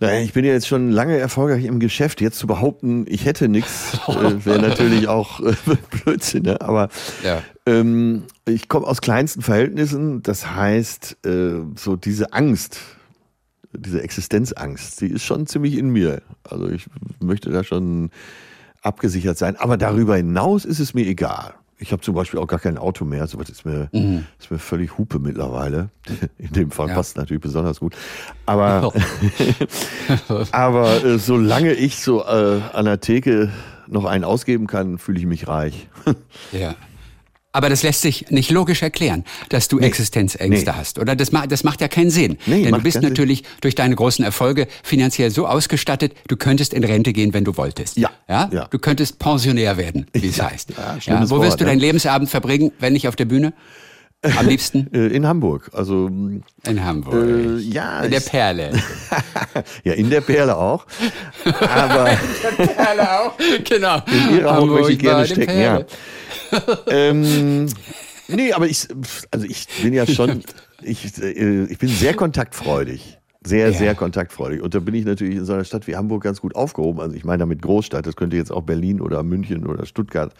Naja, 0.00 0.20
ich 0.20 0.32
bin 0.32 0.44
ja 0.44 0.52
jetzt 0.52 0.66
schon 0.66 0.90
lange 0.90 1.16
erfolgreich 1.16 1.64
im 1.64 1.78
Geschäft. 1.78 2.20
Jetzt 2.20 2.38
zu 2.38 2.46
behaupten, 2.46 3.06
ich 3.08 3.24
hätte 3.24 3.48
nichts, 3.48 3.98
äh, 4.08 4.44
wäre 4.44 4.60
natürlich 4.60 5.08
auch 5.08 5.40
äh, 5.40 5.54
Blödsinn. 6.04 6.42
Ne? 6.42 6.60
Aber 6.60 6.88
ja. 7.22 7.42
ähm, 7.66 8.24
ich 8.44 8.68
komme 8.68 8.86
aus 8.86 9.00
kleinsten 9.00 9.42
Verhältnissen. 9.42 10.22
Das 10.22 10.50
heißt, 10.50 11.18
äh, 11.24 11.60
so 11.76 11.96
diese 11.96 12.32
Angst, 12.32 12.80
diese 13.76 14.02
Existenzangst, 14.02 15.00
die 15.00 15.08
ist 15.08 15.24
schon 15.24 15.46
ziemlich 15.46 15.76
in 15.76 15.90
mir. 15.90 16.22
Also 16.48 16.68
ich 16.68 16.86
möchte 17.20 17.50
da 17.50 17.64
schon 17.64 18.10
abgesichert 18.82 19.38
sein. 19.38 19.56
Aber 19.56 19.76
darüber 19.76 20.16
hinaus 20.16 20.64
ist 20.64 20.80
es 20.80 20.94
mir 20.94 21.06
egal. 21.06 21.54
Ich 21.78 21.90
habe 21.92 22.02
zum 22.02 22.14
Beispiel 22.14 22.38
auch 22.38 22.46
gar 22.46 22.60
kein 22.60 22.78
Auto 22.78 23.04
mehr. 23.04 23.26
So 23.26 23.38
was 23.38 23.50
ist 23.50 23.66
mir, 23.66 23.88
mhm. 23.92 24.26
ist 24.38 24.50
mir 24.50 24.58
völlig 24.58 24.96
Hupe 24.96 25.18
mittlerweile. 25.18 25.90
In 26.38 26.52
dem 26.52 26.70
Fall 26.70 26.88
ja. 26.88 26.94
passt 26.94 27.16
natürlich 27.16 27.42
besonders 27.42 27.80
gut. 27.80 27.96
Aber, 28.46 28.92
aber 30.52 31.04
äh, 31.04 31.18
solange 31.18 31.72
ich 31.72 31.96
so 31.96 32.24
äh, 32.24 32.60
an 32.72 32.84
der 32.84 33.00
Theke 33.00 33.50
noch 33.86 34.04
einen 34.04 34.24
ausgeben 34.24 34.66
kann, 34.66 34.98
fühle 34.98 35.18
ich 35.18 35.26
mich 35.26 35.48
reich. 35.48 35.88
ja. 36.52 36.74
Aber 37.54 37.68
das 37.68 37.84
lässt 37.84 38.02
sich 38.02 38.30
nicht 38.30 38.50
logisch 38.50 38.82
erklären, 38.82 39.24
dass 39.48 39.68
du 39.68 39.78
nee. 39.78 39.86
Existenzängste 39.86 40.70
nee. 40.72 40.76
hast. 40.76 40.98
Oder 40.98 41.14
das, 41.14 41.30
ma 41.30 41.46
das 41.46 41.62
macht 41.62 41.80
ja 41.80 41.86
keinen 41.86 42.10
Sinn. 42.10 42.36
Nee, 42.46 42.64
Denn 42.64 42.74
du 42.74 42.80
bist 42.80 43.00
natürlich 43.00 43.38
Sinn. 43.38 43.46
durch 43.60 43.76
deine 43.76 43.94
großen 43.94 44.24
Erfolge 44.24 44.66
finanziell 44.82 45.30
so 45.30 45.46
ausgestattet, 45.46 46.14
du 46.26 46.36
könntest 46.36 46.74
in 46.74 46.82
Rente 46.82 47.12
gehen, 47.12 47.32
wenn 47.32 47.44
du 47.44 47.56
wolltest. 47.56 47.96
Ja. 47.96 48.10
ja? 48.28 48.50
ja. 48.52 48.66
Du 48.70 48.80
könntest 48.80 49.20
Pensionär 49.20 49.76
werden, 49.76 50.06
wie 50.12 50.26
es 50.26 50.38
ja. 50.38 50.50
heißt. 50.50 50.72
Ja. 51.06 51.30
Wo 51.30 51.36
Wort, 51.36 51.46
wirst 51.46 51.60
du 51.60 51.64
deinen 51.64 51.78
Lebensabend 51.78 52.28
verbringen, 52.28 52.72
wenn 52.80 52.92
nicht 52.92 53.06
auf 53.06 53.14
der 53.14 53.26
Bühne? 53.26 53.52
Am 54.38 54.48
liebsten? 54.48 54.92
Äh, 54.94 55.08
in 55.08 55.26
Hamburg. 55.26 55.70
Also 55.72 56.06
in 56.06 56.84
Hamburg. 56.84 57.14
Äh, 57.14 57.56
ja. 57.58 58.00
In 58.00 58.10
der 58.10 58.20
Perle. 58.20 58.72
ja, 59.84 59.92
in 59.92 60.10
der 60.10 60.20
Perle 60.20 60.56
auch. 60.56 60.86
Aber 61.44 62.10
in 62.10 62.56
der 62.58 62.66
Perle 62.66 63.20
auch. 63.20 63.32
Genau. 63.64 64.02
In 64.06 64.38
ihrer 64.38 64.56
Haut 64.56 64.68
möchte 64.68 64.92
ich 64.92 64.98
gerne 64.98 65.26
stecken. 65.26 65.60
Ja 65.60 65.84
ähm, 66.88 67.66
nee, 68.28 68.52
aber 68.52 68.66
ich, 68.66 68.88
also 69.30 69.46
ich 69.46 69.66
bin 69.82 69.92
ja 69.92 70.06
schon, 70.06 70.42
ich, 70.82 71.20
äh, 71.20 71.64
ich 71.64 71.78
bin 71.78 71.88
sehr 71.88 72.14
kontaktfreudig. 72.14 73.18
Sehr, 73.46 73.70
ja. 73.70 73.76
sehr 73.76 73.94
kontaktfreudig. 73.94 74.62
Und 74.62 74.74
da 74.74 74.78
bin 74.78 74.94
ich 74.94 75.04
natürlich 75.04 75.36
in 75.36 75.44
so 75.44 75.52
einer 75.52 75.64
Stadt 75.64 75.86
wie 75.86 75.96
Hamburg 75.96 76.22
ganz 76.22 76.40
gut 76.40 76.56
aufgehoben. 76.56 77.00
Also 77.00 77.14
ich 77.14 77.24
meine 77.24 77.38
damit 77.38 77.60
Großstadt, 77.60 78.06
das 78.06 78.16
könnte 78.16 78.36
jetzt 78.36 78.50
auch 78.50 78.62
Berlin 78.62 79.02
oder 79.02 79.22
München 79.22 79.66
oder 79.66 79.84
Stuttgart 79.84 80.32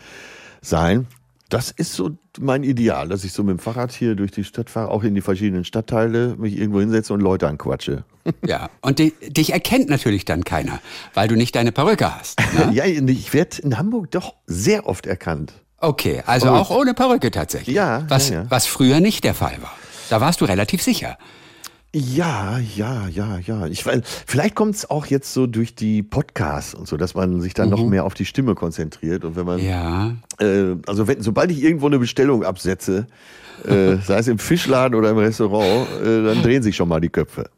sein. 0.63 1.07
Das 1.55 1.71
ist 1.71 1.93
so 1.93 2.11
mein 2.41 2.65
Ideal, 2.65 3.09
dass 3.09 3.23
ich 3.23 3.33
so 3.33 3.45
mit 3.45 3.57
dem 3.57 3.59
Fahrrad 3.61 3.93
hier 3.93 4.17
durch 4.17 4.33
die 4.33 4.43
Stadt 4.43 4.71
fahre, 4.71 4.91
auch 4.91 5.05
in 5.05 5.15
die 5.15 5.21
verschiedenen 5.21 5.65
Stadtteile, 5.65 6.35
mich 6.37 6.59
irgendwo 6.59 6.81
hinsetze 6.81 7.15
und 7.15 7.21
Leute 7.21 7.49
anquatsche. 7.49 8.05
Ja, 8.47 8.71
und 8.81 8.99
die, 8.99 9.13
dich 9.29 9.53
erkennt 9.53 9.91
natürlich 9.91 10.25
dann 10.25 10.45
keiner, 10.45 10.81
weil 11.13 11.29
du 11.29 11.37
nicht 11.37 11.55
deine 11.55 11.73
Perücke 11.73 12.19
hast. 12.19 12.41
Ne? 12.55 12.71
ja, 12.73 12.85
ich 12.87 13.35
werde 13.35 13.61
in 13.61 13.77
Hamburg 13.77 14.11
doch 14.11 14.35
sehr 14.47 14.87
oft 14.89 15.07
erkannt. 15.07 15.53
Okay, 15.79 16.23
also 16.25 16.49
Und, 16.49 16.55
auch 16.55 16.71
ohne 16.71 16.95
Perücke 16.95 17.31
tatsächlich. 17.31 17.77
Ja. 17.77 18.05
Was, 18.09 18.31
ja, 18.31 18.43
ja. 18.43 18.47
was 18.49 18.67
früher 18.67 19.01
nicht 19.01 19.25
der 19.25 19.35
Fall 19.35 19.57
war. 19.61 19.75
Da 20.09 20.23
warst 20.23 20.41
du 20.41 20.47
relativ 20.47 20.83
sicher. 20.83 21.19
Ja, 21.97 22.59
ja, 22.59 23.07
ja, 23.07 23.39
ja. 23.39 23.67
Ich, 23.67 23.85
vielleicht 23.85 24.57
kommt 24.57 24.75
es 24.75 24.91
auch 24.91 25.07
jetzt 25.07 25.33
so 25.33 25.47
durch 25.47 25.77
die 25.77 26.03
Podcasts 26.03 26.75
und 26.75 26.89
so, 26.89 26.97
dass 26.97 27.15
man 27.15 27.41
sich 27.41 27.55
dann 27.55 27.69
mhm. 27.69 27.71
noch 27.77 27.87
mehr 27.87 28.05
auf 28.05 28.15
die 28.15 28.25
Stimme 28.25 28.57
konzentriert. 28.57 29.25
Und 29.25 29.37
wenn 29.37 29.47
man, 29.47 29.61
ja. 29.61 30.17
Äh, 30.41 30.75
also 30.89 31.07
wenn, 31.07 31.23
sobald 31.23 31.53
ich 31.53 31.63
irgendwo 31.63 31.87
eine 31.87 32.01
Bestellung 32.01 32.43
absetze, 32.43 33.07
äh, 33.65 33.97
sei 34.05 34.19
es 34.19 34.27
im 34.27 34.41
Fischladen 34.41 34.99
oder 34.99 35.11
im 35.11 35.19
Restaurant, 35.19 35.87
äh, 36.03 36.25
dann 36.25 36.43
drehen 36.43 36.65
sich 36.65 36.75
schon 36.75 36.89
mal 36.89 37.01
die 37.01 37.11
Köpfe. 37.11 37.49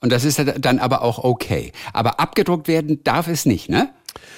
Und 0.00 0.12
das 0.12 0.24
ist 0.24 0.42
dann 0.58 0.78
aber 0.78 1.02
auch 1.02 1.18
okay. 1.18 1.72
Aber 1.92 2.18
abgedruckt 2.20 2.68
werden 2.68 3.04
darf 3.04 3.28
es 3.28 3.44
nicht, 3.44 3.68
ne? 3.68 3.90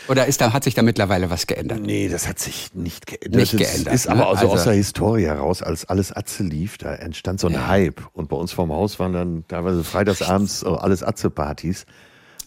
Oder 0.09 0.27
ist 0.27 0.41
da, 0.41 0.53
hat 0.53 0.65
sich 0.65 0.75
da 0.75 0.83
mittlerweile 0.83 1.31
was 1.31 1.47
geändert? 1.47 1.81
Nee, 1.81 2.09
das 2.09 2.27
hat 2.27 2.39
sich 2.39 2.75
nicht 2.75 3.07
geändert. 3.07 3.41
Nicht 3.41 3.55
das 3.55 3.61
geändert. 3.61 3.95
Ist 3.95 4.09
aber 4.09 4.29
also, 4.29 4.43
also 4.43 4.53
aus 4.55 4.65
der 4.65 4.73
Historie 4.73 5.25
heraus, 5.25 5.63
als 5.63 5.85
alles 5.85 6.13
Atze 6.13 6.43
lief, 6.43 6.79
da 6.79 6.95
entstand 6.95 7.41
so 7.41 7.49
ein 7.49 7.55
ja. 7.55 7.69
Hype. 7.69 8.03
Und 8.15 8.29
bei 8.29 8.37
uns 8.37 8.53
vorm 8.53 8.73
Haus 8.73 8.99
waren 8.99 9.13
dann 9.13 9.45
teilweise 9.49 9.85
freitagsabends 9.85 10.65
alles 10.65 11.03
Atze-Partys. 11.03 11.85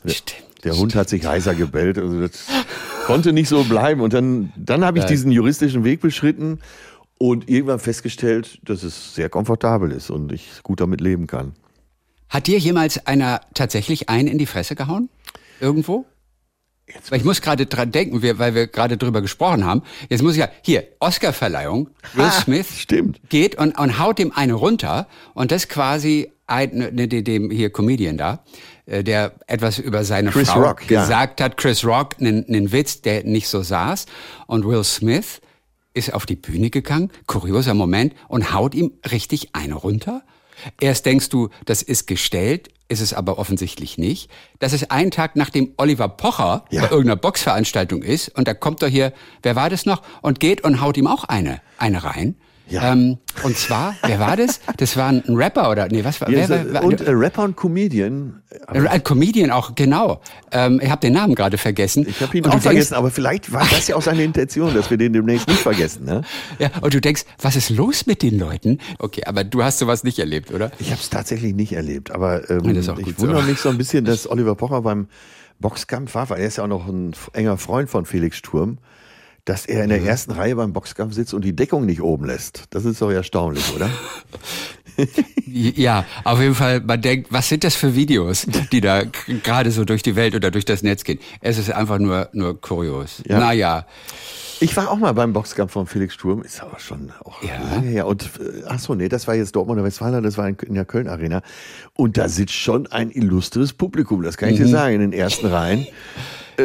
Stimmt. 0.05 0.43
Der 0.63 0.77
Hund 0.77 0.95
hat 0.95 1.09
sich 1.09 1.25
heiser 1.25 1.55
gebellt. 1.55 1.97
Also 1.97 2.21
das 2.21 2.47
konnte 3.05 3.33
nicht 3.33 3.49
so 3.49 3.63
bleiben. 3.63 4.01
Und 4.01 4.13
dann, 4.13 4.51
dann 4.57 4.83
habe 4.83 4.99
ich 4.99 5.05
diesen 5.05 5.31
juristischen 5.31 5.83
Weg 5.83 6.01
beschritten 6.01 6.59
und 7.17 7.49
irgendwann 7.49 7.79
festgestellt, 7.79 8.59
dass 8.63 8.81
es 8.83 9.13
sehr 9.13 9.29
komfortabel 9.29 9.91
ist 9.91 10.09
und 10.09 10.31
ich 10.31 10.63
gut 10.63 10.81
damit 10.81 11.01
leben 11.01 11.27
kann. 11.27 11.53
Hat 12.29 12.47
dir 12.47 12.57
jemals 12.57 13.05
einer 13.05 13.41
tatsächlich 13.53 14.09
einen 14.09 14.27
in 14.27 14.37
die 14.37 14.45
Fresse 14.45 14.75
gehauen? 14.75 15.09
Irgendwo? 15.59 16.05
Jetzt 16.93 17.11
ich 17.11 17.23
muss 17.23 17.41
gerade 17.41 17.65
dran 17.65 17.91
denken, 17.91 18.21
weil 18.21 18.55
wir 18.55 18.67
gerade 18.67 18.97
drüber 18.97 19.21
gesprochen 19.21 19.65
haben. 19.65 19.83
Jetzt 20.09 20.21
muss 20.21 20.33
ich 20.33 20.39
ja, 20.39 20.49
hier, 20.61 20.83
Oscar-Verleihung, 20.99 21.89
Will 22.13 22.25
ah, 22.25 22.31
Smith 22.31 22.67
stimmt. 22.77 23.19
geht 23.29 23.55
und, 23.55 23.77
und 23.77 23.99
haut 23.99 24.19
dem 24.19 24.31
eine 24.31 24.53
runter 24.53 25.07
und 25.33 25.51
das 25.51 25.67
quasi 25.67 26.31
ein, 26.47 26.77
ne, 26.77 26.91
ne 26.91 27.07
dem 27.07 27.49
hier 27.49 27.71
Comedian 27.71 28.17
da, 28.17 28.43
äh, 28.85 29.03
der 29.03 29.33
etwas 29.47 29.79
über 29.79 30.03
seine 30.03 30.31
Chris 30.31 30.49
Frau 30.49 30.61
Rock, 30.61 30.87
gesagt 30.87 31.39
ja. 31.39 31.45
hat, 31.45 31.57
Chris 31.57 31.85
Rock, 31.85 32.15
einen, 32.19 32.45
einen 32.47 32.71
Witz, 32.71 33.01
der 33.01 33.23
nicht 33.23 33.47
so 33.47 33.61
saß. 33.61 34.05
Und 34.47 34.65
Will 34.65 34.83
Smith 34.83 35.41
ist 35.93 36.13
auf 36.13 36.25
die 36.25 36.35
Bühne 36.35 36.69
gegangen, 36.69 37.11
kurioser 37.25 37.73
Moment, 37.73 38.13
und 38.27 38.53
haut 38.53 38.75
ihm 38.75 38.93
richtig 39.09 39.49
eine 39.53 39.75
runter. 39.75 40.23
Erst 40.79 41.05
denkst 41.05 41.29
du, 41.29 41.49
das 41.65 41.81
ist 41.81 42.07
gestellt, 42.07 42.69
ist 42.91 43.01
es 43.01 43.13
aber 43.13 43.39
offensichtlich 43.39 43.97
nicht. 43.97 44.29
Das 44.59 44.73
ist 44.73 44.91
ein 44.91 45.11
Tag 45.11 45.35
nachdem 45.35 45.73
Oliver 45.77 46.09
Pocher 46.09 46.65
ja. 46.69 46.81
bei 46.81 46.89
irgendeiner 46.89 47.15
Boxveranstaltung 47.15 48.03
ist 48.03 48.29
und 48.29 48.47
da 48.47 48.53
kommt 48.53 48.81
doch 48.81 48.87
hier, 48.87 49.13
wer 49.43 49.55
war 49.55 49.69
das 49.69 49.85
noch, 49.85 50.01
und 50.21 50.39
geht 50.39 50.63
und 50.63 50.81
haut 50.81 50.97
ihm 50.97 51.07
auch 51.07 51.23
eine, 51.23 51.61
eine 51.77 52.03
rein. 52.03 52.35
Ja. 52.71 52.93
Ähm, 52.93 53.17
und 53.43 53.57
zwar, 53.57 53.95
wer 54.05 54.19
war 54.19 54.37
das? 54.37 54.61
Das 54.77 54.95
war 54.95 55.09
ein 55.09 55.23
Rapper 55.27 55.69
oder 55.69 55.87
nee, 55.89 56.03
was 56.05 56.21
war? 56.21 56.29
Ja, 56.29 56.47
wer, 56.47 56.73
wer, 56.73 56.83
und 56.83 57.01
äh, 57.01 57.11
Rapper 57.11 57.43
und 57.43 57.57
Comedian. 57.57 58.41
Ein 58.67 59.03
Comedian 59.03 59.51
auch, 59.51 59.75
genau. 59.75 60.21
Ähm, 60.51 60.79
ich 60.81 60.89
habe 60.89 61.01
den 61.01 61.13
Namen 61.13 61.35
gerade 61.35 61.57
vergessen. 61.57 62.05
Ich 62.07 62.21
habe 62.21 62.37
ihn 62.37 62.45
und 62.45 62.51
auch 62.51 62.59
vergessen, 62.59 62.75
denkst, 62.75 62.91
aber 62.93 63.11
vielleicht 63.11 63.51
war 63.51 63.67
das 63.69 63.87
ja 63.89 63.97
auch 63.97 64.01
seine 64.01 64.23
Intention, 64.23 64.73
dass 64.73 64.89
wir 64.89 64.97
den 64.97 65.11
demnächst 65.11 65.49
nicht 65.49 65.59
vergessen. 65.59 66.05
Ne? 66.05 66.21
Ja, 66.59 66.69
und 66.81 66.93
du 66.93 67.01
denkst, 67.01 67.25
was 67.41 67.57
ist 67.57 67.69
los 67.69 68.05
mit 68.05 68.21
den 68.21 68.39
Leuten? 68.39 68.79
Okay, 68.99 69.23
aber 69.25 69.43
du 69.43 69.63
hast 69.63 69.79
sowas 69.79 70.05
nicht 70.05 70.19
erlebt, 70.19 70.51
oder? 70.51 70.71
Ich 70.79 70.91
habe 70.91 71.01
es 71.01 71.09
tatsächlich 71.09 71.53
nicht 71.53 71.73
erlebt, 71.73 72.11
aber 72.11 72.49
ähm, 72.49 72.59
ich 72.59 73.19
wundere 73.19 73.41
so. 73.41 73.47
mich 73.47 73.59
so 73.59 73.69
ein 73.69 73.77
bisschen, 73.77 74.05
dass 74.05 74.29
Oliver 74.29 74.55
Pocher 74.55 74.81
beim 74.81 75.07
Boxkampf 75.59 76.15
war, 76.15 76.29
weil 76.29 76.39
er 76.39 76.47
ist 76.47 76.57
ja 76.57 76.63
auch 76.63 76.69
noch 76.69 76.87
ein 76.87 77.11
enger 77.33 77.57
Freund 77.57 77.89
von 77.89 78.05
Felix 78.05 78.37
Sturm 78.37 78.77
dass 79.45 79.65
er 79.65 79.83
in 79.83 79.89
der 79.89 80.01
mhm. 80.01 80.07
ersten 80.07 80.31
Reihe 80.31 80.55
beim 80.55 80.73
Boxkampf 80.73 81.13
sitzt 81.13 81.33
und 81.33 81.43
die 81.43 81.55
Deckung 81.55 81.85
nicht 81.85 82.01
oben 82.01 82.25
lässt. 82.25 82.65
Das 82.69 82.85
ist 82.85 83.01
doch 83.01 83.11
erstaunlich, 83.11 83.73
oder? 83.75 83.89
ja, 85.45 86.05
auf 86.23 86.39
jeden 86.39 86.55
Fall, 86.55 86.81
man 86.81 87.01
denkt, 87.01 87.31
was 87.31 87.49
sind 87.49 87.63
das 87.63 87.75
für 87.75 87.95
Videos, 87.95 88.45
die 88.71 88.81
da 88.81 89.03
gerade 89.43 89.71
so 89.71 89.85
durch 89.85 90.03
die 90.03 90.15
Welt 90.15 90.35
oder 90.35 90.51
durch 90.51 90.65
das 90.65 90.83
Netz 90.83 91.03
gehen? 91.03 91.19
Es 91.41 91.57
ist 91.57 91.71
einfach 91.71 91.99
nur, 91.99 92.29
nur 92.33 92.59
kurios. 92.59 93.23
Ja. 93.27 93.39
Naja. 93.39 93.85
Ich 94.59 94.77
war 94.77 94.91
auch 94.91 94.97
mal 94.97 95.13
beim 95.13 95.33
Boxkampf 95.33 95.71
von 95.71 95.87
Felix 95.87 96.13
Sturm, 96.13 96.43
ist 96.43 96.61
aber 96.61 96.77
schon 96.79 97.11
auch 97.23 97.41
ja. 97.41 97.59
lange 97.73 97.87
her. 97.87 98.05
Und 98.05 98.25
äh, 98.39 98.61
ach 98.67 98.77
so, 98.77 98.93
nee, 98.93 99.09
das 99.09 99.27
war 99.27 99.33
jetzt 99.33 99.55
Dortmunder 99.55 99.83
Westfalen, 99.83 100.21
das 100.21 100.37
war 100.37 100.47
in 100.47 100.75
der 100.75 100.85
Köln 100.85 101.07
Arena. 101.07 101.41
Und 101.95 102.17
da 102.17 102.29
sitzt 102.29 102.53
schon 102.53 102.85
ein 102.87 103.09
illustres 103.09 103.73
Publikum, 103.73 104.21
das 104.21 104.37
kann 104.37 104.49
ich 104.49 104.59
mhm. 104.59 104.65
dir 104.65 104.69
sagen, 104.69 104.95
in 104.95 105.01
den 105.01 105.13
ersten 105.13 105.47
Reihen. 105.47 105.87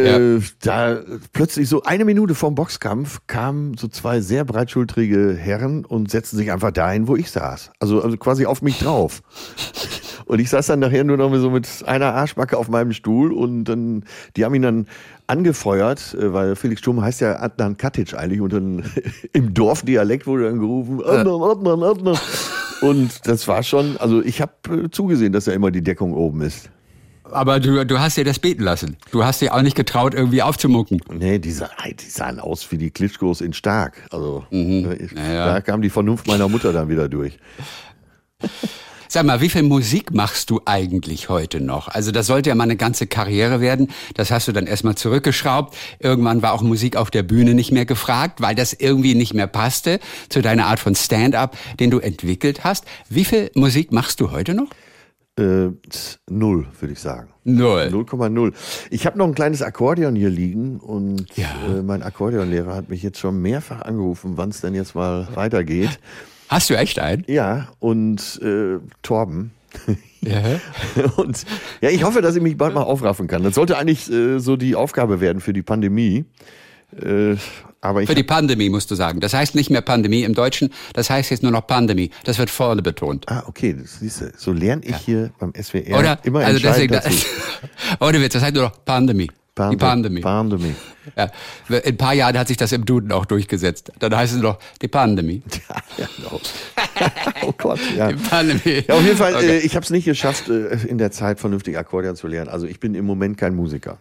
Äh, 0.04 0.40
Da 0.62 1.00
plötzlich 1.32 1.68
so 1.68 1.82
eine 1.82 2.04
Minute 2.04 2.34
vorm 2.34 2.54
Boxkampf 2.54 3.20
kamen 3.26 3.76
so 3.76 3.88
zwei 3.88 4.20
sehr 4.20 4.44
breitschultrige 4.44 5.34
Herren 5.34 5.84
und 5.84 6.10
setzten 6.10 6.36
sich 6.36 6.52
einfach 6.52 6.72
dahin, 6.72 7.08
wo 7.08 7.16
ich 7.16 7.30
saß. 7.30 7.70
Also, 7.80 8.02
also 8.02 8.16
quasi 8.16 8.46
auf 8.46 8.62
mich 8.62 8.78
drauf. 8.78 9.22
Und 10.26 10.40
ich 10.40 10.50
saß 10.50 10.66
dann 10.66 10.80
nachher 10.80 11.04
nur 11.04 11.16
noch 11.16 11.32
so 11.36 11.50
mit 11.50 11.68
einer 11.86 12.12
Arschbacke 12.14 12.56
auf 12.58 12.68
meinem 12.68 12.92
Stuhl 12.92 13.32
und 13.32 13.64
dann, 13.64 14.04
die 14.36 14.44
haben 14.44 14.56
ihn 14.56 14.62
dann 14.62 14.86
angefeuert, 15.28 16.14
äh, 16.14 16.32
weil 16.32 16.56
Felix 16.56 16.80
Sturm 16.80 17.00
heißt 17.00 17.20
ja 17.20 17.40
Adnan 17.40 17.76
Katic 17.76 18.14
eigentlich 18.14 18.40
und 18.40 18.52
dann 18.52 18.82
im 19.32 19.54
Dorfdialekt 19.54 20.26
wurde 20.26 20.44
dann 20.44 20.58
gerufen, 20.58 21.00
Adnan, 21.04 21.42
Adnan, 21.42 21.82
Adnan. 21.84 22.18
Und 22.82 23.26
das 23.26 23.46
war 23.46 23.62
schon, 23.62 23.96
also 23.98 24.20
ich 24.20 24.40
habe 24.42 24.52
äh, 24.68 24.90
zugesehen, 24.90 25.32
dass 25.32 25.46
ja 25.46 25.52
immer 25.52 25.70
die 25.70 25.82
Deckung 25.82 26.12
oben 26.12 26.42
ist. 26.42 26.70
Aber 27.30 27.60
du, 27.60 27.84
du 27.84 27.98
hast 27.98 28.16
dir 28.16 28.24
das 28.24 28.38
beten 28.38 28.62
lassen. 28.62 28.96
Du 29.10 29.24
hast 29.24 29.40
dir 29.40 29.54
auch 29.54 29.62
nicht 29.62 29.76
getraut, 29.76 30.14
irgendwie 30.14 30.42
aufzumucken. 30.42 31.00
Nee, 31.12 31.38
die, 31.38 31.50
sah, 31.50 31.70
die 31.84 32.08
sahen 32.08 32.38
aus 32.40 32.70
wie 32.70 32.78
die 32.78 32.90
Klitschkos 32.90 33.40
in 33.40 33.52
Stark. 33.52 34.06
Also 34.10 34.44
mhm. 34.50 34.90
Äh, 34.90 35.08
naja. 35.14 35.46
da 35.46 35.60
kam 35.60 35.82
die 35.82 35.90
Vernunft 35.90 36.26
meiner 36.26 36.48
Mutter 36.48 36.72
dann 36.72 36.88
wieder 36.88 37.08
durch. 37.08 37.38
Sag 39.08 39.24
mal, 39.24 39.40
wie 39.40 39.48
viel 39.48 39.62
Musik 39.62 40.12
machst 40.12 40.50
du 40.50 40.60
eigentlich 40.64 41.28
heute 41.28 41.60
noch? 41.60 41.88
Also 41.88 42.10
das 42.10 42.26
sollte 42.26 42.50
ja 42.50 42.54
mal 42.54 42.64
eine 42.64 42.76
ganze 42.76 43.06
Karriere 43.06 43.60
werden. 43.60 43.88
Das 44.14 44.30
hast 44.30 44.48
du 44.48 44.52
dann 44.52 44.66
erstmal 44.66 44.96
zurückgeschraubt. 44.96 45.76
Irgendwann 46.00 46.42
war 46.42 46.52
auch 46.52 46.62
Musik 46.62 46.96
auf 46.96 47.10
der 47.10 47.22
Bühne 47.22 47.54
nicht 47.54 47.70
mehr 47.70 47.86
gefragt, 47.86 48.40
weil 48.40 48.54
das 48.54 48.72
irgendwie 48.72 49.14
nicht 49.14 49.32
mehr 49.32 49.46
passte 49.46 50.00
zu 50.28 50.42
deiner 50.42 50.66
Art 50.66 50.80
von 50.80 50.94
Stand-up, 50.94 51.56
den 51.78 51.90
du 51.90 51.98
entwickelt 51.98 52.64
hast. 52.64 52.84
Wie 53.08 53.24
viel 53.24 53.50
Musik 53.54 53.92
machst 53.92 54.20
du 54.20 54.32
heute 54.32 54.54
noch? 54.54 54.68
Äh, 55.38 55.68
null, 56.30 56.66
würde 56.80 56.92
ich 56.92 57.00
sagen. 57.00 57.28
Null. 57.44 57.90
0,0. 57.92 58.54
Ich 58.90 59.06
habe 59.06 59.18
noch 59.18 59.26
ein 59.26 59.34
kleines 59.34 59.60
Akkordeon 59.60 60.16
hier 60.16 60.30
liegen 60.30 60.80
und 60.80 61.26
ja. 61.36 61.50
äh, 61.68 61.82
mein 61.82 62.02
Akkordeonlehrer 62.02 62.74
hat 62.74 62.88
mich 62.88 63.02
jetzt 63.02 63.18
schon 63.18 63.42
mehrfach 63.42 63.82
angerufen, 63.82 64.32
wann 64.36 64.48
es 64.48 64.62
denn 64.62 64.74
jetzt 64.74 64.94
mal 64.94 65.28
weitergeht. 65.34 65.98
Hast 66.48 66.70
du 66.70 66.74
echt 66.74 66.98
einen? 66.98 67.24
Ja, 67.26 67.68
und 67.80 68.40
äh, 68.42 68.78
Torben. 69.02 69.50
Ja. 70.22 70.42
und 71.16 71.44
ja, 71.80 71.90
ich 71.90 72.02
hoffe, 72.02 72.22
dass 72.22 72.34
ich 72.34 72.42
mich 72.42 72.56
bald 72.56 72.74
mal 72.74 72.82
aufraffen 72.82 73.28
kann. 73.28 73.42
Das 73.42 73.54
sollte 73.54 73.76
eigentlich 73.76 74.10
äh, 74.10 74.38
so 74.38 74.56
die 74.56 74.74
Aufgabe 74.74 75.20
werden 75.20 75.40
für 75.40 75.52
die 75.52 75.62
Pandemie. 75.62 76.24
Äh, 77.02 77.36
aber 77.80 78.02
ich 78.02 78.08
Für 78.08 78.14
die 78.14 78.22
Pandemie 78.22 78.68
musst 78.68 78.90
du 78.90 78.94
sagen. 78.94 79.20
Das 79.20 79.34
heißt 79.34 79.54
nicht 79.54 79.70
mehr 79.70 79.80
Pandemie 79.80 80.22
im 80.24 80.34
Deutschen, 80.34 80.70
das 80.94 81.10
heißt 81.10 81.30
jetzt 81.30 81.42
nur 81.42 81.52
noch 81.52 81.66
Pandemie. 81.66 82.10
Das 82.24 82.38
wird 82.38 82.50
vorne 82.50 82.82
betont. 82.82 83.28
Ah, 83.28 83.44
okay, 83.46 83.76
das 83.80 84.00
siehst 84.00 84.20
du. 84.20 84.32
So 84.36 84.52
lerne 84.52 84.82
ich 84.84 84.90
ja. 84.90 84.98
hier 84.98 85.30
beim 85.38 85.52
SWR 85.54 85.98
Oder, 85.98 86.18
immer 86.24 86.40
also 86.40 86.58
deswegen, 86.58 86.94
dazu. 86.94 87.10
Ohne 88.00 88.20
Witz, 88.20 88.32
das 88.32 88.42
heißt 88.42 88.54
nur 88.54 88.64
noch 88.64 88.84
Pandemie. 88.84 89.30
Pand 89.56 89.72
die 89.72 89.76
Pandemie. 89.78 90.20
Pandemie. 90.20 90.74
Ja, 91.16 91.30
in 91.70 91.82
ein 91.82 91.96
paar 91.96 92.12
Jahren 92.12 92.38
hat 92.38 92.46
sich 92.46 92.58
das 92.58 92.72
im 92.72 92.84
Duden 92.84 93.10
auch 93.10 93.24
durchgesetzt. 93.24 93.90
Dann 94.00 94.14
heißt 94.14 94.34
es 94.34 94.42
noch 94.42 94.58
die 94.82 94.88
Pandemie. 94.88 95.42
Ja, 95.96 96.06
genau. 96.18 96.40
oh 97.42 97.54
Gott, 97.56 97.80
ja. 97.96 98.12
Die 98.12 98.16
Pandemie. 98.16 98.84
Ja, 98.86 98.96
auf 98.96 99.02
jeden 99.02 99.16
Fall, 99.16 99.34
okay. 99.34 99.48
äh, 99.48 99.58
ich 99.60 99.74
habe 99.76 99.84
es 99.84 99.88
nicht 99.88 100.04
geschafft, 100.04 100.50
äh, 100.50 100.76
in 100.86 100.98
der 100.98 101.10
Zeit 101.10 101.40
vernünftig 101.40 101.78
Akkordeon 101.78 102.16
zu 102.16 102.26
lernen. 102.26 102.50
Also 102.50 102.66
ich 102.66 102.80
bin 102.80 102.94
im 102.94 103.06
Moment 103.06 103.38
kein 103.38 103.54
Musiker. 103.54 103.96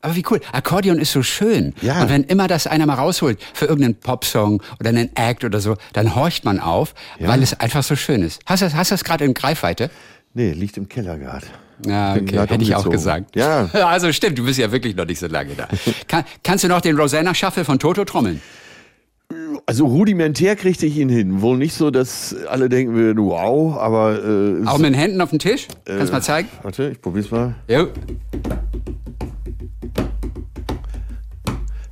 Aber 0.00 0.14
wie 0.14 0.24
cool. 0.30 0.40
Akkordeon 0.52 0.98
ist 0.98 1.12
so 1.12 1.22
schön. 1.22 1.74
Ja. 1.82 2.02
Und 2.02 2.10
wenn 2.10 2.22
immer 2.24 2.46
das 2.46 2.66
einer 2.66 2.86
mal 2.86 2.94
rausholt 2.94 3.38
für 3.52 3.66
irgendeinen 3.66 3.96
Popsong 3.96 4.62
oder 4.78 4.90
einen 4.90 5.10
Act 5.16 5.44
oder 5.44 5.60
so, 5.60 5.76
dann 5.92 6.14
horcht 6.14 6.44
man 6.44 6.60
auf, 6.60 6.94
ja. 7.18 7.28
weil 7.28 7.42
es 7.42 7.58
einfach 7.58 7.82
so 7.82 7.96
schön 7.96 8.22
ist. 8.22 8.40
Hast 8.46 8.62
du 8.62 8.72
hast 8.72 8.92
das 8.92 9.02
gerade 9.02 9.24
in 9.24 9.34
Greifweite? 9.34 9.90
Nee, 10.34 10.52
liegt 10.52 10.76
im 10.76 10.88
Keller 10.88 11.18
gerade. 11.18 11.46
Ja, 11.86 12.14
okay, 12.14 12.38
hätte 12.38 12.62
ich 12.62 12.74
auch 12.74 12.88
gesagt. 12.88 13.36
Ja. 13.36 13.68
Also 13.88 14.12
stimmt, 14.12 14.38
du 14.38 14.44
bist 14.44 14.58
ja 14.58 14.70
wirklich 14.70 14.94
noch 14.94 15.06
nicht 15.06 15.18
so 15.18 15.26
lange 15.26 15.54
da. 15.54 15.68
Kann, 16.06 16.24
kannst 16.42 16.64
du 16.64 16.68
noch 16.68 16.80
den 16.80 16.96
Rosanna 16.96 17.34
Shuffle 17.34 17.64
von 17.64 17.78
Toto 17.78 18.04
trommeln? 18.04 18.40
Also 19.66 19.86
rudimentär 19.86 20.56
kriegte 20.56 20.86
ich 20.86 20.96
ihn 20.96 21.08
hin. 21.08 21.42
Wohl 21.42 21.58
nicht 21.58 21.74
so, 21.74 21.90
dass 21.90 22.34
alle 22.48 22.68
denken 22.68 22.94
würden, 22.94 23.24
wow, 23.24 23.76
aber... 23.76 24.24
Äh, 24.24 24.66
auch 24.66 24.78
mit 24.78 24.86
den 24.86 24.94
Händen 24.94 25.20
auf 25.20 25.30
dem 25.30 25.38
Tisch? 25.38 25.68
Kannst 25.84 26.04
du 26.04 26.08
äh, 26.08 26.12
mal 26.12 26.22
zeigen? 26.22 26.48
Warte, 26.62 26.90
ich 26.90 27.00
probier's 27.00 27.30
mal. 27.30 27.54
Jo. 27.68 27.88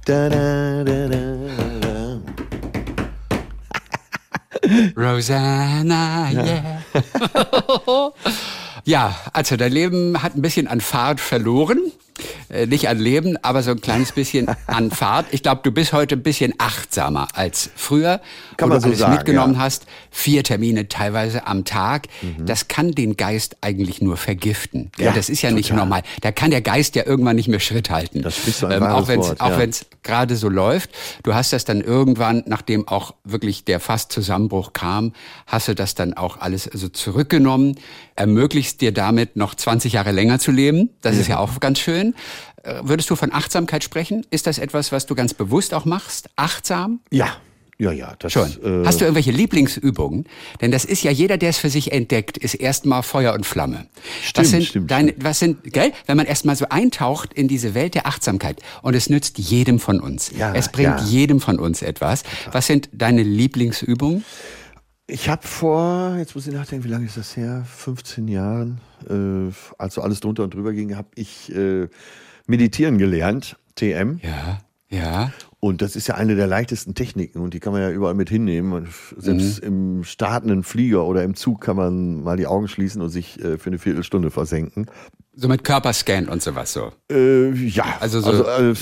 Da, 0.06 0.28
da, 0.28 0.84
da, 0.84 1.08
da, 1.08 2.20
Rosanna, 4.96 6.30
yeah. 6.30 6.82
ja, 8.84 9.16
also 9.32 9.56
dein 9.56 9.72
Leben 9.72 10.22
hat 10.22 10.36
ein 10.36 10.42
bisschen 10.42 10.68
an 10.68 10.80
Fahrt 10.80 11.18
verloren. 11.18 11.90
Äh, 12.48 12.66
nicht 12.66 12.88
an 12.88 12.98
Leben, 12.98 13.36
aber 13.42 13.62
so 13.62 13.72
ein 13.72 13.80
kleines 13.80 14.12
bisschen 14.12 14.48
an 14.66 14.90
Fahrt. 14.90 15.26
Ich 15.30 15.42
glaube, 15.42 15.60
du 15.62 15.70
bist 15.70 15.92
heute 15.92 16.16
ein 16.16 16.22
bisschen 16.22 16.54
achtsamer 16.58 17.28
als 17.34 17.70
früher, 17.74 18.20
kann 18.56 18.68
wo 18.68 18.74
man 18.74 18.76
du 18.76 18.80
so 18.82 18.86
alles 18.88 18.98
sagen, 19.00 19.14
mitgenommen 19.14 19.54
ja. 19.54 19.60
hast. 19.60 19.86
Vier 20.10 20.42
Termine 20.42 20.88
teilweise 20.88 21.46
am 21.46 21.64
Tag. 21.64 22.06
Mhm. 22.22 22.46
Das 22.46 22.68
kann 22.68 22.92
den 22.92 23.16
Geist 23.16 23.56
eigentlich 23.60 24.00
nur 24.00 24.16
vergiften. 24.16 24.90
Ja, 24.98 25.12
das 25.12 25.28
ist 25.28 25.42
ja 25.42 25.50
total. 25.50 25.58
nicht 25.58 25.72
normal. 25.72 26.02
Da 26.20 26.32
kann 26.32 26.50
der 26.50 26.62
Geist 26.62 26.94
ja 26.96 27.04
irgendwann 27.06 27.36
nicht 27.36 27.48
mehr 27.48 27.60
Schritt 27.60 27.90
halten. 27.90 28.22
Das 28.22 28.46
ist 28.46 28.60
so 28.60 28.66
ein 28.66 28.72
ähm, 28.72 28.82
auch 28.84 29.08
wenn 29.08 29.20
es 29.20 29.82
es 29.82 29.86
gerade 30.02 30.36
so 30.36 30.48
läuft. 30.48 30.90
Du 31.22 31.34
hast 31.34 31.52
das 31.52 31.64
dann 31.64 31.80
irgendwann, 31.80 32.44
nachdem 32.46 32.88
auch 32.88 33.14
wirklich 33.24 33.64
der 33.64 33.80
fast 33.80 34.12
Zusammenbruch 34.12 34.72
kam, 34.72 35.12
hast 35.46 35.68
du 35.68 35.74
das 35.74 35.94
dann 35.94 36.14
auch 36.14 36.40
alles 36.40 36.68
also 36.68 36.88
zurückgenommen, 36.88 37.76
ermöglichst 38.14 38.80
dir 38.80 38.92
damit 38.92 39.36
noch 39.36 39.54
20 39.54 39.92
Jahre 39.92 40.12
länger 40.12 40.38
zu 40.38 40.52
leben. 40.52 40.90
Das 41.02 41.16
ja. 41.16 41.20
ist 41.20 41.28
ja 41.28 41.38
auch 41.38 41.60
ganz 41.60 41.78
schön. 41.78 42.05
Äh, 42.62 42.80
würdest 42.82 43.10
du 43.10 43.16
von 43.16 43.32
Achtsamkeit 43.32 43.84
sprechen? 43.84 44.26
Ist 44.30 44.46
das 44.46 44.58
etwas, 44.58 44.92
was 44.92 45.06
du 45.06 45.14
ganz 45.14 45.34
bewusst 45.34 45.74
auch 45.74 45.84
machst? 45.84 46.28
Achtsam? 46.36 47.00
Ja, 47.10 47.36
ja, 47.78 47.92
ja. 47.92 48.14
Das, 48.18 48.32
Schon. 48.32 48.48
Äh 48.64 48.86
Hast 48.86 49.00
du 49.00 49.04
irgendwelche 49.04 49.32
Lieblingsübungen? 49.32 50.24
Denn 50.60 50.70
das 50.70 50.84
ist 50.84 51.02
ja 51.02 51.10
jeder, 51.10 51.36
der 51.36 51.50
es 51.50 51.58
für 51.58 51.68
sich 51.68 51.92
entdeckt, 51.92 52.38
ist 52.38 52.54
erstmal 52.54 53.02
Feuer 53.02 53.34
und 53.34 53.44
Flamme. 53.44 53.86
Stimmt, 54.22 54.46
was 54.46 54.50
sind 54.50 54.64
stimmt, 54.64 54.90
deine, 54.90 55.14
was 55.18 55.38
sind, 55.38 55.72
gell? 55.72 55.92
Wenn 56.06 56.16
man 56.16 56.26
erstmal 56.26 56.56
so 56.56 56.66
eintaucht 56.70 57.34
in 57.34 57.48
diese 57.48 57.74
Welt 57.74 57.94
der 57.94 58.06
Achtsamkeit 58.06 58.60
und 58.82 58.94
es 58.94 59.10
nützt 59.10 59.38
jedem 59.38 59.78
von 59.78 60.00
uns. 60.00 60.32
Ja, 60.36 60.54
es 60.54 60.70
bringt 60.70 61.00
ja. 61.00 61.06
jedem 61.06 61.40
von 61.40 61.58
uns 61.58 61.82
etwas. 61.82 62.22
Was 62.50 62.66
sind 62.66 62.88
deine 62.92 63.22
Lieblingsübungen? 63.22 64.24
Ich 65.08 65.28
habe 65.28 65.46
vor, 65.46 66.16
jetzt 66.18 66.34
muss 66.34 66.48
ich 66.48 66.54
nachdenken, 66.54 66.84
wie 66.84 66.88
lange 66.88 67.06
ist 67.06 67.16
das 67.16 67.36
her? 67.36 67.64
15 67.64 68.26
Jahren, 68.26 68.80
äh, 69.08 69.52
als 69.78 69.94
so 69.94 70.02
alles 70.02 70.18
drunter 70.18 70.42
und 70.42 70.52
drüber 70.52 70.72
ging, 70.72 70.96
habe 70.96 71.08
ich 71.14 71.54
äh, 71.54 71.88
meditieren 72.46 72.98
gelernt, 72.98 73.56
TM. 73.76 74.18
Ja, 74.22 74.58
ja. 74.88 75.32
Und 75.60 75.80
das 75.80 75.94
ist 75.94 76.08
ja 76.08 76.16
eine 76.16 76.34
der 76.34 76.48
leichtesten 76.48 76.94
Techniken 76.94 77.40
und 77.40 77.54
die 77.54 77.60
kann 77.60 77.72
man 77.72 77.82
ja 77.82 77.90
überall 77.90 78.14
mit 78.14 78.28
hinnehmen. 78.28 78.72
Und 78.72 78.88
selbst 79.16 79.62
mhm. 79.62 79.68
im 79.68 80.04
startenden 80.04 80.64
Flieger 80.64 81.04
oder 81.04 81.22
im 81.22 81.34
Zug 81.34 81.60
kann 81.60 81.76
man 81.76 82.22
mal 82.22 82.36
die 82.36 82.46
Augen 82.46 82.66
schließen 82.66 83.00
und 83.00 83.10
sich 83.10 83.40
äh, 83.40 83.58
für 83.58 83.70
eine 83.70 83.78
Viertelstunde 83.78 84.30
versenken. 84.30 84.86
So 85.34 85.48
mit 85.48 85.64
Körperscan 85.64 86.28
und 86.28 86.42
sowas 86.42 86.72
so. 86.72 86.92
Äh, 87.10 87.52
ja, 87.52 87.96
also, 88.00 88.20
so 88.20 88.44
also 88.44 88.72
äh, 88.72 88.74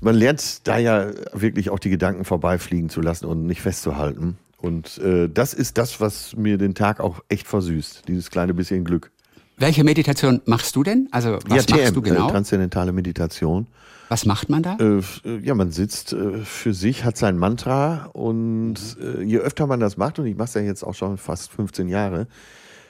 man 0.00 0.14
lernt 0.14 0.66
da 0.66 0.78
ja 0.78 1.10
wirklich 1.32 1.68
auch 1.68 1.78
die 1.78 1.90
Gedanken 1.90 2.24
vorbeifliegen 2.24 2.88
zu 2.88 3.00
lassen 3.00 3.26
und 3.26 3.44
nicht 3.44 3.60
festzuhalten. 3.60 4.38
Und 4.58 4.98
äh, 4.98 5.28
das 5.28 5.54
ist 5.54 5.78
das, 5.78 6.00
was 6.00 6.34
mir 6.36 6.58
den 6.58 6.74
Tag 6.74 7.00
auch 7.00 7.20
echt 7.28 7.46
versüßt, 7.46 8.08
dieses 8.08 8.30
kleine 8.30 8.54
bisschen 8.54 8.84
Glück. 8.84 9.12
Welche 9.58 9.84
Meditation 9.84 10.42
machst 10.44 10.76
du 10.76 10.82
denn? 10.82 11.08
Also 11.12 11.38
was 11.46 11.66
ja, 11.66 11.76
machst 11.76 11.96
du 11.96 12.02
genau? 12.02 12.28
Äh, 12.28 12.32
transzendentale 12.32 12.92
Meditation. 12.92 13.66
Was 14.08 14.24
macht 14.24 14.48
man 14.50 14.62
da? 14.62 14.76
Äh, 14.78 15.00
äh, 15.24 15.38
ja, 15.42 15.54
man 15.54 15.72
sitzt 15.72 16.12
äh, 16.12 16.38
für 16.44 16.74
sich, 16.74 17.04
hat 17.04 17.16
sein 17.16 17.38
Mantra 17.38 18.10
und 18.12 18.76
äh, 19.00 19.22
je 19.22 19.38
öfter 19.38 19.66
man 19.66 19.80
das 19.80 19.96
macht, 19.96 20.18
und 20.18 20.26
ich 20.26 20.36
mache 20.36 20.48
es 20.48 20.54
ja 20.54 20.60
jetzt 20.60 20.84
auch 20.84 20.94
schon 20.94 21.16
fast 21.16 21.50
15 21.50 21.88
Jahre, 21.88 22.28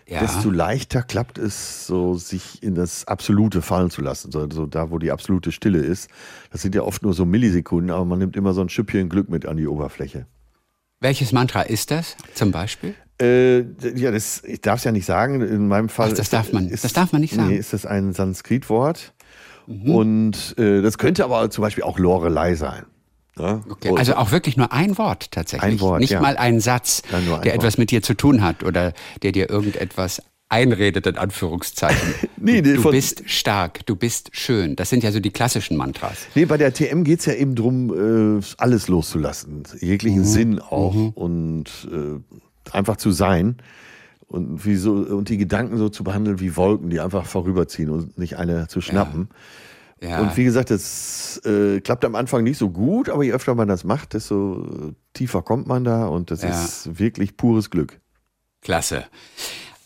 ja. 0.06 0.20
desto 0.20 0.50
leichter 0.50 1.02
klappt 1.02 1.38
es, 1.38 1.86
so 1.86 2.14
sich 2.14 2.62
in 2.62 2.74
das 2.74 3.06
Absolute 3.08 3.62
fallen 3.62 3.90
zu 3.90 4.02
lassen. 4.02 4.30
So, 4.30 4.46
so, 4.50 4.66
da, 4.66 4.90
wo 4.90 4.98
die 4.98 5.10
absolute 5.10 5.52
Stille 5.52 5.78
ist. 5.78 6.10
Das 6.50 6.62
sind 6.62 6.74
ja 6.74 6.82
oft 6.82 7.02
nur 7.02 7.14
so 7.14 7.24
Millisekunden, 7.24 7.90
aber 7.90 8.04
man 8.04 8.18
nimmt 8.18 8.36
immer 8.36 8.52
so 8.52 8.60
ein 8.60 8.68
Schüppchen 8.68 9.08
Glück 9.08 9.30
mit 9.30 9.46
an 9.46 9.56
die 9.56 9.66
Oberfläche. 9.66 10.26
Welches 11.00 11.32
Mantra 11.32 11.62
ist 11.62 11.90
das 11.90 12.16
zum 12.34 12.52
Beispiel? 12.52 12.94
Äh, 13.20 13.60
ja, 13.96 14.10
das, 14.10 14.42
ich 14.44 14.60
darf 14.60 14.78
es 14.78 14.84
ja 14.84 14.92
nicht 14.92 15.06
sagen. 15.06 15.40
In 15.40 15.68
meinem 15.68 15.88
Fall. 15.88 16.10
Ach, 16.12 16.16
das 16.16 16.30
darf 16.30 16.52
man. 16.52 16.68
Ist, 16.68 16.84
das 16.84 16.92
darf 16.92 17.12
man 17.12 17.20
nicht 17.20 17.34
sagen. 17.34 17.48
Nee, 17.48 17.56
ist 17.56 17.72
das 17.72 17.86
ein 17.86 18.12
Sanskritwort. 18.12 19.14
Mhm. 19.66 19.94
Und 19.94 20.54
äh, 20.58 20.82
das 20.82 20.98
könnte 20.98 21.24
aber 21.24 21.50
zum 21.50 21.62
Beispiel 21.62 21.84
auch 21.84 21.98
Lorelei 21.98 22.54
sein. 22.54 22.84
Ja? 23.38 23.62
Okay, 23.68 23.92
also 23.96 24.14
auch 24.16 24.30
wirklich 24.30 24.56
nur 24.56 24.72
ein 24.72 24.96
Wort 24.96 25.30
tatsächlich. 25.30 25.72
Ein 25.72 25.80
Wort, 25.80 26.00
Nicht 26.00 26.10
ja. 26.10 26.20
mal 26.20 26.36
ein 26.36 26.60
Satz, 26.60 27.02
ein 27.12 27.24
der 27.24 27.32
Wort. 27.32 27.46
etwas 27.46 27.76
mit 27.78 27.90
dir 27.90 28.02
zu 28.02 28.14
tun 28.14 28.42
hat 28.42 28.62
oder 28.62 28.92
der 29.22 29.32
dir 29.32 29.50
irgendetwas 29.50 30.22
einredet, 30.48 31.06
in 31.06 31.16
Anführungszeichen. 31.16 32.14
Nee, 32.38 32.60
nee, 32.60 32.74
du 32.74 32.90
bist 32.90 33.22
stark, 33.28 33.84
du 33.86 33.96
bist 33.96 34.28
schön. 34.32 34.76
Das 34.76 34.90
sind 34.90 35.02
ja 35.02 35.10
so 35.10 35.18
die 35.18 35.30
klassischen 35.32 35.76
Mantras. 35.76 36.28
Nee, 36.36 36.44
bei 36.44 36.56
der 36.58 36.72
TM 36.72 37.02
geht's 37.02 37.24
ja 37.26 37.32
eben 37.32 37.54
drum, 37.56 38.38
äh, 38.38 38.42
alles 38.58 38.86
loszulassen. 38.88 39.64
Jeglichen 39.80 40.24
Sinn 40.24 40.60
auch 40.60 40.94
und 41.16 41.88
äh, 41.90 42.20
einfach 42.70 42.98
zu 42.98 43.10
sein. 43.10 43.56
Und, 44.28 44.64
wie 44.64 44.76
so, 44.76 44.92
und 44.92 45.28
die 45.28 45.38
Gedanken 45.38 45.76
so 45.78 45.88
zu 45.88 46.04
behandeln 46.04 46.38
wie 46.38 46.56
Wolken, 46.56 46.90
die 46.90 47.00
einfach 47.00 47.26
vorüberziehen 47.26 47.90
und 47.90 48.16
nicht 48.18 48.36
eine 48.36 48.68
zu 48.68 48.80
schnappen. 48.80 49.28
Ja. 50.00 50.20
Und 50.20 50.36
wie 50.36 50.44
gesagt, 50.44 50.70
das 50.70 51.40
äh, 51.44 51.80
klappt 51.80 52.04
am 52.04 52.14
Anfang 52.14 52.44
nicht 52.44 52.58
so 52.58 52.68
gut, 52.70 53.08
aber 53.08 53.24
je 53.24 53.32
öfter 53.32 53.54
man 53.54 53.66
das 53.66 53.82
macht, 53.82 54.12
desto 54.14 54.92
tiefer 55.14 55.42
kommt 55.42 55.66
man 55.66 55.82
da 55.84 56.06
und 56.06 56.30
das 56.30 56.42
Ja. 56.42 56.50
ist 56.50 56.98
wirklich 56.98 57.36
pures 57.36 57.70
Glück. 57.70 57.98
Klasse. 58.60 59.04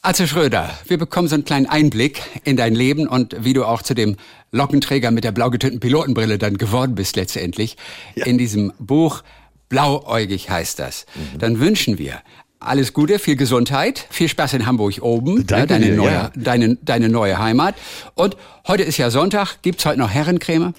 Atze 0.03 0.27
Schröder, 0.27 0.71
wir 0.87 0.97
bekommen 0.97 1.29
so 1.29 1.35
einen 1.35 1.45
kleinen 1.45 1.67
Einblick 1.67 2.23
in 2.45 2.57
dein 2.57 2.75
Leben 2.75 3.07
und 3.07 3.37
wie 3.45 3.53
du 3.53 3.67
auch 3.67 3.83
zu 3.83 3.93
dem 3.93 4.17
Lockenträger 4.51 5.11
mit 5.11 5.25
der 5.25 5.33
blau 5.33 5.51
getönten 5.51 5.79
Pilotenbrille 5.79 6.39
dann 6.39 6.57
geworden 6.57 6.95
bist 6.95 7.17
letztendlich. 7.17 7.77
In 8.15 8.39
diesem 8.39 8.73
Buch 8.79 9.23
Blauäugig 9.69 10.49
heißt 10.49 10.79
das. 10.79 11.05
Mhm. 11.35 11.39
Dann 11.39 11.61
wünschen 11.61 11.99
wir 11.99 12.23
alles 12.61 12.95
Gute, 12.95 13.19
viel 13.19 13.37
Gesundheit, 13.37 14.07
viel 14.09 14.29
Spaß 14.29 14.55
in 14.55 14.65
Hamburg 14.67 15.03
oben, 15.03 15.47
Danke 15.47 15.67
deine, 15.67 15.87
dir, 15.87 15.97
neue, 15.97 16.13
ja. 16.13 16.31
deine, 16.35 16.77
deine 16.77 17.11
neue 17.11 17.39
Heimat. 17.39 17.75
Und 18.15 18.39
heute 18.67 18.85
ist 18.85 18.97
ja 18.97 19.11
Sonntag, 19.11 19.57
gibt's 19.61 19.85
heute 19.85 19.99
noch 19.99 20.11
Herrencreme? 20.11 20.73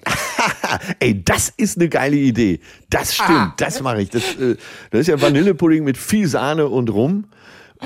Ey, 0.99 1.23
das 1.23 1.53
ist 1.57 1.77
eine 1.77 1.89
geile 1.89 2.17
Idee. 2.17 2.59
Das 2.89 3.13
stimmt, 3.13 3.29
Ah. 3.29 3.53
das 3.57 3.81
mache 3.81 4.01
ich. 4.01 4.09
Das, 4.09 4.23
äh, 4.35 4.55
das 4.89 5.01
ist 5.01 5.07
ja 5.07 5.21
Vanillepudding 5.21 5.83
mit 5.83 5.97
viel 5.97 6.27
Sahne 6.27 6.67
und 6.67 6.89
Rum 6.89 7.25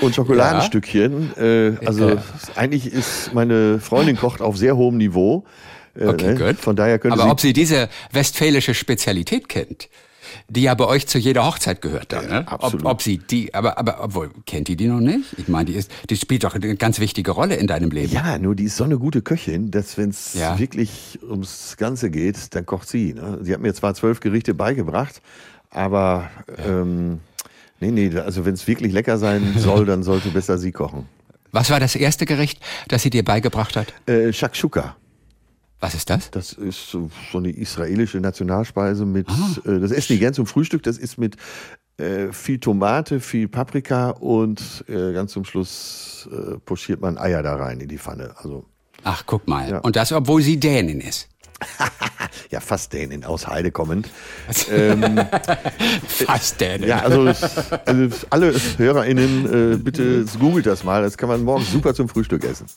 und 0.01 0.13
Schokoladenstückchen. 0.15 1.31
Äh, 1.37 1.85
also 1.85 2.09
Ja. 2.09 2.23
eigentlich 2.55 2.91
ist 2.91 3.33
meine 3.33 3.79
Freundin 3.79 4.17
kocht 4.17 4.41
auf 4.41 4.57
sehr 4.57 4.75
hohem 4.75 4.97
Niveau. 4.97 5.43
Äh, 5.97 6.07
Okay, 6.07 6.33
ne? 6.33 6.35
gut. 6.53 6.57
Von 6.59 6.75
daher 6.75 6.99
könnte 6.99 7.13
Aber 7.13 7.23
sie 7.23 7.31
ob 7.31 7.39
sie 7.39 7.53
diese 7.53 7.89
westfälische 8.11 8.73
Spezialität 8.73 9.47
kennt, 9.47 9.87
die 10.49 10.63
ja 10.63 10.73
bei 10.73 10.85
euch 10.85 11.07
zu 11.07 11.17
jeder 11.17 11.45
Hochzeit 11.45 11.81
gehört 11.81 12.11
dann, 12.11 12.27
ne? 12.27 12.47
absolut. 12.47 12.85
Ob, 12.85 12.91
ob 12.91 13.01
sie 13.01 13.17
die, 13.19 13.53
aber, 13.53 13.77
aber 13.77 14.03
obwohl, 14.03 14.31
kennt 14.45 14.67
die 14.67 14.75
die 14.75 14.87
noch 14.87 14.99
nicht? 14.99 15.23
Ich 15.37 15.47
meine, 15.47 15.65
die 15.65 15.73
ist, 15.75 15.89
die 16.09 16.17
spielt 16.17 16.43
doch 16.43 16.53
eine 16.55 16.75
ganz 16.75 16.99
wichtige 16.99 17.31
Rolle 17.31 17.55
in 17.55 17.67
deinem 17.67 17.91
Leben. 17.91 18.11
ja, 18.11 18.37
nur 18.37 18.55
die 18.55 18.65
ist 18.65 18.75
so 18.75 18.83
eine 18.83 18.97
gute 18.97 19.21
Köchin, 19.21 19.71
dass 19.71 19.97
wenn 19.97 20.09
es 20.09 20.33
Ja. 20.33 20.59
wirklich 20.59 21.19
ums 21.27 21.77
Ganze 21.77 22.09
geht, 22.11 22.53
dann 22.53 22.65
kocht 22.65 22.89
sie. 22.89 23.13
Ne? 23.13 23.39
Sie 23.41 23.53
hat 23.53 23.61
mir 23.61 23.73
zwar 23.73 23.93
zwölf 23.95 24.19
Gerichte 24.19 24.53
beigebracht, 24.53 25.21
aber 25.69 26.29
ähm, 26.65 27.19
nee, 27.91 28.09
nee, 28.09 28.19
also 28.19 28.45
wenn 28.45 28.53
es 28.53 28.67
wirklich 28.67 28.91
lecker 28.93 29.17
sein 29.17 29.53
soll, 29.57 29.85
dann 29.85 30.03
sollte 30.03 30.29
besser 30.29 30.57
sie 30.57 30.71
kochen. 30.71 31.07
Was 31.51 31.69
war 31.69 31.79
das 31.79 31.95
erste 31.95 32.25
Gericht, 32.25 32.59
das 32.89 33.03
sie 33.03 33.09
dir 33.09 33.23
beigebracht 33.23 33.75
hat? 33.77 33.93
Äh, 34.07 34.33
Shakshuka. 34.33 34.95
Was 35.79 35.93
ist 35.93 36.09
das? 36.09 36.31
Das 36.31 36.53
ist 36.53 36.89
so, 36.89 37.09
eine 37.33 37.49
israelische 37.51 38.19
Nationalspeise 38.19 39.05
mit, 39.05 39.27
Ah. 39.29 39.69
äh, 39.69 39.79
das 39.79 39.91
essen 39.91 40.13
die 40.13 40.19
gern 40.19 40.33
zum 40.33 40.45
Frühstück, 40.45 40.83
das 40.83 40.97
ist 40.97 41.17
mit 41.17 41.35
äh, 41.97 42.31
viel 42.31 42.59
Tomate, 42.59 43.19
viel 43.19 43.47
Paprika 43.47 44.09
und 44.09 44.83
äh, 44.87 45.13
ganz 45.13 45.31
zum 45.33 45.45
Schluss 45.45 46.27
äh, 46.31 46.57
pochiert 46.59 47.01
man 47.01 47.17
Eier 47.17 47.43
da 47.43 47.55
rein 47.55 47.79
in 47.79 47.87
die 47.87 47.97
Pfanne. 47.97 48.33
Also 48.37 48.65
Ach, 49.03 49.23
guck 49.25 49.47
mal. 49.47 49.69
Ja. 49.69 49.77
Und 49.79 49.95
das, 49.95 50.11
obwohl 50.11 50.41
sie 50.41 50.59
Dänin 50.59 50.99
ist. 50.99 51.29
ja, 52.51 52.59
fast 52.59 52.93
Dänin 52.93 53.23
aus 53.23 53.47
Heide 53.47 53.71
kommend. 53.71 54.09
Fast 56.07 56.61
Dänin. 56.61 56.87
Ja, 56.87 56.99
also, 56.99 57.27
also 57.85 58.17
alle 58.29 58.53
HörerInnen, 58.77 59.73
äh, 59.73 59.77
bitte 59.77 60.25
googelt 60.39 60.65
das 60.65 60.83
mal, 60.83 61.01
das 61.01 61.17
kann 61.17 61.29
man 61.29 61.43
morgens 61.43 61.71
super 61.71 61.93
zum 61.93 62.09
Frühstück 62.09 62.43
essen. 62.43 62.65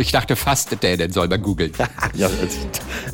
Ich 0.00 0.10
dachte, 0.10 0.34
fast 0.34 0.82
Dänin 0.82 1.12
soll 1.12 1.28
man 1.28 1.40
googeln. 1.40 1.72
Ja, 2.14 2.28
das, 2.28 2.56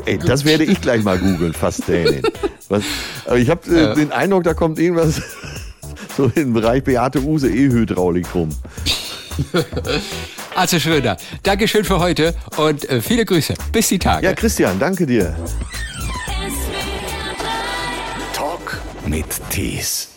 ey, 0.06 0.18
das 0.18 0.46
werde 0.46 0.64
ich 0.64 0.80
gleich 0.80 1.02
mal 1.02 1.18
googeln, 1.18 1.52
fast 1.52 1.86
Dänin. 1.88 2.22
Was, 2.70 2.84
aber 3.26 3.36
ich 3.36 3.50
habe 3.50 3.68
äh, 3.68 3.94
den 3.94 4.12
Eindruck, 4.12 4.44
da 4.44 4.54
kommt 4.54 4.78
irgendwas 4.78 5.20
so 6.16 6.30
im 6.34 6.54
Bereich 6.54 6.84
Beate 6.84 7.20
Use 7.22 7.48
E-Hydraulik 7.48 8.34
rum. 8.34 8.50
Atze 10.54 10.80
Schröder, 10.80 11.16
Dankeschön 11.42 11.84
für 11.84 11.98
heute 11.98 12.34
und 12.56 12.88
äh, 12.88 13.00
viele 13.00 13.24
Grüße. 13.24 13.54
Bis 13.72 13.88
die 13.88 13.98
Tage. 13.98 14.26
Ja, 14.26 14.34
Christian, 14.34 14.78
danke 14.78 15.06
dir. 15.06 15.34
Talk 18.34 18.80
mit 19.06 19.26
Tees. 19.50 20.11